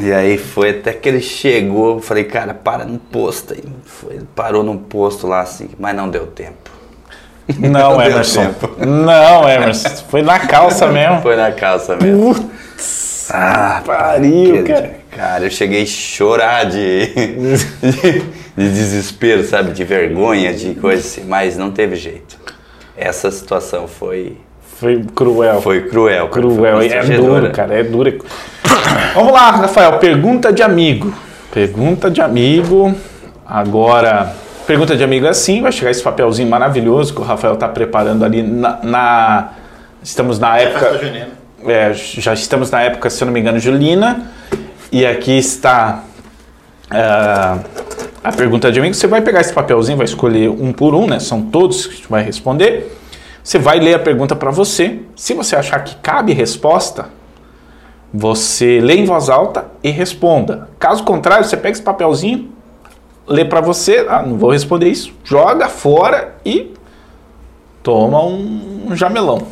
E 0.00 0.12
aí 0.12 0.36
foi 0.36 0.70
até 0.70 0.92
que 0.92 1.08
ele 1.08 1.20
chegou, 1.20 2.00
falei, 2.00 2.24
cara, 2.24 2.52
para 2.52 2.84
no 2.84 2.98
posto 2.98 3.54
aí. 3.54 3.62
Foi, 3.84 4.20
parou 4.34 4.62
no 4.62 4.76
posto 4.78 5.26
lá 5.26 5.40
assim, 5.40 5.68
mas 5.78 5.94
não 5.94 6.08
deu 6.08 6.26
tempo. 6.26 6.70
Não, 7.58 7.70
Não 7.96 8.02
Emerson. 8.02 8.54
Não, 8.78 9.48
Emerson. 9.48 9.88
Foi 10.10 10.22
na 10.22 10.40
calça 10.40 10.88
mesmo. 10.88 11.22
Foi 11.22 11.36
na 11.36 11.52
calça 11.52 11.96
mesmo. 11.96 12.34
Putz, 12.34 13.30
Ah, 13.32 13.82
pariu, 13.86 14.64
cara. 14.64 14.96
Cara, 15.12 15.44
eu 15.44 15.50
cheguei 15.50 15.84
a 15.84 15.86
chorar 15.86 16.64
de, 16.66 17.06
de, 17.06 18.22
de 18.56 18.68
desespero, 18.70 19.44
sabe? 19.44 19.72
De 19.72 19.84
vergonha, 19.84 20.52
de 20.54 20.74
coisa 20.74 21.00
assim, 21.06 21.24
mas 21.26 21.56
não 21.56 21.70
teve 21.70 21.96
jeito. 21.96 22.36
Essa 22.96 23.30
situação 23.30 23.86
foi, 23.86 24.38
Foi 24.80 25.04
cruel. 25.14 25.60
foi 25.60 25.82
cruel. 25.88 26.28
Cruel, 26.28 26.76
foi 26.78 26.88
é 26.88 27.02
duro, 27.02 27.50
cara, 27.50 27.74
é 27.74 27.82
duro. 27.82 28.24
Vamos 29.14 29.32
lá, 29.32 29.50
Rafael, 29.50 29.98
pergunta 29.98 30.52
de 30.52 30.62
amigo. 30.62 31.12
Pergunta 31.52 32.10
de 32.10 32.20
amigo. 32.20 32.94
Agora, 33.46 34.32
pergunta 34.66 34.96
de 34.96 35.04
amigo 35.04 35.26
é 35.26 35.28
assim, 35.30 35.60
vai 35.62 35.70
chegar 35.72 35.90
esse 35.90 36.02
papelzinho 36.02 36.48
maravilhoso 36.48 37.14
que 37.14 37.20
o 37.20 37.24
Rafael 37.24 37.54
está 37.54 37.68
preparando 37.68 38.24
ali 38.24 38.42
na, 38.42 38.78
na- 38.82 39.48
Estamos 40.02 40.38
na 40.38 40.54
Festa 40.54 40.78
época. 40.86 41.00
é, 41.66 41.92
já 41.94 42.32
estamos 42.32 42.70
na 42.70 42.80
época, 42.80 43.10
se 43.10 43.22
eu 43.22 43.26
não 43.26 43.32
me 43.32 43.40
engano, 43.40 43.58
julina. 43.58 44.30
E 44.92 45.04
aqui 45.04 45.36
está 45.36 46.04
ah, 46.90 47.58
a 48.26 48.32
pergunta 48.32 48.72
de 48.72 48.80
amigo. 48.80 48.92
Você 48.92 49.06
vai 49.06 49.20
pegar 49.20 49.40
esse 49.40 49.52
papelzinho, 49.52 49.96
vai 49.96 50.04
escolher 50.04 50.50
um 50.50 50.72
por 50.72 50.96
um, 50.96 51.06
né? 51.06 51.20
São 51.20 51.42
todos 51.42 51.86
que 51.86 52.10
vai 52.10 52.24
responder. 52.24 52.92
Você 53.42 53.56
vai 53.56 53.78
ler 53.78 53.94
a 53.94 53.98
pergunta 54.00 54.34
para 54.34 54.50
você. 54.50 54.98
Se 55.14 55.32
você 55.32 55.54
achar 55.54 55.78
que 55.84 55.94
cabe 55.96 56.32
resposta, 56.32 57.08
você 58.12 58.80
lê 58.80 58.96
em 58.96 59.04
voz 59.04 59.28
alta 59.28 59.66
e 59.80 59.90
responda. 59.90 60.68
Caso 60.76 61.04
contrário, 61.04 61.44
você 61.44 61.56
pega 61.56 61.70
esse 61.70 61.82
papelzinho, 61.82 62.50
lê 63.28 63.44
para 63.44 63.60
você, 63.60 64.04
ah, 64.08 64.22
não 64.26 64.36
vou 64.36 64.50
responder 64.50 64.88
isso, 64.88 65.12
joga 65.22 65.68
fora 65.68 66.34
e 66.44 66.74
toma 67.80 68.24
um 68.24 68.90
jamelão. 68.96 69.46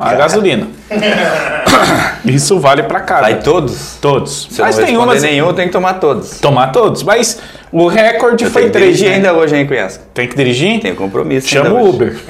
A 0.00 0.14
gasolina. 0.14 0.66
Isso 2.24 2.58
vale 2.58 2.82
para 2.84 3.00
casa. 3.00 3.22
Vai 3.22 3.40
todos? 3.40 3.96
Todos. 4.00 4.48
Se 4.50 4.60
Mas 4.60 4.78
não 4.78 4.84
tem 4.86 4.96
umas. 4.96 5.22
nenhum, 5.22 5.52
tem 5.52 5.66
que 5.66 5.72
tomar 5.72 5.94
todos. 5.94 6.40
Tomar 6.40 6.68
todos. 6.68 7.02
Mas 7.02 7.38
o 7.70 7.86
recorde 7.86 8.44
Eu 8.44 8.50
foi 8.50 8.62
tenho 8.62 8.72
que 8.72 8.78
três. 8.78 8.96
dirigir 8.96 9.10
né? 9.10 9.16
ainda 9.28 9.34
hoje, 9.38 9.56
hein, 9.56 9.66
Cunhasco? 9.66 10.04
Tem 10.14 10.26
que 10.26 10.34
dirigir? 10.36 10.80
Tenho 10.80 10.96
compromisso 10.96 11.48
Chama 11.48 11.70
o 11.70 11.80
hoje. 11.80 11.88
Uber. 11.90 12.16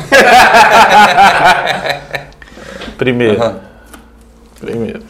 Primeiro. 2.98 3.56
Primeiro. 4.61 5.00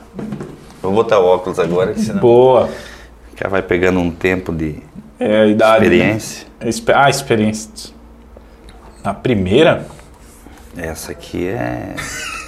Vou 0.82 0.92
botar 0.92 1.18
o 1.18 1.26
óculos 1.26 1.58
agora, 1.58 1.92
que 1.92 2.00
senão 2.00 2.20
Boa. 2.20 2.68
já 3.42 3.48
vai 3.48 3.62
pegando 3.62 4.00
um 4.00 4.10
tempo 4.10 4.52
de 4.52 4.76
É 5.18 5.42
a 5.42 5.46
idade. 5.46 5.88
né? 5.88 5.94
experiência. 5.96 6.46
Expe- 6.60 6.92
Ah, 6.94 7.10
experiência. 7.10 7.70
Na 9.04 9.14
primeira, 9.14 9.86
Essa 10.76 11.12
aqui 11.12 11.48
é... 11.48 11.94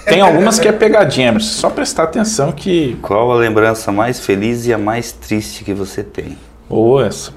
tem 0.05 0.21
algumas 0.21 0.59
que 0.59 0.67
é 0.67 0.71
pegadinha, 0.71 1.31
mas 1.31 1.45
só 1.45 1.69
prestar 1.69 2.03
atenção 2.03 2.51
que. 2.51 2.97
Qual 3.01 3.31
a 3.31 3.35
lembrança 3.35 3.91
mais 3.91 4.19
feliz 4.19 4.65
e 4.65 4.73
a 4.73 4.77
mais 4.77 5.11
triste 5.11 5.63
que 5.63 5.73
você 5.73 6.03
tem? 6.03 6.37
Boa 6.69 7.07
essa. 7.07 7.31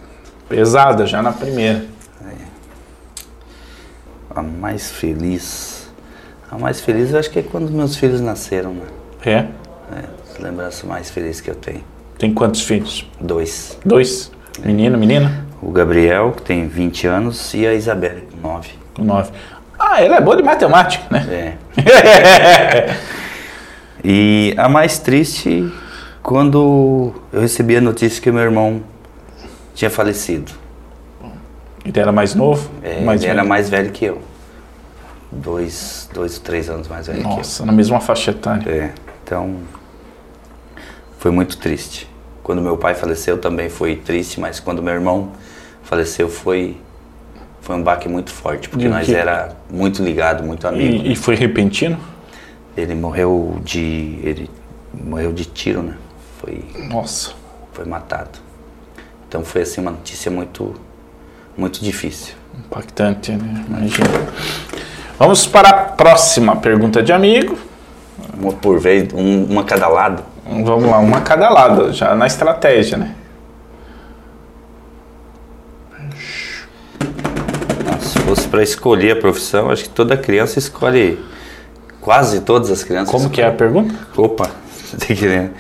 Pesada 0.49 1.07
já 1.07 1.23
na 1.23 1.33
primeira. 1.33 1.85
A 4.31 4.43
mais 4.43 4.91
feliz. 4.91 5.89
A 6.51 6.59
mais 6.59 6.81
feliz 6.81 7.13
eu 7.13 7.19
acho 7.19 7.31
que 7.31 7.39
é 7.39 7.43
quando 7.43 7.71
meus 7.71 7.97
filhos 7.97 8.21
nasceram, 8.21 8.75
né? 8.75 8.87
É. 9.25 9.47
É, 9.97 10.43
lembrança 10.43 10.87
mais 10.87 11.11
feliz 11.11 11.41
que 11.41 11.51
eu 11.51 11.55
tenho. 11.55 11.83
Tem 12.19 12.33
quantos 12.33 12.63
filhos? 12.63 13.11
Dois. 13.21 13.79
Dois? 13.85 14.31
Menino, 14.65 14.99
menina? 14.99 15.47
O 15.63 15.71
Gabriel, 15.71 16.33
que 16.33 16.43
tem 16.43 16.69
20 16.69 17.07
anos, 17.07 17.55
e 17.55 17.67
a 17.67 17.75
Isabela, 17.75 18.21
com 18.31 18.49
9. 18.49 18.71
Com 18.95 19.05
Nove. 19.05 19.31
Ah, 19.89 20.03
ela 20.03 20.17
é 20.17 20.21
boa 20.21 20.37
de 20.37 20.43
matemática, 20.43 21.05
né? 21.11 21.57
É. 21.79 22.95
E 24.09 24.55
a 24.57 24.69
mais 24.69 25.01
triste, 25.01 25.69
quando 26.23 27.13
eu 27.33 27.41
recebi 27.41 27.77
a 27.77 27.81
notícia 27.81 28.23
que 28.23 28.31
meu 28.31 28.43
irmão 28.43 28.81
tinha 29.75 29.91
falecido. 29.91 30.53
Ele 31.85 31.99
era 31.99 32.13
mais 32.13 32.33
novo? 32.33 32.71
É, 32.85 33.01
mais 33.01 33.21
ele 33.23 33.31
era 33.31 33.41
velho? 33.41 33.49
mais 33.49 33.69
velho 33.69 33.91
que 33.91 34.05
eu. 34.05 34.23
Dois, 35.33 36.09
dois, 36.15 36.39
três 36.39 36.71
anos 36.71 36.87
mais 36.87 37.09
velho 37.09 37.23
Nossa, 37.23 37.67
na 37.67 37.73
mesma 37.73 37.99
faixa 37.99 38.31
etária. 38.31 38.63
que 38.63 38.69
eu. 38.69 38.75
É, 38.75 38.93
então 39.25 39.57
foi 41.19 41.33
muito 41.33 41.57
triste. 41.57 42.09
Quando 42.45 42.63
meu 42.63 42.77
pai 42.77 42.95
faleceu 42.95 43.39
também 43.39 43.69
foi 43.69 43.97
triste, 43.97 44.39
mas 44.39 44.61
quando 44.61 44.81
meu 44.81 44.95
irmão 44.95 45.33
faleceu 45.83 46.29
foi 46.29 46.77
foi 47.67 47.75
um 47.75 47.83
baque 47.83 48.09
muito 48.09 48.31
forte, 48.33 48.69
porque 48.69 48.87
nós 48.87 49.07
que- 49.07 49.15
era 49.15 49.49
muito 49.69 50.01
ligado, 50.01 50.45
muito 50.45 50.69
amigo. 50.69 51.05
E, 51.05 51.13
e 51.13 51.17
foi 51.17 51.35
repentino? 51.35 51.99
Ele 52.77 52.95
morreu 52.95 53.59
de. 53.65 54.21
ele 54.23 54.49
morreu 54.95 55.33
de 55.33 55.45
tiro, 55.47 55.83
né? 55.83 55.95
Foi, 56.41 56.65
Nossa. 56.89 57.33
foi 57.73 57.85
matado. 57.85 58.39
Então 59.29 59.45
foi 59.45 59.63
assim 59.63 59.81
uma 59.81 59.91
notícia 59.91 60.31
muito, 60.31 60.75
muito 61.59 61.83
difícil. 61.83 62.35
Impactante, 62.57 63.33
né? 63.33 63.65
Imagina. 63.69 64.07
Vamos 65.19 65.45
para 65.45 65.69
a 65.71 65.75
próxima 65.75 66.55
pergunta 66.55 67.03
de 67.03 67.13
amigo. 67.13 67.59
Uma 68.39 68.53
por 68.53 68.79
vez, 68.79 69.13
um- 69.13 69.45
uma 69.45 69.65
cada 69.65 69.89
lado. 69.89 70.23
Vamos 70.49 70.89
lá, 70.89 70.99
uma 71.01 71.21
cada 71.23 71.49
lado, 71.51 71.93
já 71.93 72.15
na 72.15 72.29
estratégia, 72.29 72.97
né? 72.97 73.13
Fosse 78.27 78.49
para 78.49 78.63
escolher 78.63 79.13
a 79.13 79.17
profissão, 79.21 79.71
acho 79.71 79.85
que 79.85 79.89
toda 79.91 80.17
criança 80.17 80.59
escolhe. 80.59 81.19
Quase 82.01 82.41
todas 82.41 82.71
as 82.71 82.83
crianças. 82.85 83.11
Como 83.11 83.31
que 83.31 83.41
é 83.41 83.47
a 83.47 83.53
pergunta? 83.53 83.95
Opa, 84.17 84.51
tem 85.07 85.17
que 85.17 85.27
ler. 85.27 85.51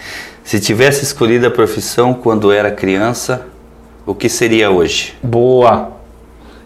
Se 0.44 0.60
tivesse 0.60 1.02
escolhido 1.04 1.46
a 1.46 1.50
profissão 1.50 2.14
quando 2.14 2.52
era 2.52 2.70
criança, 2.70 3.46
o 4.04 4.14
que 4.14 4.28
seria 4.28 4.70
hoje? 4.70 5.16
Boa. 5.22 5.90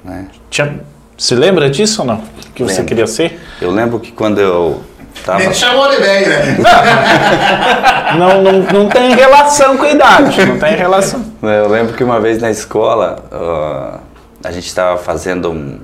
né? 0.04 0.26
Tinha- 0.50 0.80
Se 1.16 1.34
lembra 1.34 1.70
disso 1.70 2.02
ou 2.02 2.06
não? 2.06 2.22
Que 2.54 2.62
você 2.62 2.76
Lembro. 2.76 2.86
queria 2.88 3.06
ser? 3.06 3.40
Eu 3.60 3.70
lembro 3.70 3.98
que 4.00 4.12
quando 4.12 4.38
eu 4.38 4.82
tava. 5.24 5.38
Nem 5.38 5.50
te 5.50 5.56
chamou 5.56 5.88
de 5.88 5.96
velho, 5.96 6.28
né? 6.28 6.58
Não, 8.18 8.42
não, 8.42 8.52
não 8.64 8.88
tem 8.88 9.14
relação 9.14 9.76
com 9.76 9.84
a 9.84 9.90
idade. 9.92 10.44
Não 10.44 10.58
tem 10.58 10.74
relação. 10.76 11.24
Eu 11.40 11.68
lembro 11.68 11.94
que 11.94 12.02
uma 12.02 12.18
vez 12.20 12.38
na 12.40 12.50
escola 12.50 13.24
ah, 13.30 14.00
a 14.42 14.50
gente 14.50 14.66
estava 14.66 14.98
fazendo 14.98 15.50
um, 15.52 15.78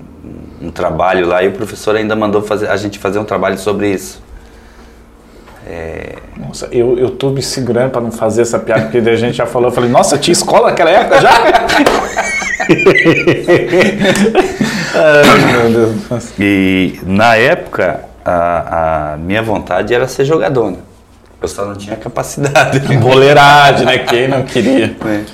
um 0.61 0.71
trabalho 0.71 1.27
lá 1.27 1.43
e 1.43 1.49
o 1.49 1.53
professor 1.53 1.97
ainda 1.97 2.17
mandou 2.17 2.43
fazer, 2.43 2.69
a 2.69 2.77
gente 2.77 2.99
fazer 2.99 3.19
um 3.19 3.25
trabalho 3.25 3.59
sobre 3.59 3.91
isso. 3.91 4.25
Nossa, 6.57 6.69
eu, 6.71 6.99
eu 6.99 7.11
tô 7.11 7.31
me 7.31 7.43
segurando 7.43 7.91
pra 7.91 8.01
não 8.01 8.13
fazer 8.13 8.43
essa 8.43 8.59
piada, 8.59 8.83
porque 8.83 8.99
a 8.99 9.17
gente 9.17 9.37
já 9.37 9.47
falou. 9.47 9.69
Eu 9.69 9.75
falei, 9.75 9.91
nossa, 9.91 10.17
tinha 10.17 10.33
escola 10.33 10.69
naquela 10.69 10.91
época 10.91 11.21
já? 11.21 11.31
Ai, 14.95 15.53
meu 15.53 15.71
Deus. 15.71 16.33
E 16.39 17.01
na 17.05 17.37
época 17.37 18.01
a, 18.25 19.13
a 19.13 19.17
minha 19.17 19.43
vontade 19.43 19.93
era 19.93 20.07
ser 20.09 20.25
jogador. 20.25 20.71
Né? 20.71 20.79
Eu 21.43 21.49
só 21.49 21.65
não 21.65 21.75
tinha 21.75 21.97
capacidade. 21.97 22.81
Boleiragem, 22.99 23.85
né? 23.87 23.99
Quem 23.99 24.29
não 24.29 24.45
queria? 24.45 24.97
né? 25.03 25.25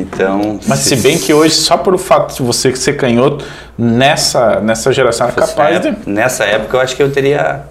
Então. 0.00 0.60
Mas 0.66 0.80
se 0.80 0.96
bem 0.96 1.18
que 1.18 1.32
hoje, 1.34 1.54
só 1.54 1.76
por 1.76 1.94
o 1.94 1.98
fato 1.98 2.34
de 2.34 2.42
você 2.42 2.74
ser 2.76 2.94
canhoto, 2.96 3.44
nessa, 3.76 4.60
nessa 4.60 4.92
geração 4.92 5.28
é 5.28 5.32
fosse 5.32 5.54
capaz 5.54 5.80
de 5.80 5.94
Nessa 6.06 6.44
época 6.44 6.76
eu 6.76 6.80
acho 6.80 6.96
que 6.96 7.02
eu 7.02 7.10
teria. 7.10 7.62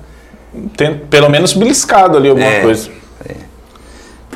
ter 0.76 1.02
pelo 1.10 1.30
menos 1.30 1.54
beliscado 1.54 2.18
ali 2.18 2.30
alguma 2.30 2.48
É. 2.48 2.62
coisa. 2.62 2.90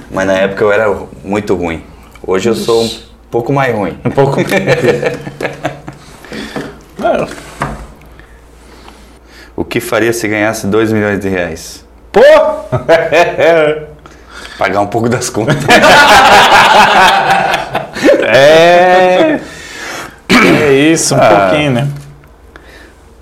Mas 0.09 0.27
na 0.27 0.33
época 0.33 0.63
eu 0.63 0.71
era 0.71 0.93
muito 1.23 1.55
ruim. 1.55 1.83
Hoje 2.25 2.49
eu 2.49 2.55
sou 2.55 2.83
um 2.83 2.89
pouco 3.29 3.51
mais 3.53 3.73
ruim. 3.75 3.97
Um 4.05 4.09
pouco. 4.11 4.37
Não, 6.97 7.27
O 9.55 9.63
que 9.65 9.79
faria 9.79 10.11
se 10.13 10.27
ganhasse 10.27 10.65
2 10.67 10.91
milhões 10.91 11.19
de 11.19 11.29
reais? 11.29 11.85
Pô! 12.11 12.21
Pagar 14.57 14.81
um 14.81 14.87
pouco 14.87 15.07
das 15.09 15.29
contas. 15.29 15.57
é. 18.27 19.39
É 20.29 20.73
isso, 20.73 21.15
um 21.15 21.17
Ah. 21.19 21.47
pouquinho, 21.49 21.71
né? 21.71 21.87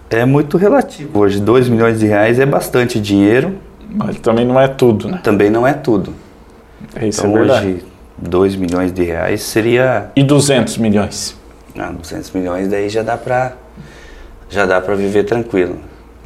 É 0.10 0.26
muito 0.26 0.58
relativo. 0.58 1.20
Hoje, 1.20 1.40
2 1.40 1.70
milhões 1.70 2.00
de 2.00 2.08
reais 2.08 2.40
é 2.40 2.46
bastante 2.46 3.00
dinheiro, 3.00 3.58
Mas 3.90 4.18
também 4.20 4.46
não 4.46 4.60
é 4.60 4.68
tudo, 4.68 5.08
né? 5.08 5.20
também 5.24 5.50
não 5.50 5.68
é 5.68 5.74
tudo. 5.74 6.14
Isso 7.02 7.22
Então, 7.26 7.32
é 7.36 7.40
verdade. 7.40 7.68
hoje, 7.68 7.86
2 8.18 8.56
milhões 8.56 8.92
de 8.92 9.04
reais 9.04 9.42
seria. 9.44 10.08
E 10.16 10.24
200 10.24 10.78
milhões? 10.78 11.38
Ah, 11.78 11.92
200 11.92 12.32
milhões, 12.32 12.68
daí 12.68 12.90
já 12.90 13.04
dá 13.04 13.18
pra. 13.18 13.54
Já 14.50 14.66
dá 14.66 14.82
pra 14.82 14.96
viver 14.96 15.24
tranquilo. 15.24 15.78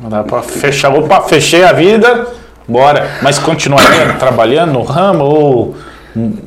Não 0.01 0.09
dá 0.09 0.23
pra 0.23 0.41
fechar. 0.41 0.93
Opa, 0.95 1.21
fechei 1.21 1.63
a 1.63 1.73
vida, 1.73 2.25
bora. 2.67 3.09
Mas 3.21 3.37
continuaria 3.37 4.13
trabalhando 4.17 4.71
no 4.73 4.83
ramo 4.83 5.23
ou 5.25 5.75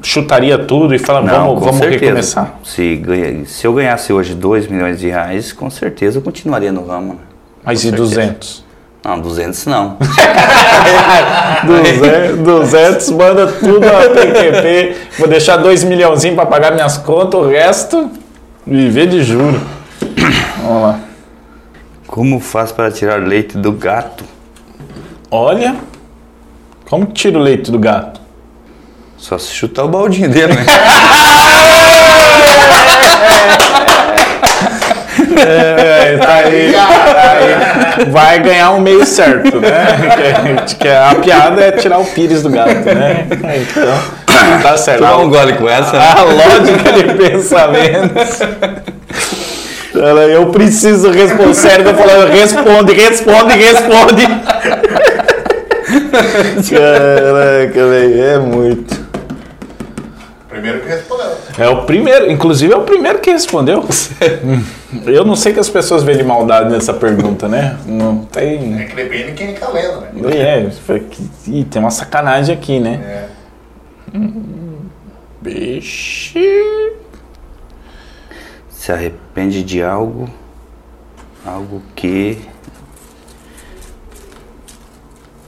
chutaria 0.02 0.58
tudo 0.58 0.94
e 0.94 0.98
fala, 0.98 1.20
vamos, 1.20 1.54
com 1.54 1.60
vamos 1.66 1.76
certeza. 1.78 2.04
recomeçar? 2.04 2.54
Se, 2.64 3.02
se 3.46 3.66
eu 3.66 3.72
ganhasse 3.72 4.12
hoje 4.12 4.34
2 4.34 4.68
milhões 4.68 4.98
de 5.00 5.08
reais, 5.08 5.52
com 5.52 5.68
certeza 5.70 6.18
eu 6.18 6.22
continuaria 6.22 6.70
no 6.72 6.86
ramo. 6.86 7.14
né? 7.14 7.18
Mas 7.64 7.82
Com 7.82 7.88
e 7.88 7.90
certeza. 7.90 8.02
200? 8.16 8.64
Não, 9.04 9.20
200 9.20 9.66
não. 9.66 9.96
200, 11.66 12.38
200 12.44 13.10
manda 13.10 13.46
tudo 13.46 13.84
a 13.86 14.08
PQP. 14.10 14.96
Vou 15.18 15.28
deixar 15.28 15.56
2 15.58 15.84
milhãozinhos 15.84 16.34
pra 16.36 16.46
pagar 16.46 16.72
minhas 16.74 16.96
contas, 16.98 17.40
o 17.40 17.46
resto, 17.48 18.10
viver 18.66 19.06
de 19.06 19.22
juro. 19.22 19.60
Vamos 20.62 20.82
lá. 20.82 21.00
Como 22.06 22.40
faz 22.40 22.72
para 22.72 22.90
tirar 22.90 23.20
leite 23.20 23.56
do 23.58 23.72
gato? 23.72 24.24
Olha, 25.30 25.76
como 26.88 27.06
tira 27.06 27.38
o 27.38 27.42
leite 27.42 27.70
do 27.70 27.78
gato? 27.78 28.20
Só 29.18 29.38
se 29.38 29.52
chutar 29.52 29.84
o 29.84 29.88
baldinho 29.88 30.28
dele, 30.30 30.54
né? 30.54 30.64
É, 35.38 36.16
tá 36.18 36.34
aí, 36.34 36.72
tá 36.72 37.32
aí. 37.32 38.06
Vai 38.10 38.38
ganhar 38.40 38.70
um 38.72 38.80
meio 38.80 39.04
certo, 39.04 39.60
né? 39.60 39.68
A 41.10 41.14
piada 41.16 41.60
é 41.62 41.72
tirar 41.72 41.98
o 41.98 42.04
pires 42.04 42.42
do 42.42 42.50
gato, 42.50 42.68
né? 42.70 43.26
Então, 43.30 43.98
tá 44.62 44.76
certo. 44.76 45.00
Dá 45.00 45.16
um 45.18 45.28
gole 45.28 45.54
com 45.54 45.68
essa. 45.68 45.92
né? 45.92 46.14
A 46.16 46.22
lógica 46.22 46.92
de 46.92 47.04
pensamentos. 47.14 48.40
Ela, 49.94 50.22
Eu 50.24 50.46
preciso 50.46 51.10
responder. 51.10 51.54
Sério, 51.54 51.94
falando, 51.94 52.30
responde, 52.30 52.92
responde, 52.92 53.54
responde. 53.54 54.26
Caraca, 56.70 57.86
velho, 57.88 58.24
é 58.24 58.38
muito. 58.38 59.05
Primeiro 60.56 60.80
que 60.80 60.88
respondeu. 60.88 61.36
É 61.58 61.68
o 61.68 61.84
primeiro, 61.84 62.30
inclusive 62.32 62.72
é 62.72 62.76
o 62.76 62.80
primeiro 62.80 63.18
que 63.18 63.30
respondeu. 63.30 63.84
Eu 65.04 65.22
não 65.22 65.36
sei 65.36 65.52
que 65.52 65.60
as 65.60 65.68
pessoas 65.68 66.02
veem 66.02 66.16
de 66.16 66.24
maldade 66.24 66.70
nessa 66.70 66.94
pergunta, 66.94 67.46
né? 67.46 67.78
Não 67.84 68.24
tem. 68.24 68.80
É 68.80 68.84
que 68.84 68.96
depende 68.96 69.24
de 69.24 69.32
quem 69.32 69.54
tá 69.54 69.68
lendo, 69.68 70.00
né? 70.00 70.10
É, 70.34 70.70
Ih, 71.46 71.64
tem 71.64 71.82
uma 71.82 71.90
sacanagem 71.90 72.54
aqui, 72.54 72.80
né? 72.80 73.28
É. 74.14 74.18
Vixe. 75.42 76.40
Se 78.70 78.90
arrepende 78.90 79.62
de 79.62 79.82
algo, 79.82 80.26
algo 81.44 81.82
que 81.94 82.38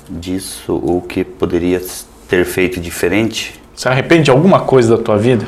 disso 0.07 0.79
ou 0.85 1.01
que 1.01 1.25
poderia 1.25 1.81
ter 2.29 2.45
feito 2.45 2.79
diferente. 2.79 3.59
Se 3.79 3.89
arrepende 3.89 4.25
de 4.25 4.31
alguma 4.33 4.63
coisa 4.63 4.97
da 4.97 5.01
tua 5.01 5.17
vida? 5.17 5.47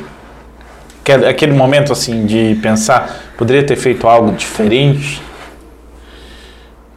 Aquele, 1.01 1.25
aquele 1.27 1.51
momento 1.51 1.91
assim 1.91 2.25
de 2.25 2.57
pensar, 2.61 3.19
poderia 3.37 3.61
ter 3.61 3.75
feito 3.75 4.07
algo 4.07 4.31
diferente 4.31 5.21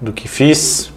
do 0.01 0.13
que 0.13 0.29
fiz? 0.29 0.93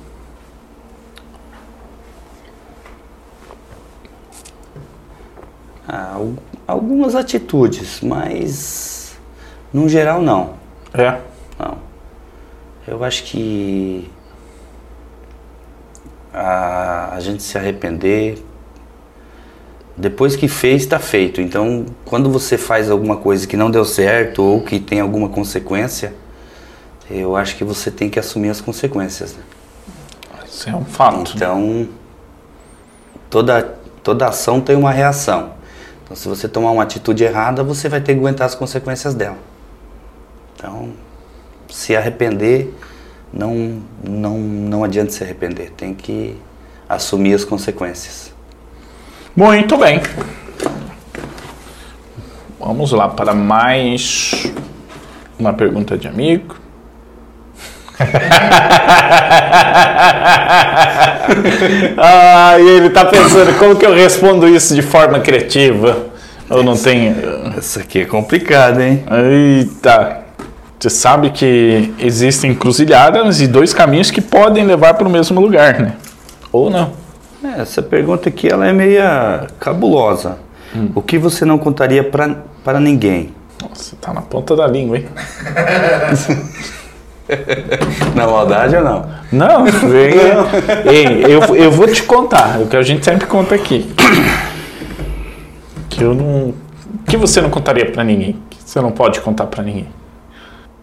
Ah, 5.87 6.13
al- 6.15 6.33
algumas 6.67 7.15
atitudes, 7.15 8.01
mas 8.01 9.17
no 9.73 9.89
geral 9.89 10.21
não. 10.21 10.53
É. 10.93 11.19
Não. 11.57 11.79
Eu 12.87 13.03
acho 13.03 13.23
que 13.23 14.07
a, 16.31 17.15
a 17.15 17.19
gente 17.19 17.41
se 17.41 17.57
arrepender 17.57 18.43
depois 19.97 20.35
que 20.35 20.47
fez 20.47 20.83
está 20.83 20.99
feito. 20.99 21.41
Então, 21.41 21.85
quando 22.05 22.29
você 22.29 22.57
faz 22.57 22.91
alguma 22.91 23.17
coisa 23.17 23.47
que 23.47 23.57
não 23.57 23.71
deu 23.71 23.83
certo 23.83 24.43
ou 24.43 24.61
que 24.61 24.79
tem 24.79 24.99
alguma 24.99 25.27
consequência, 25.27 26.13
eu 27.09 27.35
acho 27.35 27.55
que 27.55 27.63
você 27.63 27.89
tem 27.89 28.09
que 28.09 28.19
assumir 28.19 28.49
as 28.49 28.61
consequências. 28.61 29.33
né? 29.33 29.43
Isso 30.47 30.69
é 30.69 30.75
um 30.75 30.85
fato. 30.85 31.33
Então, 31.35 31.87
toda 33.29 33.75
toda 34.03 34.27
ação 34.27 34.61
tem 34.61 34.75
uma 34.75 34.91
reação. 34.91 35.51
Então, 36.03 36.15
se 36.15 36.27
você 36.29 36.47
tomar 36.47 36.71
uma 36.71 36.83
atitude 36.83 37.23
errada, 37.25 37.61
você 37.63 37.89
vai 37.89 37.99
ter 37.99 38.13
que 38.13 38.19
aguentar 38.19 38.47
as 38.47 38.55
consequências 38.55 39.13
dela. 39.13 39.37
Então, 40.55 40.93
se 41.69 41.93
arrepender, 41.95 42.73
não, 43.33 43.81
não, 44.01 44.37
não 44.37 44.83
adianta 44.85 45.11
se 45.11 45.23
arrepender. 45.23 45.71
Tem 45.71 45.93
que 45.93 46.37
assumir 46.87 47.33
as 47.33 47.43
consequências. 47.43 48.36
Muito 49.37 49.77
bem. 49.77 50.01
Vamos 52.59 52.91
lá 52.91 53.07
para 53.07 53.35
mais 53.35 54.51
uma 55.37 55.53
pergunta 55.53 55.95
de 55.95 56.07
amigo. 56.07 56.55
ah, 61.99 62.55
e 62.59 62.67
ele 62.67 62.89
tá 62.89 63.05
pensando 63.05 63.55
como 63.59 63.75
que 63.75 63.85
eu 63.85 63.93
respondo 63.93 64.47
isso 64.47 64.73
de 64.73 64.81
forma 64.81 65.19
criativa. 65.19 66.07
Eu 66.49 66.63
não 66.63 66.75
tenho. 66.75 67.15
Essa 67.55 67.81
aqui 67.81 67.99
é 67.99 68.05
complicada, 68.05 68.83
hein? 68.83 69.05
Eita. 69.11 70.21
Você 70.79 70.89
sabe 70.89 71.29
que 71.29 71.93
existem 71.99 72.53
encruzilhadas 72.53 73.39
e 73.39 73.45
dois 73.45 73.71
caminhos 73.71 74.09
que 74.09 74.19
podem 74.19 74.65
levar 74.65 74.95
para 74.95 75.07
o 75.07 75.11
mesmo 75.11 75.39
lugar, 75.39 75.79
né? 75.79 75.93
Ou 76.51 76.71
não. 76.71 77.05
É, 77.55 77.61
Essa 77.61 77.81
pergunta 77.81 78.29
aqui 78.29 78.47
ela 78.47 78.67
é 78.67 78.73
meia 78.73 79.47
cabulosa. 79.59 80.37
O 80.93 81.01
que 81.01 81.17
você 81.17 81.45
não 81.45 81.57
contaria 81.57 82.03
pra, 82.03 82.35
para 82.63 82.79
ninguém? 82.79 83.33
Nossa, 83.61 83.95
tá 83.95 84.13
na 84.13 84.21
ponta 84.21 84.55
da 84.55 84.67
língua, 84.67 84.97
hein? 84.97 85.07
Na 88.15 88.25
maldade 88.25 88.75
ou 88.75 88.83
não? 88.83 89.09
Não, 89.31 89.65
vem. 89.65 90.13
Ei, 90.89 91.25
eu, 91.25 91.55
eu 91.55 91.71
vou 91.71 91.87
te 91.87 92.03
contar, 92.03 92.59
o 92.61 92.67
que 92.67 92.77
a 92.77 92.81
gente 92.81 93.03
sempre 93.03 93.25
conta 93.27 93.55
aqui. 93.55 93.93
Que 95.89 96.03
eu 96.03 96.13
não. 96.13 96.49
O 96.49 96.55
que 97.05 97.17
você 97.17 97.41
não 97.41 97.49
contaria 97.49 97.91
pra 97.91 98.03
ninguém? 98.03 98.39
Que 98.49 98.57
você 98.63 98.79
não 98.79 98.91
pode 98.91 99.19
contar 99.19 99.47
pra 99.47 99.61
ninguém? 99.63 99.87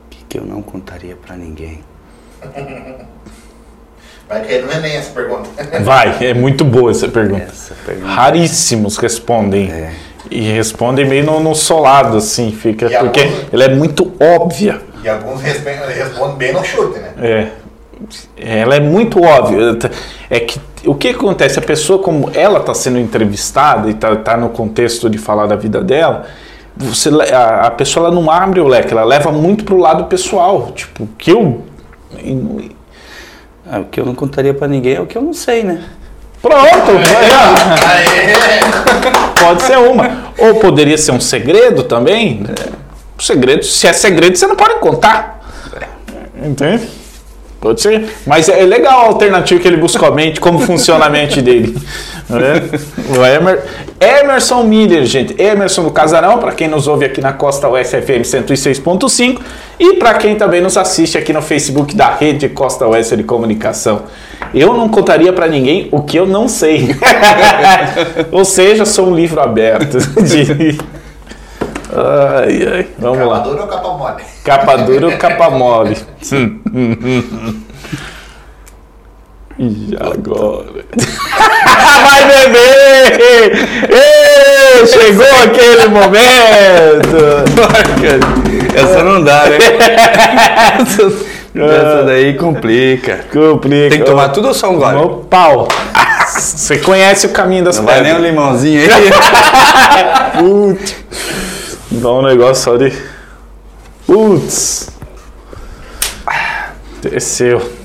O 0.06 0.10
que, 0.10 0.24
que 0.28 0.38
eu 0.38 0.44
não 0.44 0.60
contaria 0.60 1.16
pra 1.16 1.36
ninguém? 1.36 1.80
Vai 4.28 4.42
cair 4.42 4.64
no 4.64 4.72
Enem 4.72 4.96
essa 4.96 5.10
pergunta. 5.10 5.48
Vai, 5.84 6.16
é 6.26 6.34
muito 6.34 6.64
boa 6.64 6.90
essa 6.90 7.08
pergunta. 7.08 7.44
Essa 7.44 7.74
pergunta. 7.84 8.06
Raríssimos 8.08 8.96
respondem. 8.96 9.70
É. 9.70 9.90
E 10.30 10.40
respondem 10.52 11.06
meio 11.06 11.24
no, 11.24 11.38
no 11.40 11.54
solado, 11.54 12.16
assim, 12.16 12.50
fica. 12.50 12.86
E 12.86 12.96
porque 12.98 13.20
alguns- 13.20 13.46
ela 13.52 13.64
é 13.64 13.68
muito 13.74 14.12
óbvia. 14.18 14.80
E 15.02 15.08
alguns 15.08 15.42
respe- 15.42 15.68
respondem 15.70 16.36
bem 16.36 16.52
no 16.54 16.64
chute, 16.64 16.98
né? 16.98 17.10
É. 17.18 17.48
Ela 18.36 18.76
é 18.76 18.80
muito 18.80 19.22
óbvia. 19.22 19.78
É 20.30 20.40
que 20.40 20.58
o 20.86 20.94
que 20.94 21.08
acontece? 21.08 21.58
A 21.58 21.62
pessoa, 21.62 21.98
como 22.02 22.30
ela 22.34 22.60
está 22.60 22.74
sendo 22.74 22.98
entrevistada 22.98 23.88
e 23.88 23.92
está 23.92 24.36
no 24.36 24.48
contexto 24.48 25.08
de 25.08 25.16
falar 25.18 25.46
da 25.46 25.56
vida 25.56 25.82
dela, 25.82 26.24
você, 26.76 27.08
a, 27.32 27.66
a 27.66 27.70
pessoa 27.70 28.06
ela 28.06 28.14
não 28.14 28.30
abre 28.30 28.60
o 28.60 28.66
leque, 28.66 28.92
ela 28.92 29.04
leva 29.04 29.30
muito 29.30 29.64
pro 29.64 29.76
lado 29.78 30.04
pessoal. 30.06 30.72
Tipo, 30.74 31.06
que 31.18 31.30
eu. 31.30 31.62
Ah, 33.70 33.80
o 33.80 33.84
que 33.86 33.98
eu 33.98 34.04
não 34.04 34.14
contaria 34.14 34.52
pra 34.52 34.68
ninguém 34.68 34.94
é 34.94 35.00
o 35.00 35.06
que 35.06 35.16
eu 35.16 35.22
não 35.22 35.32
sei, 35.32 35.62
né? 35.62 35.82
Pronto! 36.42 36.90
Aê! 37.88 38.34
Pode 39.40 39.62
ser 39.62 39.78
uma. 39.78 40.32
Ou 40.38 40.56
poderia 40.56 40.98
ser 40.98 41.12
um 41.12 41.20
segredo 41.20 41.84
também. 41.84 42.44
O 43.18 43.22
segredo, 43.22 43.64
se 43.64 43.86
é 43.86 43.92
segredo, 43.92 44.36
você 44.36 44.46
não 44.46 44.56
pode 44.56 44.74
contar. 44.80 45.40
Entende? 46.42 46.86
Pode 47.60 47.80
ser. 47.80 48.14
Mas 48.26 48.50
é 48.50 48.62
legal 48.62 49.00
a 49.00 49.04
alternativa 49.04 49.58
que 49.58 49.66
ele 49.66 49.78
buscou 49.78 50.06
a 50.06 50.10
mente, 50.10 50.38
como 50.38 50.58
funciona 50.58 51.06
a 51.06 51.10
mente 51.10 51.40
dele. 51.40 51.74
Né? 52.28 52.62
O 53.16 53.24
Emer, 53.24 53.64
Emerson 54.00 54.64
Miller, 54.64 55.04
gente. 55.04 55.40
Emerson 55.40 55.84
do 55.84 55.90
Casarão, 55.90 56.38
para 56.38 56.52
quem 56.52 56.68
nos 56.68 56.86
ouve 56.88 57.04
aqui 57.06 57.20
na 57.20 57.32
Costa 57.32 57.68
Oeste 57.68 58.00
FM 58.02 58.22
106.5 58.22 59.40
e 59.78 59.94
para 59.94 60.14
quem 60.14 60.34
também 60.36 60.60
nos 60.60 60.76
assiste 60.76 61.16
aqui 61.16 61.32
no 61.32 61.40
Facebook 61.40 61.94
da 61.94 62.10
Rede 62.14 62.48
Costa 62.48 62.86
Oeste 62.86 63.16
de 63.16 63.22
Comunicação. 63.22 64.02
Eu 64.52 64.74
não 64.74 64.88
contaria 64.88 65.32
para 65.32 65.46
ninguém 65.46 65.88
o 65.90 66.02
que 66.02 66.16
eu 66.18 66.26
não 66.26 66.48
sei. 66.48 66.94
Ou 68.30 68.44
seja, 68.44 68.84
sou 68.84 69.08
um 69.08 69.14
livro 69.14 69.40
aberto. 69.40 69.98
De... 70.22 70.78
Ai, 71.96 72.66
ai. 72.74 72.86
Vamos 72.98 73.18
Capa 73.18 73.30
lá. 73.30 73.38
dura 73.38 73.62
ou 73.62 73.68
capa 73.68 73.88
mole? 73.96 74.22
Capa 74.44 74.76
dura 74.78 75.06
ou 75.06 75.16
capa 75.16 75.50
mole? 75.50 75.96
E 79.58 79.96
agora? 80.00 80.84
Vai 82.02 82.24
beber! 82.26 83.52
Ei, 83.88 84.86
chegou 84.86 85.26
aquele 85.44 85.88
momento! 85.88 87.14
Essa 88.74 89.04
não 89.04 89.22
dá, 89.22 89.46
né? 89.46 89.58
essa, 90.80 91.02
essa 91.54 92.02
daí 92.04 92.34
complica. 92.34 93.24
Complica. 93.32 93.90
Tem 93.90 94.00
que 94.00 94.04
tomar 94.04 94.30
tudo 94.30 94.48
ou 94.48 94.54
só 94.54 94.70
um 94.70 94.76
gole? 94.76 94.96
No 94.96 95.08
pau. 95.24 95.68
Você 96.26 96.78
conhece 96.78 97.26
o 97.26 97.28
caminho 97.28 97.64
das 97.64 97.76
Não 97.76 97.84
vai 97.84 98.00
nem 98.00 98.14
um 98.14 98.18
limãozinho 98.18 98.80
aí. 98.80 99.10
Putz. 100.42 100.96
Dá 101.92 102.10
um 102.10 102.22
negócio 102.22 102.64
só 102.64 102.76
de. 102.76 102.92
Putz. 104.04 104.90
Desceu. 107.00 107.83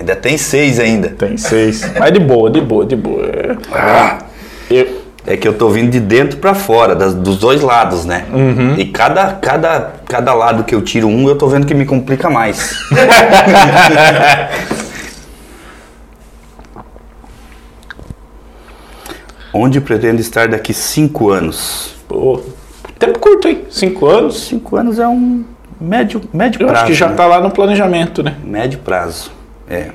Ainda 0.00 0.16
tem 0.16 0.36
seis 0.38 0.80
ainda. 0.80 1.10
Tem 1.10 1.36
seis. 1.36 1.88
Mas 1.98 2.10
de 2.12 2.18
boa, 2.20 2.50
de 2.50 2.60
boa, 2.60 2.84
de 2.86 2.96
boa. 2.96 3.22
É. 3.24 4.18
Eu- 4.70 5.00
É 5.26 5.36
que 5.36 5.46
eu 5.46 5.52
tô 5.52 5.68
vindo 5.68 5.90
de 5.90 6.00
dentro 6.00 6.38
pra 6.38 6.54
fora, 6.54 6.94
das- 6.96 7.12
dos 7.14 7.36
dois 7.38 7.60
lados, 7.60 8.06
né? 8.06 8.24
E 8.78 8.86
cada, 8.86 9.34
cada, 9.34 9.92
cada 10.06 10.32
lado 10.32 10.64
que 10.64 10.74
eu 10.74 10.80
tiro 10.80 11.06
um, 11.08 11.28
eu 11.28 11.36
tô 11.36 11.46
vendo 11.46 11.66
que 11.66 11.74
me 11.74 11.84
complica 11.84 12.30
mais. 12.30 12.74
Onde 19.52 19.80
pretendo 19.80 20.20
estar 20.20 20.48
daqui 20.48 20.72
cinco 20.72 21.30
anos? 21.30 21.94
Pô, 22.08 22.40
tempo 22.98 23.18
curto, 23.18 23.48
hein? 23.48 23.64
Cinco 23.70 24.06
anos. 24.06 24.44
Cinco 24.46 24.76
anos 24.76 24.98
é 24.98 25.06
um 25.08 25.44
médio, 25.80 26.20
médio 26.32 26.62
Eu 26.62 26.66
prazo. 26.68 26.82
acho 26.84 26.92
que 26.92 26.98
já 26.98 27.08
né? 27.08 27.16
tá 27.16 27.26
lá 27.26 27.40
no 27.40 27.50
planejamento, 27.50 28.22
né? 28.22 28.36
Médio 28.44 28.78
prazo. 28.78 29.32
É. 29.70 29.90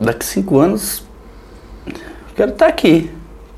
Daqui 0.00 0.24
cinco 0.24 0.58
anos, 0.58 1.04
quero 2.34 2.50
estar 2.52 2.66
aqui. 2.66 3.10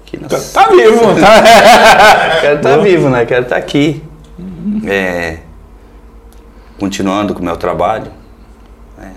aqui 0.03 0.19
na- 0.21 0.29
Tá, 0.29 0.39
tá 0.53 0.69
vivo, 0.69 1.01
tá? 1.21 2.41
Quero 2.41 2.57
estar 2.57 2.77
vivo, 2.79 3.09
né? 3.09 3.25
Quero 3.25 3.43
estar 3.45 3.57
aqui. 3.57 4.03
É, 4.87 5.39
continuando 6.79 7.33
com 7.35 7.41
o 7.41 7.45
meu 7.45 7.57
trabalho. 7.57 8.13
né? 8.99 9.13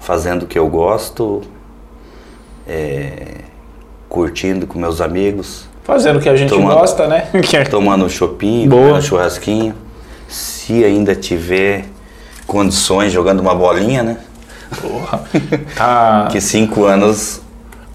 Fazendo 0.00 0.42
o 0.42 0.46
que 0.46 0.58
eu 0.58 0.68
gosto. 0.68 1.42
é, 2.66 3.38
curtindo 4.08 4.66
com 4.66 4.78
meus 4.78 5.00
amigos. 5.00 5.66
Fazendo 5.84 6.18
o 6.18 6.22
que 6.22 6.28
a 6.28 6.36
gente 6.36 6.50
Tomando. 6.50 6.74
gosta, 6.78 7.06
né? 7.08 7.28
Tomando 7.70 8.04
um 8.04 8.08
chopinho, 8.08 8.68
Boa. 8.70 8.80
comendo 8.82 8.98
um 8.98 9.02
churrasquinho. 9.02 9.74
Se 10.28 10.84
ainda 10.84 11.14
tiver 11.14 11.86
condições, 12.52 13.10
jogando 13.10 13.40
uma 13.40 13.54
bolinha, 13.54 14.02
né? 14.02 14.16
Porra. 14.80 15.22
Tá. 15.74 16.28
Que 16.30 16.38
cinco 16.40 16.84
anos 16.84 17.40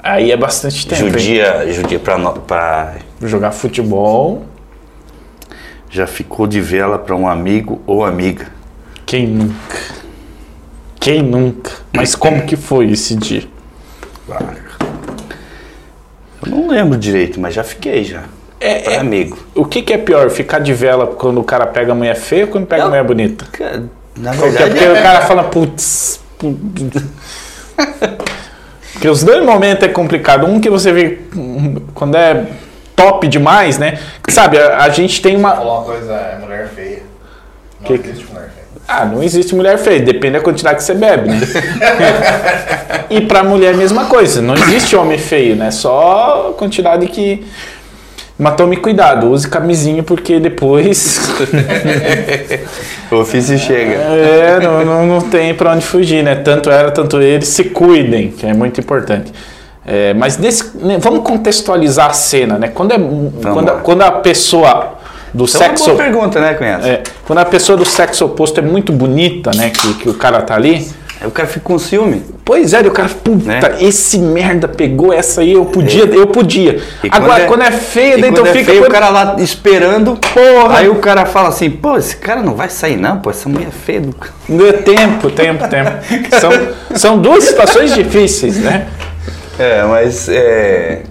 Aí 0.02 0.32
é 0.32 0.38
bastante 0.38 0.88
tempo. 0.88 1.04
hein? 1.04 1.10
judia, 1.12 1.72
judia 1.74 2.00
pra, 2.00 2.18
pra- 2.32 2.96
Jogar 3.22 3.52
futebol. 3.52 4.46
já 5.90 6.08
ficou 6.08 6.48
de 6.48 6.60
vela 6.60 6.98
para 6.98 7.16
um 7.16 7.28
amigo 7.28 7.82
ou 7.86 8.04
amiga. 8.04 8.48
Quem 9.06 9.28
nunca? 9.28 9.78
Quem 11.00 11.22
nunca? 11.22 11.72
Mas 11.96 12.16
como 12.16 12.46
que 12.46 12.56
foi 12.56 12.90
esse 12.92 13.16
dia? 13.16 13.44
Eu 16.46 16.52
não 16.52 16.68
lembro 16.68 16.98
direito, 16.98 17.40
mas 17.40 17.54
já 17.54 17.64
fiquei 17.64 18.04
já. 18.04 18.24
É, 18.60 18.94
é- 18.94 18.98
amigo. 18.98 19.38
O 19.56 19.66
que, 19.66 19.82
que 19.82 19.94
é 19.94 19.98
pior? 19.98 20.30
Ficar 20.30 20.60
de 20.60 20.74
vela 20.74 21.08
quando 21.08 21.40
o 21.40 21.44
cara 21.44 21.66
pega 21.68 21.92
a 21.92 21.96
mulher 21.96 22.16
feia 22.16 22.46
ou 22.46 22.52
quando 22.52 22.66
pega 22.66 22.84
a 22.84 22.88
mulher 22.88 23.04
bonita? 23.04 23.46
Na 24.18 24.32
Porque, 24.32 24.50
verdade, 24.50 24.72
porque 24.72 24.88
o 24.88 25.04
cara 25.04 25.22
fala, 25.22 25.44
putz. 25.46 26.20
putz. 26.38 27.04
Porque 28.94 29.08
os 29.10 29.24
dois 29.24 29.44
momentos 29.46 29.84
é 29.84 29.88
complicado. 29.88 30.46
Um 30.48 30.60
que 30.60 30.70
você 30.70 30.92
vê 30.92 31.20
quando 31.94 32.16
é 32.16 32.46
top 32.96 33.28
demais, 33.28 33.78
né? 33.78 34.00
Sabe, 34.30 34.58
a, 34.58 34.78
a 34.84 34.90
gente 34.90 35.22
tem 35.22 35.36
uma. 35.36 35.56
Falou 35.56 35.76
uma 35.78 35.84
coisa, 35.84 36.14
é 36.14 36.38
mulher 36.40 36.68
feia. 36.76 37.04
Não 37.80 37.88
Que- 37.88 37.94
existe 38.10 38.26
mulher 38.32 38.50
feia. 38.50 38.68
Ah, 38.88 39.06
não 39.06 39.22
existe 39.22 39.54
mulher 39.54 39.78
feia, 39.78 40.00
depende 40.00 40.34
da 40.38 40.42
quantidade 40.42 40.78
que 40.78 40.84
você 40.84 40.94
bebe, 40.94 41.30
né? 41.30 41.40
e 43.10 43.20
pra 43.22 43.44
mulher 43.44 43.74
a 43.74 43.78
mesma 43.78 44.06
coisa, 44.06 44.42
não 44.42 44.54
existe 44.56 44.96
homem 44.96 45.18
feio, 45.18 45.56
né? 45.58 45.70
Só 45.72 46.50
a 46.52 46.54
quantidade 46.54 47.06
que. 47.08 47.46
Mas 48.40 48.56
tome 48.56 48.78
cuidado, 48.78 49.32
use 49.32 49.48
camisinha 49.48 50.04
porque 50.04 50.40
depois. 50.40 51.20
o 53.12 53.16
ofício 53.16 53.58
chega. 53.58 53.94
É, 53.94 54.60
não, 54.62 54.86
não, 54.86 55.08
não 55.08 55.22
tem 55.22 55.56
pra 55.56 55.72
onde 55.72 55.84
fugir, 55.84 56.24
né? 56.24 56.36
Tanto 56.36 56.70
ela, 56.70 56.92
tanto 56.92 57.20
ele, 57.20 57.44
se 57.44 57.64
cuidem, 57.66 58.30
que 58.30 58.46
é 58.46 58.54
muito 58.54 58.80
importante. 58.80 59.34
É, 59.86 60.14
mas 60.14 60.38
nesse, 60.38 60.78
né, 60.78 60.98
vamos 61.00 61.22
contextualizar 61.24 62.12
a 62.12 62.14
cena, 62.14 62.60
né? 62.60 62.68
Quando, 62.68 62.92
é, 62.92 63.00
quando, 63.42 63.70
a, 63.70 63.74
quando 63.76 64.02
a 64.04 64.12
pessoa 64.12 64.98
do 65.34 65.46
Isso 65.46 65.58
é 65.58 65.60
uma 65.62 65.68
sexo. 65.70 65.86
boa 65.86 65.98
pergunta, 65.98 66.40
né, 66.40 66.54
Cunhado? 66.54 66.86
É, 66.86 67.02
quando 67.26 67.40
a 67.40 67.46
pessoa 67.46 67.76
do 67.78 67.86
sexo 67.86 68.26
oposto 68.26 68.60
é 68.60 68.64
muito 68.64 68.92
bonita, 68.92 69.50
né? 69.56 69.72
Que, 69.72 69.94
que 69.96 70.10
o 70.10 70.14
cara 70.14 70.42
tá 70.42 70.54
ali, 70.54 70.88
Aí 71.20 71.28
o 71.28 71.32
cara 71.32 71.48
fica 71.48 71.62
com 71.62 71.80
ciúme. 71.80 72.24
Pois 72.46 72.74
é, 72.74 72.84
e 72.84 72.88
o 72.88 72.92
cara, 72.92 73.10
puta, 73.10 73.46
Né? 73.46 73.60
esse 73.80 74.20
merda 74.20 74.68
pegou 74.68 75.12
essa 75.12 75.42
aí, 75.42 75.54
eu 75.54 75.66
podia, 75.66 76.06
eu 76.06 76.28
podia. 76.28 76.80
E 77.04 77.10
Agora, 77.12 77.46
quando 77.48 77.64
é, 77.64 77.72
feia, 77.72 78.18
e 78.18 78.22
daí 78.22 78.30
então 78.30 78.44
quando 78.44 78.56
é 78.56 78.60
fica. 78.60 78.72
feio, 78.72 78.84
com- 78.84 78.88
o 78.88 78.92
cara 78.92 79.10
lá 79.10 79.36
esperando. 79.40 80.16
Porra! 80.18 80.78
Aí 80.78 80.88
o 80.90 80.96
cara 80.96 81.26
fala 81.26 81.50
assim, 81.50 81.70
pô, 81.72 81.98
esse 81.98 82.16
cara 82.18 82.44
não 82.44 82.54
vai 82.54 82.70
sair 82.70 82.98
não, 82.98 83.20
pô, 83.20 83.32
essa 83.32 83.50
mulher 83.50 83.68
é 83.70 83.72
feia 83.72 84.02
do... 84.02 84.12
c-". 84.12 84.68
É 84.68 84.74
Tempo, 84.74 85.30
tempo, 85.32 85.68
tempo. 85.68 85.90
São, 86.40 86.52
são 86.96 87.18
duas 87.20 87.44
situações 87.46 87.94
difíceis, 87.96 88.58
né? 88.58 88.88
É, 89.58 89.84
mas 89.86 90.30
é... 90.30 91.02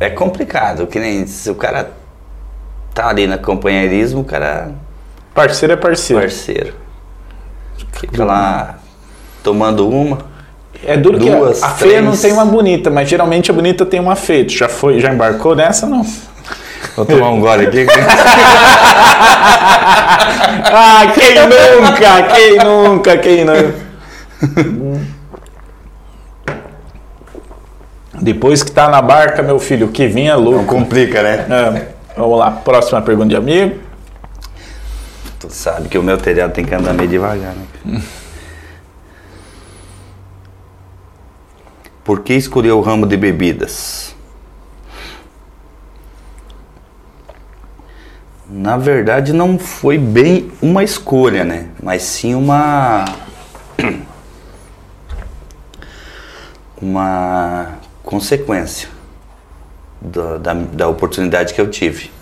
É 0.00 0.08
complicado, 0.10 0.86
que 0.86 1.00
nem 1.00 1.26
se 1.26 1.50
o 1.50 1.56
cara 1.56 1.90
tá 2.94 3.08
ali 3.08 3.26
na 3.26 3.36
companheirismo, 3.36 4.20
o 4.20 4.24
cara 4.24 4.70
Parceiro 5.34 5.74
é 5.74 5.76
parceiro. 5.76 6.22
parceiro. 6.22 6.72
Fica 7.92 8.24
lá 8.24 8.78
tomando 9.42 9.88
uma. 9.88 10.18
É 10.84 10.96
duro 10.96 11.18
Duas, 11.18 11.58
que 11.58 11.64
a, 11.64 11.68
a 11.68 11.70
feia 11.70 12.00
não 12.00 12.16
tem 12.16 12.32
uma 12.32 12.44
bonita, 12.44 12.88
mas 12.90 13.08
geralmente 13.08 13.50
a 13.50 13.54
bonita 13.54 13.84
tem 13.84 13.98
uma 13.98 14.14
feia. 14.14 14.44
Tu 14.44 14.52
já 14.52 14.68
foi, 14.68 15.00
já 15.00 15.12
embarcou 15.12 15.56
nessa, 15.56 15.86
não? 15.86 16.06
Vou 16.94 17.04
tomar 17.04 17.30
um 17.30 17.40
gole 17.40 17.66
aqui. 17.66 17.86
Ah, 20.70 21.12
quem 21.14 21.34
nunca? 21.48 22.22
Quem 22.34 22.58
nunca? 22.58 23.18
Quem 23.18 23.44
nunca? 23.44 23.74
Depois 28.20 28.62
que 28.62 28.70
tá 28.70 28.88
na 28.88 29.00
barca, 29.00 29.42
meu 29.42 29.58
filho, 29.58 29.86
o 29.86 29.90
que 29.90 30.06
vinha 30.06 30.32
é 30.32 30.36
louco. 30.36 30.64
Complica, 30.64 31.22
né? 31.22 31.46
É, 31.48 31.86
vamos 32.16 32.38
lá, 32.38 32.50
próxima 32.50 33.00
pergunta 33.00 33.28
de 33.28 33.36
amigo. 33.36 33.78
Tu 35.40 35.50
sabe 35.50 35.88
que 35.88 35.96
o 35.96 36.02
meu 36.02 36.18
telhado 36.18 36.52
tem 36.52 36.64
que 36.64 36.74
andar 36.74 36.92
meio 36.92 37.08
devagar, 37.08 37.54
né? 37.54 37.66
Por 42.02 42.20
que 42.20 42.34
escolheu 42.34 42.78
o 42.78 42.80
ramo 42.80 43.06
de 43.06 43.16
bebidas? 43.16 44.16
Na 48.48 48.78
verdade, 48.78 49.34
não 49.34 49.58
foi 49.58 49.98
bem 49.98 50.50
uma 50.62 50.82
escolha, 50.82 51.44
né? 51.44 51.68
Mas 51.82 52.02
sim 52.02 52.34
uma. 52.34 53.04
Uma 56.80 57.78
consequência 58.04 58.88
da, 60.00 60.38
da, 60.38 60.54
da 60.54 60.86
oportunidade 60.86 61.52
que 61.52 61.60
eu 61.60 61.68
tive. 61.68 62.12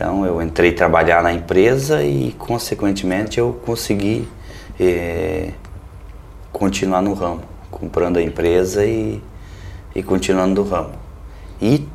Então 0.00 0.24
eu 0.24 0.40
entrei 0.40 0.72
trabalhar 0.72 1.22
na 1.22 1.30
empresa 1.30 2.02
e 2.02 2.34
consequentemente 2.38 3.38
eu 3.38 3.60
consegui 3.66 4.26
eh, 4.80 5.50
continuar 6.50 7.02
no 7.02 7.12
ramo, 7.12 7.42
comprando 7.70 8.16
a 8.16 8.22
empresa 8.22 8.82
e, 8.82 9.22
e 9.94 10.02
continuando 10.02 10.64
no 10.64 10.66
ramo. 10.66 10.92
E 11.60 11.86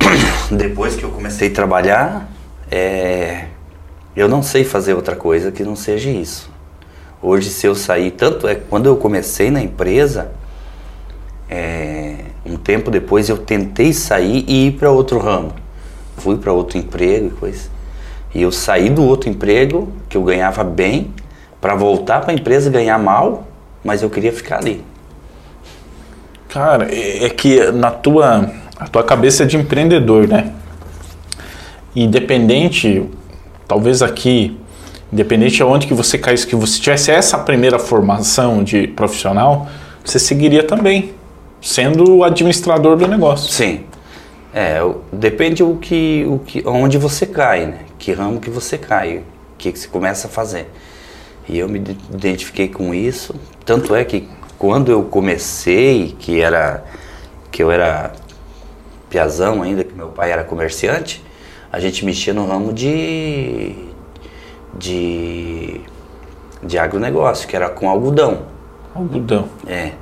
depois 0.50 0.96
que 0.96 1.04
eu 1.04 1.10
comecei 1.10 1.48
a 1.48 1.52
trabalhar, 1.52 2.30
eh, 2.70 3.44
eu 4.16 4.26
não 4.26 4.42
sei 4.42 4.64
fazer 4.64 4.94
outra 4.94 5.14
coisa 5.14 5.52
que 5.52 5.62
não 5.62 5.76
seja 5.76 6.08
isso. 6.08 6.50
Hoje 7.20 7.50
se 7.50 7.66
eu 7.66 7.74
sair, 7.74 8.12
tanto 8.12 8.48
é 8.48 8.54
quando 8.54 8.86
eu 8.86 8.96
comecei 8.96 9.50
na 9.50 9.60
empresa, 9.60 10.32
é, 11.50 12.24
um 12.42 12.56
tempo 12.56 12.90
depois 12.90 13.28
eu 13.28 13.36
tentei 13.36 13.92
sair 13.92 14.46
e 14.48 14.68
ir 14.68 14.78
para 14.78 14.90
outro 14.90 15.18
ramo. 15.18 15.67
Fui 16.18 16.36
para 16.36 16.52
outro 16.52 16.78
emprego 16.78 17.28
e 17.28 17.30
coisa. 17.30 17.68
E 18.34 18.42
eu 18.42 18.52
saí 18.52 18.90
do 18.90 19.04
outro 19.04 19.30
emprego, 19.30 19.92
que 20.08 20.16
eu 20.16 20.22
ganhava 20.22 20.62
bem, 20.62 21.12
para 21.60 21.74
voltar 21.74 22.20
para 22.20 22.30
a 22.30 22.34
empresa 22.34 22.70
ganhar 22.70 22.98
mal, 22.98 23.46
mas 23.82 24.02
eu 24.02 24.10
queria 24.10 24.32
ficar 24.32 24.58
ali. 24.58 24.84
Cara, 26.48 26.88
é 26.90 27.24
é 27.24 27.30
que 27.30 27.70
na 27.72 27.90
tua, 27.90 28.50
a 28.78 28.86
tua 28.86 29.02
cabeça 29.02 29.42
é 29.42 29.46
de 29.46 29.56
empreendedor, 29.56 30.28
né? 30.28 30.52
Independente, 31.94 33.04
talvez 33.66 34.02
aqui, 34.02 34.58
independente 35.12 35.56
de 35.56 35.64
onde 35.64 35.86
que 35.86 35.94
você 35.94 36.18
caísse, 36.18 36.46
que 36.46 36.56
você 36.56 36.80
tivesse 36.80 37.10
essa 37.10 37.38
primeira 37.38 37.78
formação 37.78 38.62
de 38.62 38.86
profissional, 38.88 39.66
você 40.04 40.18
seguiria 40.18 40.62
também, 40.62 41.14
sendo 41.60 42.16
o 42.16 42.24
administrador 42.24 42.96
do 42.96 43.06
negócio. 43.06 43.50
Sim. 43.50 43.84
É, 44.52 44.78
depende 45.12 45.62
o 45.62 45.76
que, 45.76 46.24
o 46.26 46.38
que, 46.38 46.62
onde 46.66 46.96
você 46.98 47.26
cai, 47.26 47.66
né? 47.66 47.80
Que 47.98 48.12
ramo 48.12 48.40
que 48.40 48.50
você 48.50 48.78
cai, 48.78 49.18
o 49.18 49.24
que, 49.58 49.72
que 49.72 49.78
você 49.78 49.88
começa 49.88 50.26
a 50.26 50.30
fazer. 50.30 50.70
E 51.48 51.58
eu 51.58 51.68
me 51.68 51.78
ide- 51.78 51.98
identifiquei 52.12 52.68
com 52.68 52.94
isso, 52.94 53.34
tanto 53.64 53.94
é 53.94 54.04
que 54.04 54.28
quando 54.58 54.90
eu 54.90 55.04
comecei, 55.04 56.16
que 56.18 56.40
era 56.40 56.84
que 57.50 57.62
eu 57.62 57.70
era 57.70 58.12
piazão 59.10 59.62
ainda, 59.62 59.84
que 59.84 59.94
meu 59.94 60.08
pai 60.08 60.30
era 60.32 60.44
comerciante, 60.44 61.24
a 61.72 61.80
gente 61.80 62.04
mexia 62.04 62.34
no 62.34 62.46
ramo 62.46 62.72
de 62.72 63.74
de 64.74 65.80
de 66.62 66.78
agronegócio, 66.78 67.46
que 67.48 67.54
era 67.54 67.68
com 67.68 67.88
algodão. 67.88 68.42
Algodão. 68.94 69.48
É. 69.66 69.92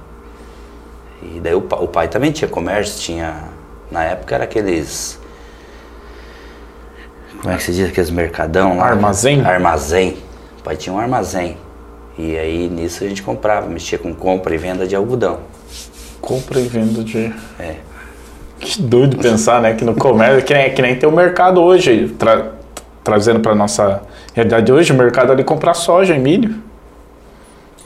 E 1.22 1.40
daí 1.40 1.54
o, 1.54 1.58
o 1.58 1.88
pai 1.88 2.08
também 2.08 2.30
tinha 2.32 2.48
comércio, 2.48 3.00
tinha. 3.00 3.55
Na 3.90 4.04
época 4.04 4.34
era 4.34 4.44
aqueles. 4.44 5.18
Como 7.40 7.52
é 7.52 7.56
que 7.56 7.62
se 7.62 7.72
diz? 7.72 7.88
Aqueles 7.88 8.10
mercadão 8.10 8.78
lá? 8.78 8.86
Armazém? 8.86 9.44
Armazém. 9.44 10.16
O 10.58 10.62
pai 10.62 10.76
tinha 10.76 10.94
um 10.94 10.98
armazém. 10.98 11.56
E 12.18 12.36
aí 12.36 12.68
nisso 12.68 13.04
a 13.04 13.08
gente 13.08 13.22
comprava, 13.22 13.66
mexia 13.68 13.98
com 13.98 14.14
compra 14.14 14.54
e 14.54 14.58
venda 14.58 14.86
de 14.86 14.96
algodão. 14.96 15.40
Compra 16.20 16.58
e 16.58 16.66
venda 16.66 17.04
de. 17.04 17.32
É. 17.58 17.76
Que 18.58 18.80
doido 18.80 19.18
pensar, 19.18 19.60
né? 19.60 19.74
Que 19.74 19.84
no 19.84 19.94
comércio, 19.94 20.42
que 20.44 20.54
nem, 20.54 20.74
que 20.74 20.80
nem 20.82 20.96
tem 20.96 21.08
o 21.08 21.12
mercado 21.12 21.60
hoje, 21.60 22.08
tra- 22.18 22.52
trazendo 23.04 23.40
para 23.40 23.54
nossa 23.54 24.02
realidade 24.34 24.72
hoje, 24.72 24.92
o 24.92 24.96
mercado 24.96 25.30
ali 25.30 25.44
comprar 25.44 25.74
soja 25.74 26.14
e 26.14 26.18
milho. 26.18 26.62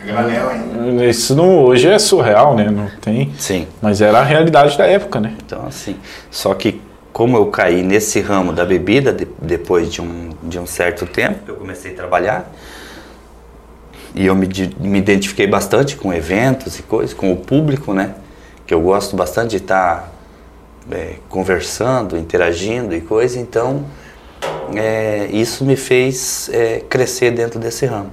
Granel 0.04 0.48
ainda. 0.48 1.04
Isso 1.06 1.34
não, 1.34 1.64
hoje 1.64 1.88
é 1.88 1.98
surreal, 1.98 2.54
né? 2.54 2.70
Não 2.70 2.88
tem. 3.00 3.32
Sim. 3.38 3.66
Mas 3.82 4.00
era 4.00 4.18
a 4.20 4.22
realidade 4.24 4.76
da 4.78 4.86
época, 4.86 5.20
né? 5.20 5.34
Então 5.44 5.66
assim. 5.66 5.96
Só 6.30 6.54
que 6.54 6.80
como 7.12 7.36
eu 7.36 7.46
caí 7.46 7.82
nesse 7.82 8.20
ramo 8.20 8.52
da 8.52 8.64
bebida 8.64 9.12
de- 9.12 9.28
depois 9.42 9.92
de 9.92 10.00
um, 10.00 10.30
de 10.42 10.58
um 10.58 10.66
certo 10.66 11.04
tempo, 11.06 11.40
eu 11.48 11.56
comecei 11.56 11.92
a 11.92 11.94
trabalhar. 11.96 12.50
E 14.14 14.26
eu 14.26 14.34
me, 14.34 14.48
me 14.80 14.98
identifiquei 14.98 15.46
bastante 15.46 15.96
com 15.96 16.12
eventos 16.12 16.78
e 16.78 16.82
coisas, 16.82 17.14
com 17.14 17.32
o 17.32 17.36
público, 17.36 17.92
né? 17.92 18.14
Que 18.66 18.72
eu 18.74 18.80
gosto 18.80 19.14
bastante 19.16 19.50
de 19.50 19.56
estar 19.58 20.12
é, 20.90 21.14
conversando, 21.28 22.16
interagindo 22.16 22.94
e 22.94 23.00
coisa. 23.00 23.38
Então, 23.38 23.84
é, 24.74 25.28
isso 25.32 25.64
me 25.64 25.76
fez 25.76 26.48
é, 26.52 26.80
crescer 26.88 27.30
dentro 27.32 27.58
desse 27.60 27.86
ramo. 27.86 28.10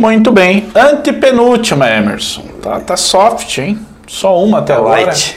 Muito 0.00 0.32
bem. 0.32 0.66
Antepenúltima, 0.74 1.86
Emerson. 1.90 2.42
Tá, 2.62 2.80
tá 2.80 2.96
soft, 2.96 3.58
hein? 3.58 3.78
Só 4.06 4.42
uma 4.42 4.60
até 4.60 4.72
Tá 4.72 4.78
agora. 4.80 5.02
light. 5.02 5.36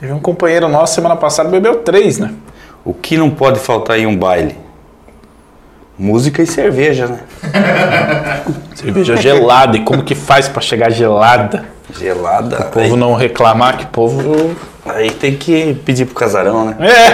Teve 0.00 0.12
um 0.12 0.18
companheiro 0.18 0.68
nosso 0.68 0.96
semana 0.96 1.14
passada 1.14 1.48
bebeu 1.48 1.76
três, 1.76 2.18
né? 2.18 2.32
O 2.84 2.92
que 2.92 3.16
não 3.16 3.30
pode 3.30 3.60
faltar 3.60 3.98
em 4.00 4.06
um 4.06 4.16
baile? 4.16 4.58
Música 5.96 6.42
e 6.42 6.46
cerveja, 6.46 7.06
né? 7.06 7.20
Cerveja 8.74 9.16
gelada. 9.16 9.76
E 9.76 9.84
como 9.84 10.02
que 10.02 10.16
faz 10.16 10.48
pra 10.48 10.60
chegar 10.60 10.90
gelada? 10.90 11.66
Gelada. 11.96 12.62
O 12.62 12.64
povo 12.72 12.96
não 12.96 13.14
reclamar 13.14 13.76
que 13.78 13.84
o 13.84 13.88
povo. 13.88 14.56
Aí 14.84 15.12
tem 15.12 15.36
que 15.36 15.74
pedir 15.84 16.04
pro 16.06 16.16
casarão, 16.16 16.64
né? 16.64 16.76
É! 16.80 17.12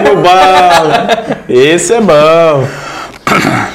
Bom! 0.14 1.44
Esse 1.48 1.94
é 1.94 2.00
bom. 2.00 2.66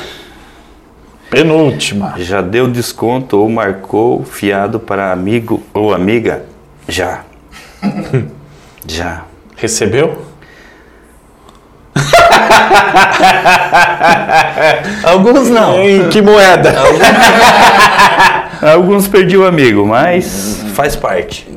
Penúltima. 1.29 2.15
Já 2.17 2.41
deu 2.41 2.67
desconto 2.67 3.39
ou 3.39 3.49
marcou 3.49 4.23
fiado 4.23 4.79
para 4.79 5.11
amigo 5.11 5.61
ou 5.73 5.93
amiga? 5.93 6.43
Já. 6.87 7.21
Já. 8.87 9.23
Recebeu? 9.55 10.25
Alguns 15.03 15.49
não. 15.49 15.79
Em 15.79 16.09
que 16.09 16.21
moeda? 16.21 16.73
Alguns 18.61 19.07
perdi 19.07 19.37
o 19.37 19.45
amigo, 19.45 19.85
mas 19.85 20.63
faz 20.73 20.95
parte. 20.95 21.47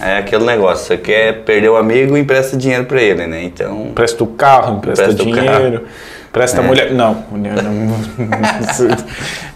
É 0.00 0.18
aquele 0.18 0.44
negócio, 0.44 0.86
você 0.86 0.96
quer 0.96 1.42
perder 1.44 1.68
o 1.68 1.76
amigo, 1.76 2.16
empresta 2.16 2.56
dinheiro 2.56 2.86
pra 2.86 3.02
ele, 3.02 3.26
né? 3.26 3.42
Então, 3.42 3.88
Empresta 3.88 4.24
o 4.24 4.28
carro, 4.28 4.78
empresta, 4.78 5.10
Empresta 5.10 5.22
o 5.22 5.26
dinheiro, 5.26 5.84
empresta 6.30 6.60
a 6.60 6.62
mulher. 6.64 6.92
Não, 6.92 7.24
mulher 7.30 7.62
não. 7.62 7.72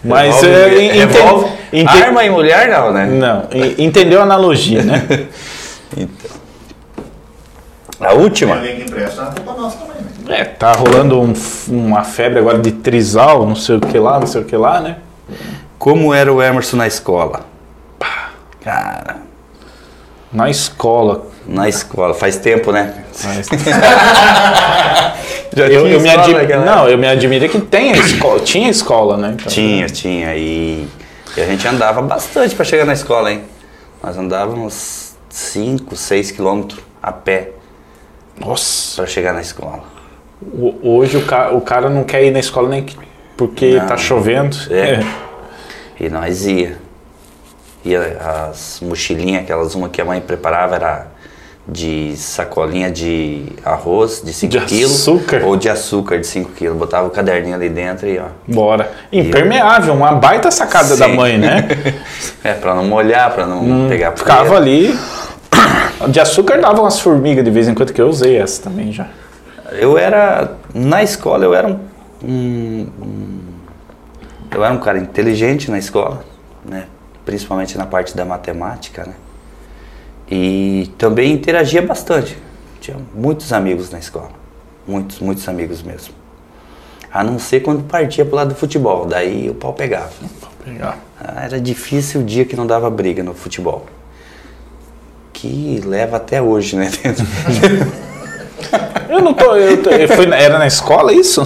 Mas 0.03 0.41
revolve- 0.41 0.47
é, 0.47 0.81
en- 0.83 0.91
revolve- 1.07 1.45
ente- 1.73 1.91
ente- 1.93 2.03
arma 2.03 2.23
e 2.23 2.29
mulher 2.29 2.67
não, 2.69 2.91
né? 2.93 3.05
Não, 3.07 3.47
en- 3.51 3.75
entendeu 3.85 4.19
a 4.19 4.23
analogia, 4.23 4.83
né? 4.83 5.05
Então. 5.97 6.35
A 8.01 8.13
última? 8.13 8.55
Alguém 8.55 8.75
que 8.75 8.81
empresta, 8.83 9.21
é 9.21 9.25
culpa 9.41 9.61
nossa 9.61 9.77
também, 9.77 9.95
né? 10.25 10.39
É, 10.41 10.43
tá 10.43 10.73
rolando 10.73 11.21
um- 11.21 11.33
uma 11.69 12.03
febre 12.03 12.39
agora 12.39 12.59
de 12.59 12.71
trisal, 12.73 13.45
não 13.47 13.55
sei 13.55 13.77
o 13.77 13.79
que 13.79 13.97
lá, 13.97 14.19
não 14.19 14.27
sei 14.27 14.41
o 14.41 14.45
que 14.45 14.57
lá, 14.57 14.81
né? 14.81 14.97
Como 15.79 16.13
era 16.13 16.31
o 16.33 16.41
Emerson 16.43 16.75
na 16.77 16.87
escola? 16.87 17.45
Pá, 17.97 18.31
Cara, 18.61 19.17
Na 20.33 20.49
escola. 20.49 21.27
na 21.47 21.69
escola, 21.69 22.13
faz 22.13 22.35
tempo, 22.37 22.71
né? 22.73 22.93
Mas- 23.23 23.47
Já 25.55 25.67
eu, 25.67 25.87
eu 25.87 25.99
me 26.01 26.09
admi- 26.09 26.53
Não, 26.65 26.87
eu 26.89 26.97
me 26.97 27.07
admirei 27.07 27.47
que 27.47 27.59
tem 27.61 27.91
a 27.93 27.97
escola, 27.97 28.39
tinha 28.41 28.69
escola, 28.69 29.15
né? 29.17 29.31
Então, 29.35 29.47
Tinha, 29.47 29.87
tinha. 29.87 30.35
E, 30.35 30.85
e 31.37 31.41
a 31.41 31.45
gente 31.45 31.65
andava 31.67 32.01
bastante 32.01 32.53
para 32.53 32.65
chegar 32.65 32.85
na 32.85 32.93
escola, 32.93 33.31
hein? 33.31 33.41
Nós 34.03 34.17
andávamos 34.17 35.13
5, 35.29 35.95
6 35.95 36.31
quilômetros 36.31 36.81
a 37.01 37.11
pé 37.11 37.51
Nossa, 38.37 38.97
para 38.97 39.05
chegar 39.07 39.33
na 39.33 39.41
escola. 39.41 39.83
o- 40.41 40.75
hoje 40.97 41.15
o, 41.17 41.25
ca- 41.25 41.51
o 41.51 41.61
cara 41.61 41.89
não 41.89 42.03
quer 42.03 42.23
ir 42.25 42.31
na 42.31 42.39
escola 42.39 42.67
nem 42.69 42.83
que- 42.83 42.97
porque 43.37 43.77
Não. 43.79 43.85
tá 43.87 43.95
chovendo. 43.97 44.57
É. 44.69 44.99
E 45.99 46.09
nós 46.09 46.45
ia. 46.45 46.77
Ia 47.85 48.01
as 48.51 48.79
mochilinhas, 48.81 49.43
aquelas 49.43 49.75
uma 49.75 49.87
que 49.89 50.01
a 50.01 50.05
mãe 50.05 50.19
preparava 50.19 50.75
era 50.75 51.07
de 51.67 52.15
sacolinha 52.15 52.91
de 52.91 53.47
arroz 53.63 54.21
de 54.23 54.31
5 54.31 54.51
De 54.51 54.59
quilos. 54.65 54.91
açúcar? 55.01 55.41
Ou 55.43 55.55
de 55.57 55.67
açúcar 55.67 56.19
de 56.19 56.27
5 56.27 56.51
quilos. 56.51 56.77
Botava 56.77 57.07
o 57.07 57.09
caderninho 57.09 57.55
ali 57.55 57.69
dentro 57.69 58.07
e 58.07 58.19
ó. 58.19 58.25
Bora. 58.47 58.91
Impermeável, 59.11 59.93
uma 59.95 60.11
baita 60.13 60.51
sacada 60.51 60.95
da 60.95 61.05
Sim. 61.07 61.15
mãe, 61.15 61.37
né? 61.37 61.67
É, 62.43 62.53
pra 62.53 62.75
não 62.75 62.85
molhar, 62.85 63.33
pra 63.33 63.47
não 63.47 63.87
pegar 63.89 64.11
Hum, 64.13 64.17
Ficava 64.17 64.45
poeira. 64.49 64.57
ali. 64.57 64.99
De 66.09 66.19
açúcar 66.19 66.59
dava 66.61 66.79
umas 66.81 66.99
formigas 66.99 67.43
de 67.43 67.49
vez 67.49 67.67
em 67.67 67.73
quando, 67.73 67.91
que 67.91 68.01
eu 68.01 68.07
usei 68.07 68.37
essa 68.37 68.61
também 68.61 68.91
já. 68.91 69.07
Eu 69.71 69.97
era. 69.97 70.51
Na 70.73 71.01
escola 71.01 71.43
eu 71.43 71.55
era 71.55 71.67
um, 71.67 71.79
um- 72.23 72.87
um- 73.01 73.39
Eu 74.51 74.63
era 74.63 74.71
um 74.73 74.77
cara 74.79 74.99
inteligente 74.99 75.71
na 75.71 75.79
escola, 75.79 76.23
né? 76.63 76.85
Principalmente 77.25 77.75
na 77.77 77.85
parte 77.87 78.15
da 78.15 78.23
matemática, 78.23 79.03
né? 79.05 79.13
E 80.29 80.91
também 80.97 81.31
interagia 81.33 81.81
bastante. 81.81 82.37
Tinha 82.81 82.97
muitos 83.13 83.51
amigos 83.53 83.89
na 83.91 83.99
escola. 83.99 84.29
Muitos, 84.87 85.19
muitos 85.19 85.47
amigos 85.47 85.81
mesmo. 85.81 86.13
A 87.13 87.23
não 87.23 87.39
ser 87.39 87.61
quando 87.61 87.83
partia 87.83 88.25
pro 88.25 88.35
lado 88.35 88.49
do 88.49 88.55
futebol, 88.55 89.05
daí 89.05 89.49
o 89.49 89.53
pau 89.55 89.73
pegava. 89.73 90.09
Legal. 90.65 90.95
Ah, 91.19 91.43
Era 91.45 91.59
difícil 91.61 92.21
o 92.21 92.23
dia 92.23 92.43
que 92.45 92.55
não 92.55 92.65
dava 92.67 92.89
briga 92.89 93.23
no 93.23 93.33
futebol. 93.33 93.85
Que 95.31 95.81
leva 95.85 96.17
até 96.17 96.41
hoje, 96.41 96.75
né? 96.75 96.89
Eu 99.07 99.21
não 99.21 99.33
tô. 99.33 99.55
Eu 99.55 99.81
tô- 99.83 99.89
eu 99.91 100.07
fui 100.09 100.25
era 100.33 100.57
na 100.57 100.65
escola 100.65 101.13
isso? 101.13 101.45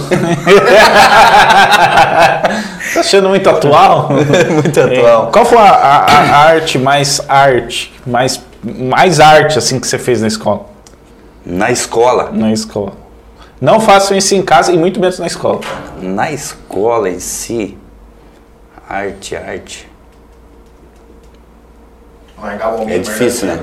tá 2.94 3.00
achando 3.00 3.28
muito 3.28 3.48
atual? 3.48 4.08
Muito 4.50 4.80
atual. 4.80 5.28
É, 5.28 5.30
Qual 5.30 5.44
foi 5.44 5.58
a, 5.58 5.70
a- 5.70 6.06
a 6.06 6.36
arte 6.48 6.78
mais 6.78 7.20
arte, 7.28 7.92
mais, 8.06 8.40
mais 8.62 9.20
arte 9.20 9.58
assim 9.58 9.78
que 9.80 9.86
você 9.86 9.98
fez 9.98 10.20
na 10.20 10.28
escola? 10.28 10.66
Na 11.44 11.70
escola, 11.70 12.30
Na 12.32 12.52
escola. 12.52 12.92
Não 13.60 13.78
façam 13.80 14.16
isso 14.16 14.34
em 14.34 14.42
casa 14.42 14.72
e 14.72 14.78
muito 14.78 14.98
menos 15.00 15.18
na 15.18 15.26
escola. 15.26 15.60
Na 16.00 16.30
escola 16.32 17.10
em 17.10 17.18
si, 17.20 17.76
arte, 18.88 19.36
arte, 19.36 19.86
homem 22.74 22.94
é 22.94 22.98
difícil, 22.98 23.48
né? 23.48 23.60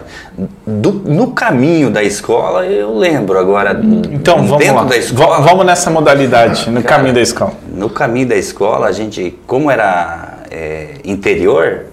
Do- 0.65 0.91
no 1.03 1.31
caminho 1.31 1.89
da 1.89 2.03
escola 2.03 2.63
eu 2.65 2.95
lembro, 2.95 3.39
agora 3.39 3.79
Então 4.11 4.37
vamos 4.45 4.57
dentro 4.59 4.75
lá. 4.75 4.83
da 4.83 4.97
escola, 4.97 5.37
Va- 5.39 5.39
Vamos 5.47 5.65
nessa 5.65 5.89
modalidade, 5.89 6.69
no 6.69 6.83
caminho 6.83 7.13
da 7.15 7.21
escola. 7.21 7.53
no 7.67 7.89
caminho 7.89 8.27
da 8.27 8.35
escola 8.35 8.85
a 8.87 8.91
gente, 8.91 9.35
como 9.47 9.71
era 9.71 10.37
é, 10.51 10.95
interior, 11.03 11.85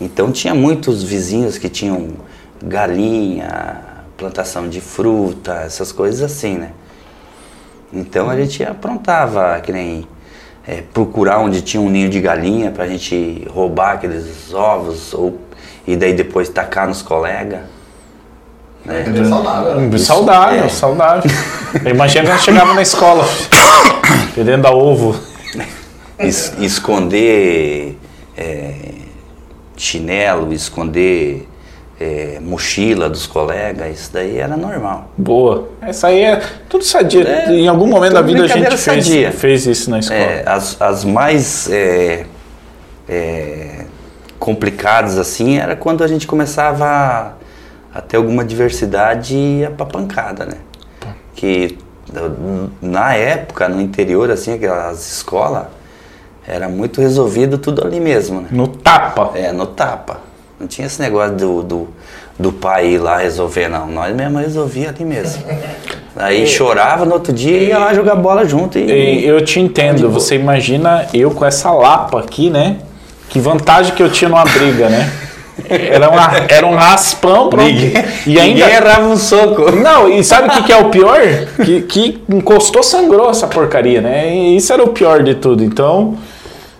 então 0.00 0.30
tinha 0.32 0.54
muitos 0.54 1.02
vizinhos 1.02 1.56
que 1.58 1.68
tinham 1.68 2.10
galinha, 2.62 3.80
plantação 4.16 4.68
de 4.68 4.80
fruta, 4.80 5.62
essas 5.66 5.92
coisas 5.92 6.22
assim, 6.22 6.56
né? 6.56 6.70
Então 7.92 8.28
a 8.28 8.36
gente 8.36 8.62
aprontava, 8.64 9.60
que 9.60 9.72
nem 9.72 10.06
é, 10.66 10.82
procurar 10.92 11.38
onde 11.38 11.62
tinha 11.62 11.80
um 11.80 11.88
ninho 11.88 12.08
de 12.08 12.20
galinha 12.20 12.70
pra 12.70 12.86
gente 12.88 13.46
roubar 13.50 13.92
aqueles 13.94 14.52
ovos 14.52 15.14
ou, 15.14 15.38
e 15.86 15.96
daí 15.96 16.12
depois 16.14 16.48
tacar 16.48 16.88
nos 16.88 17.02
colegas. 17.02 17.60
Né? 18.84 19.04
É 19.16 19.24
saudável. 19.24 19.80
né? 19.80 19.96
Isso, 19.96 20.04
saudável, 20.06 20.64
é. 20.64 20.68
saudável. 20.68 21.30
Imagina 21.88 22.30
quando 22.30 22.40
chegava 22.40 22.74
na 22.74 22.82
escola, 22.82 23.24
querendo 24.34 24.62
dar 24.62 24.72
ovo. 24.72 25.14
Es- 26.18 26.52
esconder 26.60 27.98
é, 28.36 28.93
chinelo, 29.76 30.52
esconder 30.52 31.48
é, 32.00 32.38
mochila 32.40 33.08
dos 33.08 33.26
colegas, 33.26 34.00
isso 34.00 34.10
daí 34.12 34.38
era 34.38 34.56
normal. 34.56 35.10
Boa. 35.16 35.68
Essa 35.80 36.08
aí 36.08 36.22
é 36.22 36.42
tudo 36.68 36.84
sadia. 36.84 37.26
É, 37.26 37.52
em 37.52 37.68
algum 37.68 37.86
momento 37.86 38.14
da 38.14 38.22
vida 38.22 38.44
a 38.44 38.46
gente 38.46 38.76
fez, 38.76 39.34
fez 39.34 39.66
isso 39.66 39.90
na 39.90 40.00
escola. 40.00 40.20
É, 40.20 40.44
as, 40.46 40.80
as 40.80 41.04
mais 41.04 41.70
é, 41.70 42.26
é, 43.08 43.84
complicadas 44.38 45.18
assim 45.18 45.58
era 45.58 45.76
quando 45.76 46.02
a 46.02 46.06
gente 46.06 46.26
começava 46.26 46.84
a, 46.84 47.32
a 47.98 48.00
ter 48.00 48.16
alguma 48.16 48.44
diversidade 48.44 49.34
e 49.34 49.60
ia 49.60 49.70
pra 49.70 49.86
pancada, 49.86 50.44
né? 50.44 50.56
Que 51.34 51.78
na 52.80 53.14
época, 53.14 53.68
no 53.68 53.80
interior, 53.80 54.30
assim, 54.30 54.52
aquelas 54.52 55.10
escolas, 55.16 55.66
era 56.46 56.68
muito 56.68 57.00
resolvido 57.00 57.58
tudo 57.58 57.86
ali 57.86 58.00
mesmo, 58.00 58.40
né? 58.40 58.48
No 58.50 58.68
tapa. 58.68 59.30
É, 59.34 59.50
no 59.52 59.66
tapa. 59.66 60.20
Não 60.60 60.66
tinha 60.66 60.86
esse 60.86 61.00
negócio 61.00 61.34
do, 61.34 61.62
do, 61.62 61.88
do 62.38 62.52
pai 62.52 62.92
ir 62.92 62.98
lá 62.98 63.18
resolver, 63.18 63.68
não. 63.68 63.86
Nós 63.86 64.14
mesmo 64.14 64.38
resolvia 64.38 64.90
ali 64.90 65.04
mesmo. 65.04 65.42
Aí 66.16 66.46
chorava 66.46 67.04
no 67.04 67.14
outro 67.14 67.32
dia 67.32 67.58
e 67.58 67.68
ia 67.68 67.78
lá 67.78 67.92
jogar 67.92 68.14
bola 68.14 68.44
junto. 68.44 68.78
E, 68.78 68.82
E 68.82 69.26
eu 69.26 69.44
te 69.44 69.58
entendo. 69.58 70.08
Você 70.10 70.36
imagina 70.36 71.06
eu 71.12 71.30
com 71.30 71.44
essa 71.44 71.72
lapa 71.72 72.20
aqui, 72.20 72.50
né? 72.50 72.76
Que 73.28 73.40
vantagem 73.40 73.94
que 73.94 74.02
eu 74.02 74.10
tinha 74.10 74.28
numa 74.28 74.44
briga, 74.44 74.88
né? 74.88 75.10
Era, 75.68 76.10
uma, 76.10 76.32
era 76.48 76.66
um 76.66 76.74
raspão 76.74 77.48
pronto. 77.48 77.70
E 78.26 78.40
ainda. 78.40 78.66
Ninguém 78.66 78.76
errava 78.76 79.06
um 79.06 79.16
soco. 79.16 79.70
Não, 79.70 80.08
e 80.08 80.24
sabe 80.24 80.48
o 80.48 80.50
que, 80.50 80.64
que 80.64 80.72
é 80.72 80.76
o 80.76 80.90
pior? 80.90 81.20
Que, 81.64 81.82
que 81.82 82.24
encostou, 82.28 82.82
sangrou 82.82 83.30
essa 83.30 83.46
porcaria, 83.46 84.00
né? 84.00 84.34
E 84.34 84.56
isso 84.56 84.72
era 84.72 84.82
o 84.82 84.88
pior 84.88 85.22
de 85.22 85.36
tudo. 85.36 85.62
Então, 85.62 86.18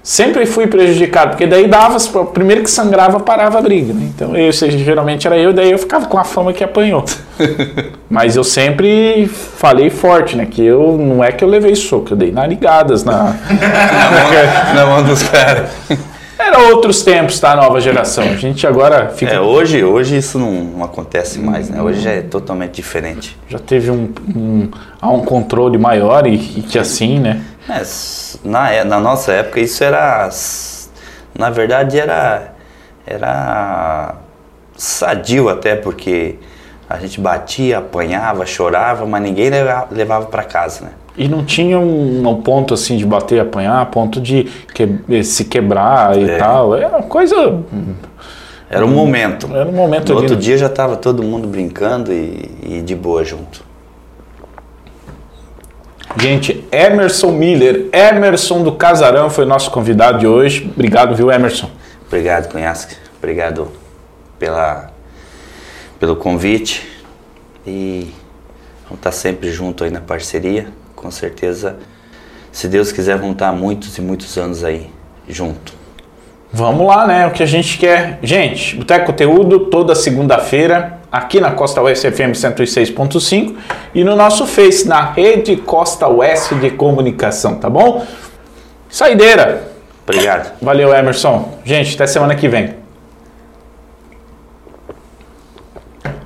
sempre 0.05 0.45
fui 0.45 0.67
prejudicado, 0.67 1.31
porque 1.31 1.47
daí 1.47 1.67
dava, 1.67 1.97
primeiro 2.27 2.63
que 2.63 2.71
sangrava, 2.71 3.19
parava 3.19 3.59
a 3.59 3.63
briga, 3.63 3.95
né? 3.95 4.03
Então, 4.15 4.37
eu, 4.37 4.53
se- 4.53 4.71
geralmente 4.71 5.27
era 5.27 5.39
eu, 5.39 5.51
daí 5.53 5.71
eu 5.73 5.79
ficava 5.79 6.07
com 6.07 6.19
a 6.19 6.25
fama 6.25 6.53
que 6.53 6.63
apanhou. 6.63 7.05
Mas 8.11 8.37
eu 8.37 8.45
sempre 8.45 9.27
falei 9.27 9.89
forte, 9.89 10.37
né? 10.37 10.47
Que 10.49 10.63
eu, 10.63 10.99
não 10.99 11.25
é 11.25 11.33
que 11.33 11.43
eu 11.43 11.49
levei 11.49 11.75
soco, 11.75 12.13
eu 12.13 12.17
dei 12.17 12.31
narigadas 12.31 13.03
na... 13.03 13.35
Na 14.75 14.87
mão 14.87 15.03
dos 15.09 15.23
caras. 15.23 15.71
Era 16.39 16.59
outros 16.69 17.03
tempos, 17.03 17.41
tá? 17.41 17.57
Nova 17.57 17.81
geração. 17.81 18.25
A 18.25 18.37
gente 18.37 18.67
agora 18.67 19.09
fica... 19.09 19.33
É, 19.33 19.41
hoje, 19.41 19.83
hoje 19.83 20.19
isso 20.19 20.39
não, 20.39 20.51
não 20.53 20.85
acontece 20.85 21.39
mais, 21.39 21.71
né? 21.71 21.81
Hoje 21.81 22.07
é 22.07 22.21
totalmente 22.21 22.73
diferente. 22.75 23.37
Já 23.49 23.59
teve 23.59 23.91
um, 23.91 24.11
um, 24.37 24.69
há 25.01 25.09
um 25.11 25.21
controle 25.21 25.79
maior 25.79 26.27
e, 26.27 26.35
e 26.35 26.63
que 26.63 26.79
assim, 26.79 27.19
né? 27.19 27.41
É, 27.69 27.81
s- 27.81 28.39
na, 28.45 28.71
é- 28.71 28.85
na 28.85 29.01
nossa 29.01 29.33
época 29.33 29.61
isso 29.61 29.83
era. 29.83 30.29
Na 31.39 31.51
verdade 31.51 31.99
era. 31.99 32.53
Era 33.07 34.15
sadio 34.77 35.49
até, 35.49 35.77
porque 35.77 36.37
a 36.89 36.99
gente 36.99 37.21
batia, 37.21 37.79
apanhava, 37.79 38.45
chorava, 38.47 39.05
mas 39.07 39.23
ninguém 39.23 39.51
leva- 39.51 39.87
levava 39.91 40.27
para 40.27 40.43
casa, 40.43 40.85
né? 40.87 40.91
E 41.17 41.29
não 41.29 41.45
tinha 41.45 41.79
um, 41.79 42.27
um 42.29 42.43
ponto 42.43 42.75
assim 42.75 42.97
de 42.97 43.05
bater 43.07 43.37
e 43.37 43.41
apanhar, 43.41 43.85
ponto 43.91 44.21
de 44.21 44.45
que- 44.75 45.23
se 45.23 45.45
quebrar 45.45 46.17
e 46.19 46.29
É. 46.31 46.39
tal. 46.39 46.75
Era 46.75 46.89
uma 46.89 47.03
coisa. 47.03 47.61
Era 48.69 48.85
um 48.85 48.91
momento. 48.91 49.55
Era 49.55 49.69
um 49.69 49.73
momento 49.73 50.09
No 50.13 50.19
outro 50.21 50.35
né? 50.35 50.41
dia 50.41 50.57
já 50.59 50.67
estava 50.67 50.97
todo 50.97 51.23
mundo 51.23 51.47
brincando 51.47 52.13
e, 52.13 52.51
e 52.63 52.83
de 52.83 52.95
boa 52.97 53.23
junto. 53.23 53.63
Gente, 56.17 56.65
Emerson 56.71 57.33
Miller, 57.33 57.87
Emerson 57.93 58.63
do 58.63 58.73
Casarão 58.73 59.29
foi 59.29 59.45
nosso 59.45 59.71
convidado 59.71 60.19
de 60.19 60.27
hoje. 60.27 60.71
Obrigado, 60.73 61.15
viu, 61.15 61.31
Emerson? 61.31 61.69
Obrigado, 62.07 62.51
Cunhasque. 62.51 62.95
Obrigado 63.19 63.69
pela, 64.39 64.91
pelo 65.99 66.15
convite. 66.15 66.89
E 67.67 68.13
vamos 68.85 68.99
estar 68.99 69.13
sempre 69.13 69.51
junto 69.51 69.83
aí 69.83 69.91
na 69.91 70.01
parceria. 70.01 70.69
Com 70.95 71.11
certeza, 71.11 71.77
se 72.53 72.69
Deus 72.69 72.93
quiser, 72.93 73.17
vamos 73.17 73.33
estar 73.33 73.53
muitos 73.53 73.99
e 73.99 74.01
muitos 74.01 74.39
anos 74.39 74.63
aí 74.63 74.91
junto. 75.29 75.75
Vamos 76.53 76.87
lá, 76.87 77.05
né? 77.07 77.27
O 77.27 77.33
que 77.33 77.43
a 77.43 77.47
gente 77.47 77.77
quer. 77.77 78.21
Gente, 78.23 78.77
Boteco 78.77 79.07
Conteúdo, 79.07 79.67
toda 79.67 79.95
segunda-feira, 79.97 81.01
aqui 81.15 81.41
na 81.41 81.53
Costa 81.53 81.81
Oeste 81.81 82.11
FM 82.11 82.33
106.5 82.33 83.55
e 83.95 84.03
no 84.03 84.17
nosso 84.17 84.49
Face, 84.49 84.89
na 84.89 85.13
Rede 85.13 85.57
Costa 85.57 86.09
Oeste 86.09 86.57
de 86.57 86.73
Comunicação, 86.73 87.55
tá 87.55 87.71
bom? 87.71 88.05
Saideira. 88.91 89.63
Obrigado. 90.03 90.59
Valeu, 90.61 90.93
Emerson. 90.93 91.57
Gente, 91.65 91.95
até 91.95 92.09
semana 92.09 92.35
que 92.35 92.49
vem. 92.49 92.75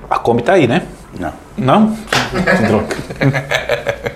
A 0.09 0.17
Kombi 0.17 0.41
tá 0.41 0.53
aí, 0.53 0.67
né? 0.67 0.81
Não. 1.19 1.33
Não? 1.55 1.97
Droga. 2.67 2.95